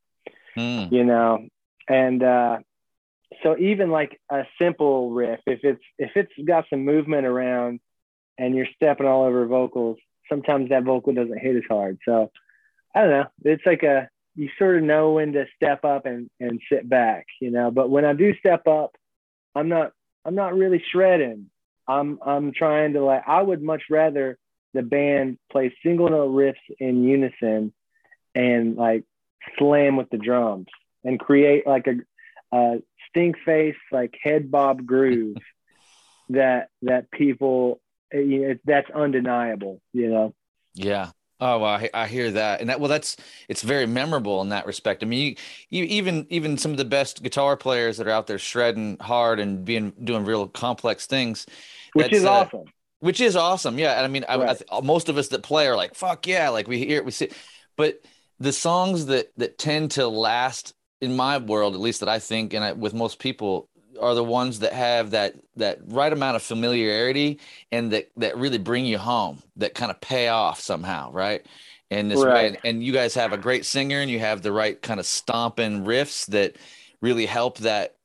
Mm. 0.57 0.93
You 0.93 1.05
know. 1.05 1.49
And 1.89 2.23
uh 2.23 2.59
so 3.43 3.57
even 3.59 3.91
like 3.91 4.21
a 4.31 4.45
simple 4.61 5.11
riff, 5.11 5.41
if 5.47 5.65
it's 5.65 5.83
if 5.99 6.13
it's 6.15 6.33
got 6.47 6.67
some 6.71 6.85
movement 6.85 7.27
around 7.27 7.81
and 8.39 8.55
you're 8.55 8.69
stepping 8.77 9.07
all 9.07 9.25
over 9.25 9.45
vocals, 9.47 9.99
sometimes 10.29 10.69
that 10.69 10.85
vocal 10.85 11.13
doesn't 11.13 11.41
hit 11.41 11.57
as 11.57 11.65
hard. 11.69 11.99
So 12.05 12.31
I 12.95 13.01
don't 13.01 13.11
know. 13.11 13.27
It's 13.45 13.67
like 13.67 13.83
a 13.83 14.09
you 14.35 14.49
sort 14.59 14.77
of 14.77 14.83
know 14.83 15.13
when 15.13 15.33
to 15.33 15.47
step 15.57 15.85
up 15.85 16.07
and, 16.07 16.31
and 16.39 16.61
sit 16.71 16.89
back, 16.89 17.27
you 17.41 17.51
know. 17.51 17.71
But 17.71 17.91
when 17.91 18.05
I 18.05 18.13
do 18.13 18.35
step 18.39 18.67
up, 18.67 18.97
I'm 19.55 19.69
not 19.69 19.93
I'm 20.25 20.35
not 20.35 20.55
really 20.55 20.83
shredding. 20.93 21.51
I'm 21.89 22.19
I'm 22.25 22.53
trying 22.53 22.93
to 22.95 23.05
like 23.05 23.25
I 23.27 23.43
would 23.43 23.63
much 23.63 23.85
rather 23.91 24.39
the 24.75 24.83
band 24.83 25.39
play 25.51 25.75
single 25.83 26.09
note 26.09 26.33
riffs 26.33 26.77
in 26.79 27.05
unison 27.05 27.73
and 28.35 28.77
like 28.77 29.05
slam 29.59 29.97
with 29.97 30.11
the 30.11 30.19
drums 30.19 30.69
and 31.03 31.19
create 31.19 31.67
like 31.67 31.87
a, 31.89 32.57
a 32.57 32.83
stink 33.09 33.37
face 33.45 33.77
like 33.91 34.17
head 34.23 34.51
bob 34.51 34.87
groove 34.87 35.37
that 36.29 36.69
that 36.83 37.11
people 37.11 37.81
eh, 38.13 38.19
you 38.19 38.49
know, 38.49 38.55
that's 38.65 38.91
undeniable 38.91 39.81
you 39.93 40.09
know 40.09 40.35
yeah 40.75 41.11
Oh, 41.41 41.59
well, 41.59 41.71
I, 41.71 41.89
I, 41.95 42.07
hear 42.07 42.31
that, 42.33 42.61
and 42.61 42.69
that 42.69 42.81
well, 42.81 42.89
that's 42.91 43.17
it's 43.49 43.63
very 43.63 43.87
memorable 43.87 44.43
in 44.43 44.51
that 44.51 44.67
respect. 44.67 45.03
I 45.03 45.07
mean, 45.07 45.37
you, 45.71 45.83
you, 45.83 45.85
even 45.85 46.27
even 46.29 46.59
some 46.59 46.71
of 46.71 46.77
the 46.77 46.85
best 46.85 47.23
guitar 47.23 47.57
players 47.57 47.97
that 47.97 48.07
are 48.07 48.11
out 48.11 48.27
there 48.27 48.39
shredding 48.39 48.99
hard 49.01 49.41
and 49.41 49.65
being 49.65 49.93
doing 50.05 50.25
real 50.27 50.49
complex 50.49 51.07
things, 51.07 51.47
which 51.95 52.13
is 52.13 52.25
uh, 52.25 52.31
awesome. 52.31 52.65
Which 52.99 53.23
is 53.23 53.37
awesome, 53.37 53.79
yeah. 53.79 53.95
And 53.95 54.05
I 54.05 54.09
mean, 54.09 54.27
right. 54.29 54.63
I, 54.71 54.77
I 54.77 54.81
most 54.83 55.09
of 55.09 55.17
us 55.17 55.29
that 55.29 55.43
play 55.43 55.67
are 55.67 55.77
like, 55.77 55.95
"Fuck 55.95 56.27
yeah!" 56.27 56.51
Like 56.51 56.69
we 56.69 56.79
hear, 56.79 57.03
we 57.03 57.11
see, 57.11 57.31
but 57.77 58.03
the 58.39 58.53
songs 58.53 59.07
that 59.07 59.33
that 59.39 59.57
tend 59.57 59.93
to 59.93 60.09
last 60.09 60.75
in 61.01 61.17
my 61.17 61.39
world, 61.39 61.75
at 61.75 61.81
least 61.81 62.01
that 62.01 62.11
I 62.11 62.19
think, 62.19 62.53
and 62.53 62.63
I, 62.63 62.73
with 62.73 62.93
most 62.93 63.19
people, 63.19 63.70
are 64.01 64.15
the 64.15 64.25
ones 64.25 64.61
that 64.61 64.73
have 64.73 65.11
that 65.11 65.35
that 65.57 65.79
right 65.87 66.13
amount 66.13 66.37
of 66.37 66.43
familiarity 66.43 67.39
and 67.71 67.93
that 67.93 68.11
that 68.17 68.37
really 68.37 68.59
bring 68.59 68.85
you 68.85 68.99
home 68.99 69.43
that 69.57 69.75
kind 69.75 69.91
of 69.91 70.01
pay 70.01 70.29
off 70.29 70.61
somehow 70.61 71.11
right? 71.13 71.47
And 71.91 72.11
this 72.11 72.23
right. 72.23 72.53
way 72.53 72.59
and 72.65 72.83
you 72.83 72.93
guys 72.93 73.15
have 73.15 73.33
a 73.33 73.39
great 73.39 73.67
singer 73.67 74.01
and 74.01 74.11
you 74.11 74.19
have 74.21 74.43
the 74.43 74.53
right 74.53 74.81
kind 74.81 75.01
of 75.01 75.07
stomping 75.07 75.85
riffs 75.85 76.27
that 76.27 76.57
really 77.01 77.27
help 77.27 77.59
that 77.59 77.97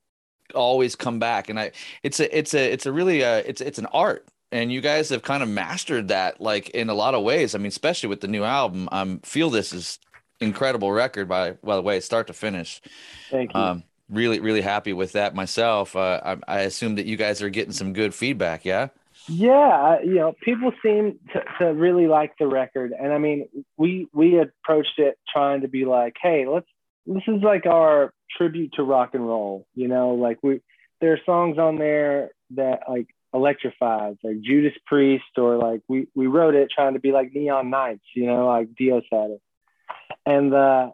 always 0.53 0.95
come 0.95 1.19
back. 1.19 1.49
And 1.49 1.59
i 1.59 1.71
it's 2.03 2.19
a 2.19 2.37
it's 2.37 2.53
a 2.53 2.71
it's 2.71 2.85
a 2.85 2.91
really 2.91 3.23
uh 3.23 3.43
it's 3.45 3.61
it's 3.61 3.79
an 3.79 3.87
art. 3.87 4.27
And 4.51 4.71
you 4.71 4.79
guys 4.79 5.09
have 5.09 5.21
kind 5.21 5.43
of 5.43 5.49
mastered 5.49 6.09
that 6.09 6.39
like 6.39 6.69
in 6.69 6.89
a 6.89 6.93
lot 6.93 7.13
of 7.13 7.23
ways. 7.23 7.55
I 7.55 7.57
mean 7.57 7.67
especially 7.67 8.09
with 8.09 8.21
the 8.21 8.27
new 8.27 8.43
album 8.43 8.89
um 8.91 9.19
feel 9.19 9.49
this 9.49 9.71
is 9.71 9.99
incredible 10.41 10.91
record 10.91 11.29
by 11.29 11.51
by 11.51 11.75
the 11.75 11.81
way 11.81 11.99
start 11.99 12.27
to 12.27 12.33
finish. 12.33 12.81
Thank 13.29 13.53
you. 13.53 13.59
Um 13.59 13.83
really 14.09 14.39
really 14.39 14.61
happy 14.61 14.93
with 14.93 15.13
that 15.13 15.35
myself. 15.35 15.95
Uh, 15.95 16.21
I, 16.23 16.37
I, 16.47 16.59
assume 16.61 16.95
that 16.95 17.05
you 17.05 17.17
guys 17.17 17.41
are 17.41 17.49
getting 17.49 17.73
some 17.73 17.93
good 17.93 18.13
feedback 18.13 18.65
yeah? 18.65 18.89
Yeah 19.27 20.01
you 20.01 20.15
know 20.15 20.35
people 20.41 20.71
seem 20.83 21.19
to, 21.33 21.43
to 21.59 21.73
really 21.73 22.07
like 22.07 22.33
the 22.37 22.47
record. 22.47 22.93
And 22.97 23.11
i 23.11 23.17
mean 23.17 23.47
we 23.77 24.07
we 24.13 24.39
approached 24.39 24.97
it 24.99 25.17
trying 25.31 25.61
to 25.61 25.67
be 25.67 25.85
like 25.85 26.15
hey 26.21 26.45
let's 26.47 26.67
this 27.07 27.23
is 27.27 27.41
like 27.41 27.65
our 27.65 28.13
tribute 28.37 28.73
to 28.73 28.83
rock 28.83 29.11
and 29.13 29.25
roll 29.25 29.67
you 29.73 29.87
know? 29.87 30.15
Like 30.15 30.39
we 30.43 30.61
there 31.01 31.13
are 31.13 31.19
songs 31.25 31.57
on 31.57 31.77
there 31.77 32.31
that 32.51 32.81
like 32.87 33.07
electrifies 33.33 34.15
like 34.23 34.39
judas 34.39 34.77
priest 34.85 35.23
or 35.37 35.57
like 35.57 35.81
we 35.89 36.07
we 36.15 36.27
wrote 36.27 36.55
it 36.55 36.69
trying 36.73 36.93
to 36.93 36.99
be 36.99 37.11
like 37.11 37.33
neon 37.33 37.69
knights 37.69 38.05
you 38.13 38.27
know 38.27 38.45
like 38.45 38.73
dio 38.75 39.01
said. 39.09 39.31
It 39.31 39.41
and 40.25 40.53
uh 40.53 40.91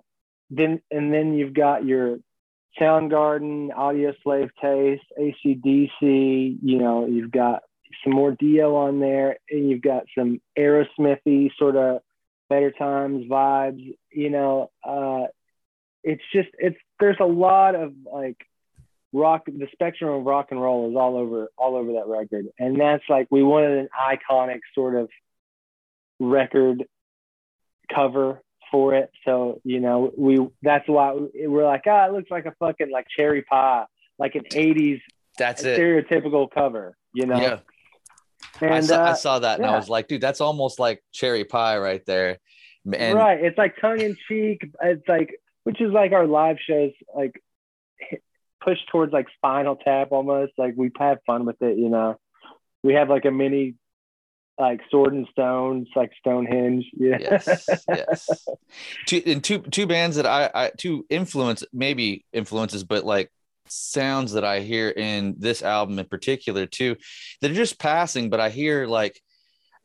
then 0.49 0.81
and 0.91 1.13
then 1.13 1.33
you've 1.33 1.53
got 1.53 1.85
your 1.85 2.17
Soundgarden, 2.79 3.75
Audio 3.75 4.13
Slave 4.23 4.49
Taste, 4.61 5.03
ACDC, 5.19 6.57
you 6.61 6.79
know, 6.79 7.05
you've 7.05 7.31
got 7.31 7.63
some 8.03 8.13
more 8.13 8.31
Dio 8.31 8.75
on 8.75 8.99
there, 8.99 9.37
and 9.49 9.69
you've 9.69 9.81
got 9.81 10.03
some 10.17 10.41
Aerosmithy 10.57 11.49
sort 11.57 11.75
of 11.75 12.01
better 12.49 12.71
times 12.71 13.25
vibes, 13.29 13.95
you 14.11 14.29
know. 14.29 14.71
Uh, 14.83 15.27
it's 16.03 16.23
just 16.33 16.49
it's 16.57 16.77
there's 16.99 17.17
a 17.19 17.25
lot 17.25 17.75
of 17.75 17.93
like 18.11 18.37
rock 19.13 19.45
the 19.45 19.67
spectrum 19.71 20.13
of 20.13 20.25
rock 20.25 20.47
and 20.51 20.61
roll 20.61 20.89
is 20.89 20.95
all 20.95 21.17
over 21.17 21.49
all 21.57 21.75
over 21.75 21.93
that 21.93 22.07
record. 22.07 22.45
And 22.57 22.79
that's 22.79 23.03
like 23.09 23.27
we 23.29 23.43
wanted 23.43 23.77
an 23.79 23.89
iconic 23.99 24.59
sort 24.73 24.95
of 24.95 25.09
record 26.19 26.85
cover 27.93 28.41
for 28.71 28.93
it. 28.95 29.11
So 29.25 29.59
you 29.63 29.79
know, 29.79 30.11
we 30.17 30.39
that's 30.61 30.87
why 30.87 31.15
we're 31.33 31.65
like, 31.65 31.83
ah, 31.87 32.07
it 32.07 32.13
looks 32.13 32.31
like 32.31 32.45
a 32.45 32.53
fucking 32.59 32.89
like 32.91 33.07
cherry 33.15 33.43
pie, 33.43 33.85
like 34.17 34.35
an 34.35 34.43
'80s 34.51 35.01
That's 35.37 35.63
it. 35.63 35.79
stereotypical 35.79 36.49
cover. 36.49 36.95
You 37.13 37.25
know, 37.25 37.39
Yeah. 37.39 37.59
and 38.61 38.73
I, 38.73 38.79
saw, 38.79 38.95
I 39.03 39.09
uh, 39.09 39.13
saw 39.15 39.39
that 39.39 39.59
and 39.59 39.65
I 39.65 39.75
was 39.75 39.89
like, 39.89 40.07
dude, 40.07 40.21
that's 40.21 40.41
almost 40.41 40.79
like 40.79 41.03
cherry 41.11 41.43
pie 41.43 41.77
right 41.77 42.03
there. 42.05 42.39
And 42.91 43.17
right, 43.17 43.43
it's 43.43 43.57
like 43.57 43.75
tongue 43.79 43.99
in 43.99 44.17
cheek. 44.27 44.61
It's 44.81 45.07
like 45.07 45.35
which 45.63 45.79
is 45.81 45.91
like 45.91 46.13
our 46.13 46.25
live 46.25 46.57
shows, 46.65 46.91
like 47.15 47.41
push 48.61 48.77
towards 48.91 49.13
like 49.13 49.27
Spinal 49.35 49.75
Tap 49.75 50.11
almost. 50.11 50.53
Like 50.57 50.73
we 50.75 50.91
have 50.97 51.09
had 51.09 51.17
fun 51.25 51.45
with 51.45 51.61
it. 51.61 51.77
You 51.77 51.89
know, 51.89 52.17
we 52.83 52.93
have 52.93 53.09
like 53.09 53.25
a 53.25 53.31
mini. 53.31 53.75
Like 54.59 54.81
sword 54.91 55.13
and 55.13 55.27
stones, 55.31 55.87
like 55.95 56.11
Stonehenge. 56.19 56.85
Yeah. 56.97 57.17
yes, 57.19 57.69
yes. 57.87 58.29
Two 59.07 59.21
and 59.25 59.43
two 59.43 59.59
two 59.59 59.87
bands 59.87 60.17
that 60.17 60.25
I, 60.27 60.49
I 60.53 60.71
two 60.77 61.05
influence 61.09 61.63
maybe 61.73 62.25
influences, 62.31 62.83
but 62.83 63.03
like 63.03 63.31
sounds 63.67 64.33
that 64.33 64.43
I 64.43 64.59
hear 64.59 64.89
in 64.89 65.35
this 65.39 65.63
album 65.63 65.97
in 65.97 66.05
particular 66.05 66.65
too, 66.67 66.97
they're 67.39 67.53
just 67.53 67.79
passing, 67.79 68.29
but 68.29 68.39
I 68.39 68.49
hear 68.49 68.85
like 68.85 69.19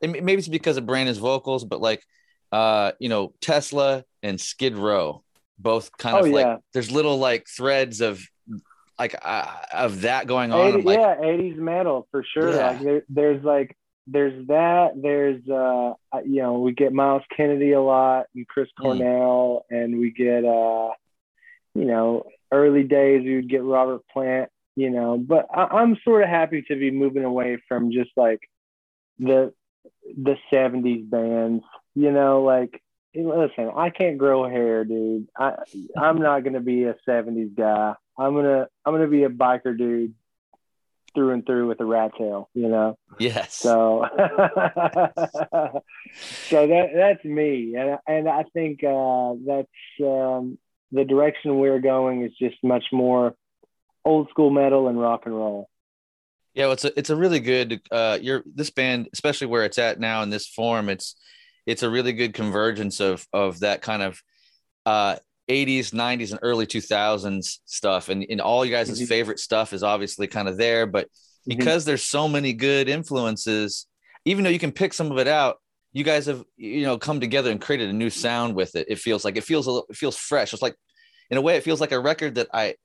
maybe 0.01 0.33
it's 0.33 0.47
because 0.47 0.77
of 0.77 0.85
Brandon's 0.85 1.17
vocals, 1.17 1.63
but 1.65 1.81
like 1.81 2.03
uh, 2.51 2.91
you 2.99 3.09
know, 3.09 3.33
Tesla 3.41 4.03
and 4.21 4.39
Skid 4.39 4.77
Row, 4.77 5.23
both 5.57 5.91
kind 5.97 6.17
Oh, 6.17 6.19
of 6.25 6.27
like 6.31 6.45
yeah. 6.45 6.57
there's 6.73 6.91
little 6.91 7.17
like 7.17 7.47
threads 7.47 7.99
of 8.01 8.21
like 8.99 9.15
uh, 9.23 9.47
of 9.73 10.01
that 10.01 10.27
going 10.27 10.51
on. 10.51 10.67
80, 10.75 10.81
like, 10.83 10.99
yeah, 10.99 11.15
80s 11.15 11.57
metal 11.57 12.07
for 12.11 12.23
sure. 12.23 12.53
Yeah. 12.55 12.67
Like 12.67 12.81
there, 12.81 13.01
there's 13.09 13.43
like 13.43 13.75
there's 14.07 14.47
that. 14.47 14.91
There's 15.01 15.47
uh 15.49 15.93
you 16.25 16.41
know 16.41 16.59
we 16.59 16.71
get 16.71 16.93
Myles 16.93 17.23
Kennedy 17.35 17.73
a 17.73 17.81
lot 17.81 18.27
and 18.35 18.47
Chris 18.47 18.69
Hmm. 18.77 18.83
Cornell, 18.83 19.65
and 19.69 19.99
we 19.99 20.11
get 20.11 20.45
uh 20.45 20.89
you 21.75 21.85
know 21.85 22.25
early 22.51 22.83
days 22.83 23.23
we 23.23 23.35
would 23.35 23.49
get 23.49 23.63
Robert 23.63 24.01
Plant. 24.11 24.49
You 24.75 24.91
know, 24.91 25.17
but 25.17 25.47
I, 25.53 25.63
I'm 25.79 25.97
sort 26.03 26.23
of 26.23 26.29
happy 26.29 26.61
to 26.67 26.75
be 26.75 26.91
moving 26.91 27.23
away 27.23 27.57
from 27.67 27.91
just 27.91 28.11
like 28.15 28.41
the 29.19 29.51
the 30.15 30.35
70s 30.53 31.09
bands. 31.09 31.63
You 31.95 32.11
know, 32.11 32.43
like 32.43 32.81
listen, 33.15 33.71
I 33.75 33.89
can't 33.89 34.19
grow 34.19 34.47
hair, 34.47 34.85
dude. 34.85 35.27
I 35.37 35.55
I'm 35.97 36.17
not 36.19 36.43
gonna 36.43 36.59
be 36.61 36.83
a 36.83 36.95
70s 37.07 37.55
guy. 37.55 37.95
I'm 38.17 38.35
gonna 38.35 38.67
I'm 38.85 38.93
gonna 38.93 39.07
be 39.07 39.23
a 39.23 39.29
biker 39.29 39.75
dude 39.77 40.13
through 41.17 41.33
and 41.33 41.43
through 41.47 41.67
with 41.67 41.79
a 41.81 41.85
rat 41.85 42.11
tail, 42.15 42.47
you 42.53 42.67
know. 42.69 42.95
yes. 43.17 43.55
So 43.55 44.05
so 46.13 46.67
that 46.67 46.89
that's 46.93 47.25
me, 47.25 47.75
and 47.75 47.97
and 48.07 48.29
I 48.29 48.43
think 48.53 48.83
uh, 48.83 49.33
that's 49.43 49.67
um, 49.99 50.59
the 50.91 51.03
direction 51.05 51.57
we're 51.57 51.79
going 51.79 52.23
is 52.23 52.33
just 52.39 52.57
much 52.63 52.83
more 52.91 53.33
old 54.05 54.29
school 54.29 54.51
metal 54.51 54.87
and 54.87 55.01
rock 55.01 55.23
and 55.25 55.33
roll. 55.35 55.67
Yeah, 56.53 56.65
well, 56.65 56.73
it's 56.73 56.85
a 56.85 56.99
it's 56.99 57.09
a 57.09 57.15
really 57.15 57.39
good 57.39 57.81
uh 57.89 58.19
you're 58.21 58.43
this 58.45 58.69
band, 58.69 59.09
especially 59.11 59.47
where 59.47 59.65
it's 59.65 59.79
at 59.79 59.99
now 59.99 60.21
in 60.21 60.29
this 60.29 60.45
form, 60.45 60.87
it's 60.87 61.15
it's 61.65 61.81
a 61.81 61.89
really 61.89 62.13
good 62.13 62.35
convergence 62.35 62.99
of 62.99 63.25
of 63.33 63.61
that 63.61 63.81
kind 63.81 64.03
of 64.03 64.21
uh 64.85 65.15
80s, 65.49 65.91
90s, 65.91 66.31
and 66.31 66.39
early 66.41 66.65
2000s 66.65 67.59
stuff. 67.65 68.09
And, 68.09 68.25
and 68.29 68.41
all 68.41 68.65
you 68.65 68.71
guys' 68.71 68.89
Mhm. 68.99 69.07
favorite 69.07 69.39
stuff 69.39 69.73
is 69.73 69.83
obviously 69.83 70.27
kind 70.27 70.47
of 70.47 70.57
there, 70.57 70.85
but 70.85 71.07
Mhm. 71.07 71.57
because 71.57 71.85
there's 71.85 72.03
so 72.03 72.27
many 72.27 72.53
good 72.53 72.89
influences, 72.89 73.87
even 74.25 74.43
though 74.43 74.49
you 74.49 74.59
can 74.59 74.71
pick 74.71 74.93
some 74.93 75.11
of 75.11 75.17
it 75.17 75.27
out, 75.27 75.57
you 75.93 76.03
guys 76.03 76.25
have 76.25 76.43
you 76.57 76.83
know 76.83 76.97
come 76.97 77.19
together 77.19 77.49
and 77.49 77.61
created 77.61 77.89
a 77.89 77.93
new 77.93 78.09
sound 78.09 78.55
with 78.55 78.75
it. 78.75 78.87
It 78.89 78.99
feels 78.99 79.23
like 79.25 79.37
it 79.37 79.43
feels 79.43 79.67
a 79.67 79.71
little, 79.71 79.87
it 79.89 79.95
feels 79.95 80.17
fresh. 80.17 80.53
It's 80.53 80.61
like 80.61 80.75
in 81.31 81.37
a 81.37 81.41
way, 81.41 81.55
it 81.55 81.63
feels 81.63 81.81
like 81.81 81.91
a 81.91 81.99
record 81.99 82.35
that 82.35 82.49
I 82.53 82.75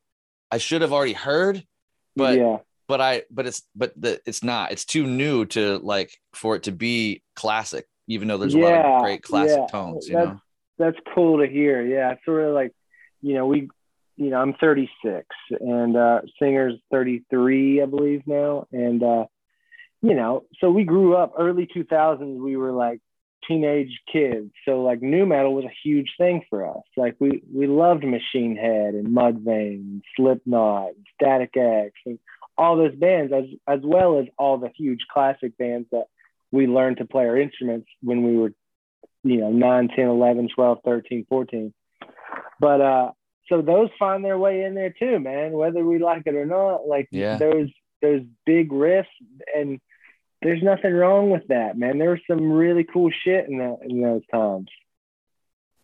I 0.51 0.59
should 0.59 0.83
have 0.83 0.93
already 0.93 1.13
heard, 1.15 1.65
but 2.17 2.39
yeah, 2.39 2.59
but 2.89 3.01
I 3.01 3.25
but 3.31 3.47
it's 3.47 3.63
but 3.75 3.93
the 4.01 4.21
it's 4.25 4.43
not. 4.45 4.71
It's 4.73 4.85
too 4.85 5.07
new 5.07 5.45
to 5.47 5.79
like 5.79 6.17
for 6.35 6.55
it 6.57 6.63
to 6.65 6.73
be 6.73 7.23
classic, 7.35 7.87
even 8.07 8.29
though 8.29 8.39
there's 8.39 8.55
a 8.55 8.59
lot 8.59 8.73
of 8.85 9.03
great 9.03 9.23
classic 9.23 9.59
yeah. 9.59 9.67
tones, 9.67 10.07
you 10.07 10.15
That's- 10.15 10.35
know. 10.35 10.41
That's 10.79 10.97
cool 11.15 11.39
to 11.41 11.51
hear. 11.51 11.83
Yeah, 11.83 12.15
sort 12.25 12.45
of 12.45 12.55
like, 12.55 12.73
you 13.21 13.35
know, 13.35 13.47
we, 13.47 13.69
you 14.17 14.31
know, 14.31 14.41
I'm 14.41 14.55
36 14.55 15.27
and 15.61 15.97
uh, 15.97 16.21
singer's 16.41 16.75
33, 16.91 17.83
I 17.83 17.87
believe 17.87 18.23
now, 18.27 18.67
and 18.73 19.03
uh, 19.03 19.25
you 20.03 20.15
know, 20.15 20.45
so 20.61 20.71
we 20.71 20.85
grew 20.85 21.17
up 21.17 21.35
early 21.39 21.67
2000s. 21.75 22.39
We 22.39 22.57
were 22.57 22.73
like 22.73 23.01
teenage 23.47 24.01
kids, 24.13 24.51
so 24.65 24.83
like 24.83 25.01
nu 25.01 25.25
metal 25.25 25.55
was 25.55 25.65
a 25.65 25.77
huge 25.85 26.11
thing 26.19 26.43
for 26.51 26.69
us. 26.69 26.83
Like 26.97 27.17
we 27.21 27.43
we 27.55 27.69
loved 27.69 28.05
Machine 28.05 28.57
Head 28.57 28.95
and 28.95 29.17
Mudvayne, 29.17 30.03
Slipknot, 30.17 30.91
Static 31.15 31.57
X, 31.57 31.93
and 32.05 32.19
all 32.59 32.77
those 32.77 32.97
bands, 32.97 33.33
as 33.33 33.45
as 33.69 33.81
well 33.85 34.19
as 34.19 34.27
all 34.39 34.59
the 34.59 34.71
huge 34.77 35.07
classic 35.13 35.57
bands 35.57 35.89
that 35.93 36.07
we 36.51 36.67
learned 36.67 36.99
to 36.99 37.05
play 37.05 37.27
our 37.27 37.39
instruments 37.39 37.89
when 38.03 38.25
we 38.25 38.37
were 38.37 38.53
you 39.25 39.39
know 39.39 39.51
9 39.51 39.89
10 39.95 40.09
11 40.09 40.49
12 40.55 40.79
13 40.85 41.27
14 41.29 41.73
but 42.61 42.81
uh 42.81 43.11
so 43.49 43.61
those 43.63 43.89
find 43.99 44.25
their 44.25 44.39
way 44.39 44.63
in 44.65 44.75
there 44.75 44.91
too 44.99 45.19
man 45.21 45.53
whether 45.53 45.85
we 45.85 45.99
like 45.99 46.23
it 46.27 46.35
or 46.35 46.47
not. 46.47 46.87
Like 46.87 47.09
Yeah. 47.11 47.37
those 47.37 47.69
those 48.01 48.23
big 48.47 48.71
riffs 48.71 49.07
and 49.57 49.81
there's 50.43 50.63
nothing 50.63 50.93
wrong 50.93 51.31
with 51.31 51.47
that 51.49 51.77
man. 51.79 51.99
There 51.99 52.11
was 52.11 52.21
some 52.29 52.51
really 52.53 52.83
cool 52.85 53.11
shit 53.25 53.49
in 53.49 53.59
that 53.59 53.79
in 53.89 54.01
those 54.03 54.23
times. 54.33 54.69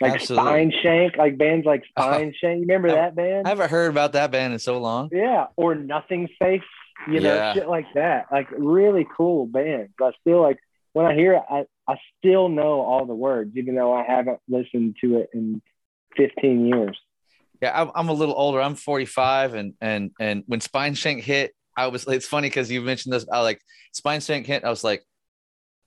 Like 0.01 0.15
Absolutely. 0.15 0.47
spine 0.47 0.73
shank 0.83 1.17
like 1.17 1.37
bands 1.39 1.67
like 1.67 1.83
spineshank. 1.97 2.57
You 2.57 2.61
remember 2.63 2.89
I- 2.91 2.95
that 2.95 3.15
band? 3.17 3.47
I 3.47 3.51
haven't 3.51 3.71
heard 3.71 3.91
about 3.91 4.13
that 4.13 4.31
band 4.31 4.53
in 4.53 4.59
so 4.59 4.79
long. 4.81 5.11
yeah 5.13 5.47
or 5.57 5.75
nothing 5.75 6.29
safe 6.43 6.63
you 7.09 7.21
know 7.21 7.35
Yeah. 7.35 7.53
shit 7.55 7.69
like 7.69 7.87
that. 7.95 8.27
Like 8.33 8.49
really 8.57 9.07
cool 9.17 9.47
bands. 9.47 9.93
I 10.01 10.11
still 10.21 10.43
like 10.43 10.59
when 10.93 11.07
i 11.07 11.15
hear 11.15 11.35
it 11.35 11.43
i, 11.51 11.65
I 11.87 11.97
still 12.19 12.49
know 12.49 12.81
all 12.81 13.07
the 13.07 13.15
words 13.15 13.57
even 13.57 13.75
though 13.75 13.93
i 13.95 14.03
haven't 14.05 14.39
listened 14.49 14.97
to 15.03 15.19
it 15.19 15.31
in 15.33 15.61
15 16.17 16.67
years 16.67 16.99
Yeah, 17.61 17.73
I'm, 17.81 17.91
I'm 17.95 18.09
a 18.09 18.13
little 18.13 18.35
older. 18.37 18.61
I'm 18.61 18.75
45, 18.77 19.55
and 19.55 19.75
and 19.81 20.11
and 20.21 20.45
when 20.47 20.61
Spineshank 20.61 21.23
hit, 21.23 21.55
I 21.77 21.89
was. 21.89 22.07
It's 22.07 22.27
funny 22.27 22.49
because 22.49 22.71
you 22.71 22.81
mentioned 22.83 23.13
this. 23.13 23.27
I 23.33 23.41
like 23.43 23.61
Spineshank 23.99 24.47
hit. 24.47 24.63
I 24.65 24.71
was 24.71 24.85
like, 24.85 25.03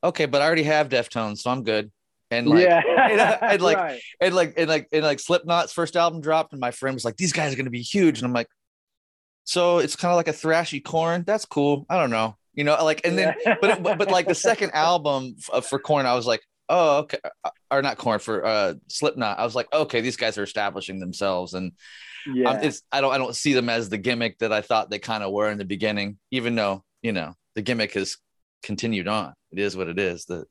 okay, 0.04 0.26
but 0.26 0.42
I 0.42 0.46
already 0.48 0.64
have 0.64 0.90
Deftones, 0.90 1.38
so 1.40 1.50
I'm 1.50 1.64
good. 1.64 1.90
And 2.30 2.48
like, 2.48 2.66
yeah 2.68 2.82
and 3.12 3.22
I- 3.22 3.32
uh, 3.34 3.38
and, 3.54 3.62
like, 3.62 3.78
Right. 3.78 4.02
and 4.20 4.36
like 4.36 4.54
and 4.58 4.68
like 4.70 4.88
and 4.92 5.04
like 5.04 5.20
Slipknot's 5.20 5.72
first 5.72 5.96
album 5.96 6.20
dropped, 6.20 6.52
and 6.52 6.60
my 6.60 6.72
friend 6.72 6.94
was 6.94 7.06
like, 7.06 7.16
"These 7.16 7.32
guys 7.34 7.54
are 7.54 7.58
gonna 7.58 7.70
be 7.70 7.82
huge," 7.96 8.20
and 8.20 8.26
I'm 8.26 8.34
like, 8.34 8.48
"So 9.46 9.80
it's 9.80 9.96
kind 9.96 10.12
of 10.12 10.18
like 10.18 10.28
a 10.28 10.34
thrashy 10.34 10.84
korn. 10.84 11.24
That's 11.26 11.46
cool. 11.46 11.86
I 11.90 11.98
don't 11.98 12.12
know, 12.12 12.36
you 12.54 12.64
know, 12.64 12.84
like." 12.84 13.06
And 13.06 13.18
then, 13.18 13.36
but 13.62 13.82
but, 13.84 13.98
but 13.98 14.12
like 14.12 14.28
the 14.28 14.36
second 14.36 14.72
album 14.74 15.36
f- 15.54 15.66
for 15.66 15.80
Korn, 15.80 16.06
I 16.06 16.14
was 16.16 16.26
like, 16.26 16.42
"Oh, 16.70 17.00
okay," 17.00 17.20
or 17.70 17.82
not 17.82 17.98
Korn 17.98 18.20
for 18.20 18.46
uh 18.46 18.74
Slipknot. 18.88 19.40
I 19.40 19.44
was 19.44 19.56
like, 19.56 19.68
"Okay, 19.74 20.02
these 20.02 20.18
guys 20.18 20.38
are 20.38 20.44
establishing 20.44 21.00
themselves," 21.00 21.54
and 21.54 21.72
yeah 22.34 22.50
um, 22.52 22.58
it's 22.64 22.84
I 22.92 23.02
don't 23.02 23.14
I 23.14 23.18
don't 23.18 23.36
see 23.36 23.54
them 23.54 23.70
as 23.70 23.90
the 23.90 23.98
gimmick 23.98 24.38
that 24.40 24.54
I 24.54 24.62
thought 24.62 24.90
they 24.90 25.00
kind 25.00 25.24
of 25.24 25.32
were 25.32 25.50
in 25.50 25.58
the 25.58 25.66
beginning, 25.66 26.18
even 26.32 26.56
though 26.56 26.84
you 27.02 27.12
know 27.14 27.34
the 27.56 27.62
gimmick 27.62 27.94
has 27.94 28.18
continued 28.64 29.08
on. 29.08 29.34
It 29.52 29.60
is 29.60 29.76
what 29.76 29.88
it 29.88 29.98
is. 30.00 30.26
The 30.26 30.46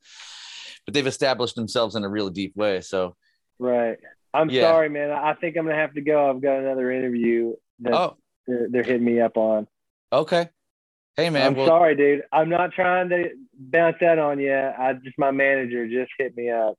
but 0.86 0.94
they've 0.94 1.06
established 1.06 1.54
themselves 1.54 1.94
in 1.94 2.04
a 2.04 2.08
really 2.08 2.32
deep 2.32 2.56
way. 2.56 2.80
So 2.80 3.14
right 3.58 3.98
i'm 4.32 4.48
Yeah. 4.48 4.62
sorry 4.62 4.88
man 4.88 5.10
i 5.10 5.34
think 5.34 5.56
i'm 5.56 5.66
gonna 5.66 5.76
have 5.76 5.92
to 5.94 6.00
go 6.00 6.30
i've 6.30 6.40
got 6.40 6.60
another 6.60 6.90
interview 6.90 7.52
that 7.80 7.92
oh 7.92 8.16
they're, 8.46 8.68
they're 8.70 8.82
hitting 8.84 9.04
me 9.04 9.20
up 9.20 9.36
on 9.36 9.66
okay, 10.12 10.48
hey 11.16 11.30
man, 11.30 11.48
i'm 11.48 11.54
well, 11.54 11.66
sorry 11.66 11.96
dude 11.96 12.22
i'm 12.32 12.48
not 12.48 12.72
trying 12.72 13.08
to 13.08 13.30
bounce 13.58 13.96
that 14.00 14.18
on 14.18 14.38
you 14.38 14.54
i 14.54 14.92
just 15.04 15.18
my 15.18 15.30
manager 15.30 15.86
just 15.88 16.10
hit 16.18 16.36
me 16.36 16.50
up 16.50 16.76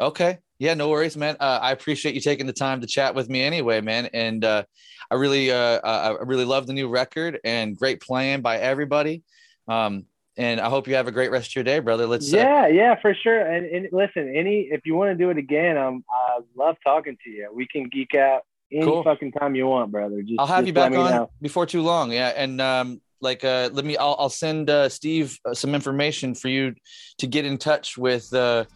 Okay. 0.00 0.38
Yeah, 0.58 0.74
no 0.74 0.88
worries, 0.88 1.16
man. 1.16 1.36
Uh, 1.40 1.58
I 1.60 1.72
appreciate 1.72 2.14
you 2.14 2.20
taking 2.20 2.46
the 2.46 2.52
time 2.52 2.80
to 2.80 2.86
chat 2.86 3.14
with 3.14 3.28
me 3.28 3.42
anyway, 3.42 3.80
man. 3.80 4.08
And 4.12 4.44
uh, 4.44 4.64
I 5.10 5.16
really, 5.16 5.50
uh, 5.50 5.80
I 5.82 6.22
really 6.22 6.44
love 6.44 6.66
the 6.66 6.72
new 6.72 6.88
record 6.88 7.40
and 7.44 7.76
great 7.76 8.00
playing 8.00 8.40
by 8.40 8.58
everybody. 8.58 9.22
Um, 9.68 10.06
and 10.36 10.60
I 10.60 10.68
hope 10.68 10.88
you 10.88 10.94
have 10.94 11.06
a 11.06 11.12
great 11.12 11.30
rest 11.30 11.50
of 11.50 11.54
your 11.56 11.64
day, 11.64 11.78
brother. 11.80 12.06
Let's. 12.06 12.32
Uh, 12.32 12.38
yeah, 12.38 12.66
yeah, 12.66 13.00
for 13.00 13.14
sure. 13.14 13.40
And, 13.40 13.66
and 13.66 13.88
listen, 13.92 14.32
any 14.34 14.68
if 14.70 14.80
you 14.84 14.94
want 14.94 15.10
to 15.10 15.16
do 15.16 15.30
it 15.30 15.38
again, 15.38 15.76
I'm 15.76 16.04
I 16.10 16.40
love 16.56 16.76
talking 16.82 17.16
to 17.24 17.30
you. 17.30 17.50
We 17.54 17.66
can 17.68 17.88
geek 17.88 18.14
out 18.14 18.42
any 18.72 18.84
Cool. 18.84 19.04
fucking 19.04 19.32
time 19.32 19.54
you 19.54 19.66
want, 19.66 19.92
brother. 19.92 20.22
Just 20.22 20.40
I'll 20.40 20.46
have 20.46 20.66
you 20.66 20.72
back 20.72 20.92
on 20.92 21.10
know. 21.10 21.30
before 21.40 21.66
too 21.66 21.82
long. 21.82 22.10
Yeah, 22.10 22.32
and 22.34 22.60
um, 22.60 23.00
like, 23.24 23.42
uh, 23.42 23.70
let 23.72 23.84
me. 23.84 23.96
I'll, 23.96 24.14
I'll 24.18 24.28
send 24.28 24.70
uh, 24.70 24.88
Steve 24.88 25.38
uh, 25.44 25.54
some 25.54 25.74
information 25.74 26.34
for 26.36 26.48
you 26.48 26.74
to 27.18 27.26
get 27.26 27.44
in 27.44 27.58
touch 27.58 27.98
with 27.98 28.32
uh, 28.32 28.66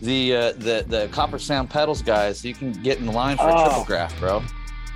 the 0.00 0.34
uh, 0.34 0.52
the 0.52 0.84
the 0.88 1.08
Copper 1.12 1.38
Sound 1.38 1.68
Pedals 1.68 2.00
guys, 2.00 2.40
so 2.40 2.48
you 2.48 2.54
can 2.54 2.72
get 2.72 2.98
in 2.98 3.06
line 3.06 3.36
for 3.36 3.48
a 3.48 3.52
Oh. 3.52 3.84
Triplegraph, 3.84 4.18
bro. 4.18 4.42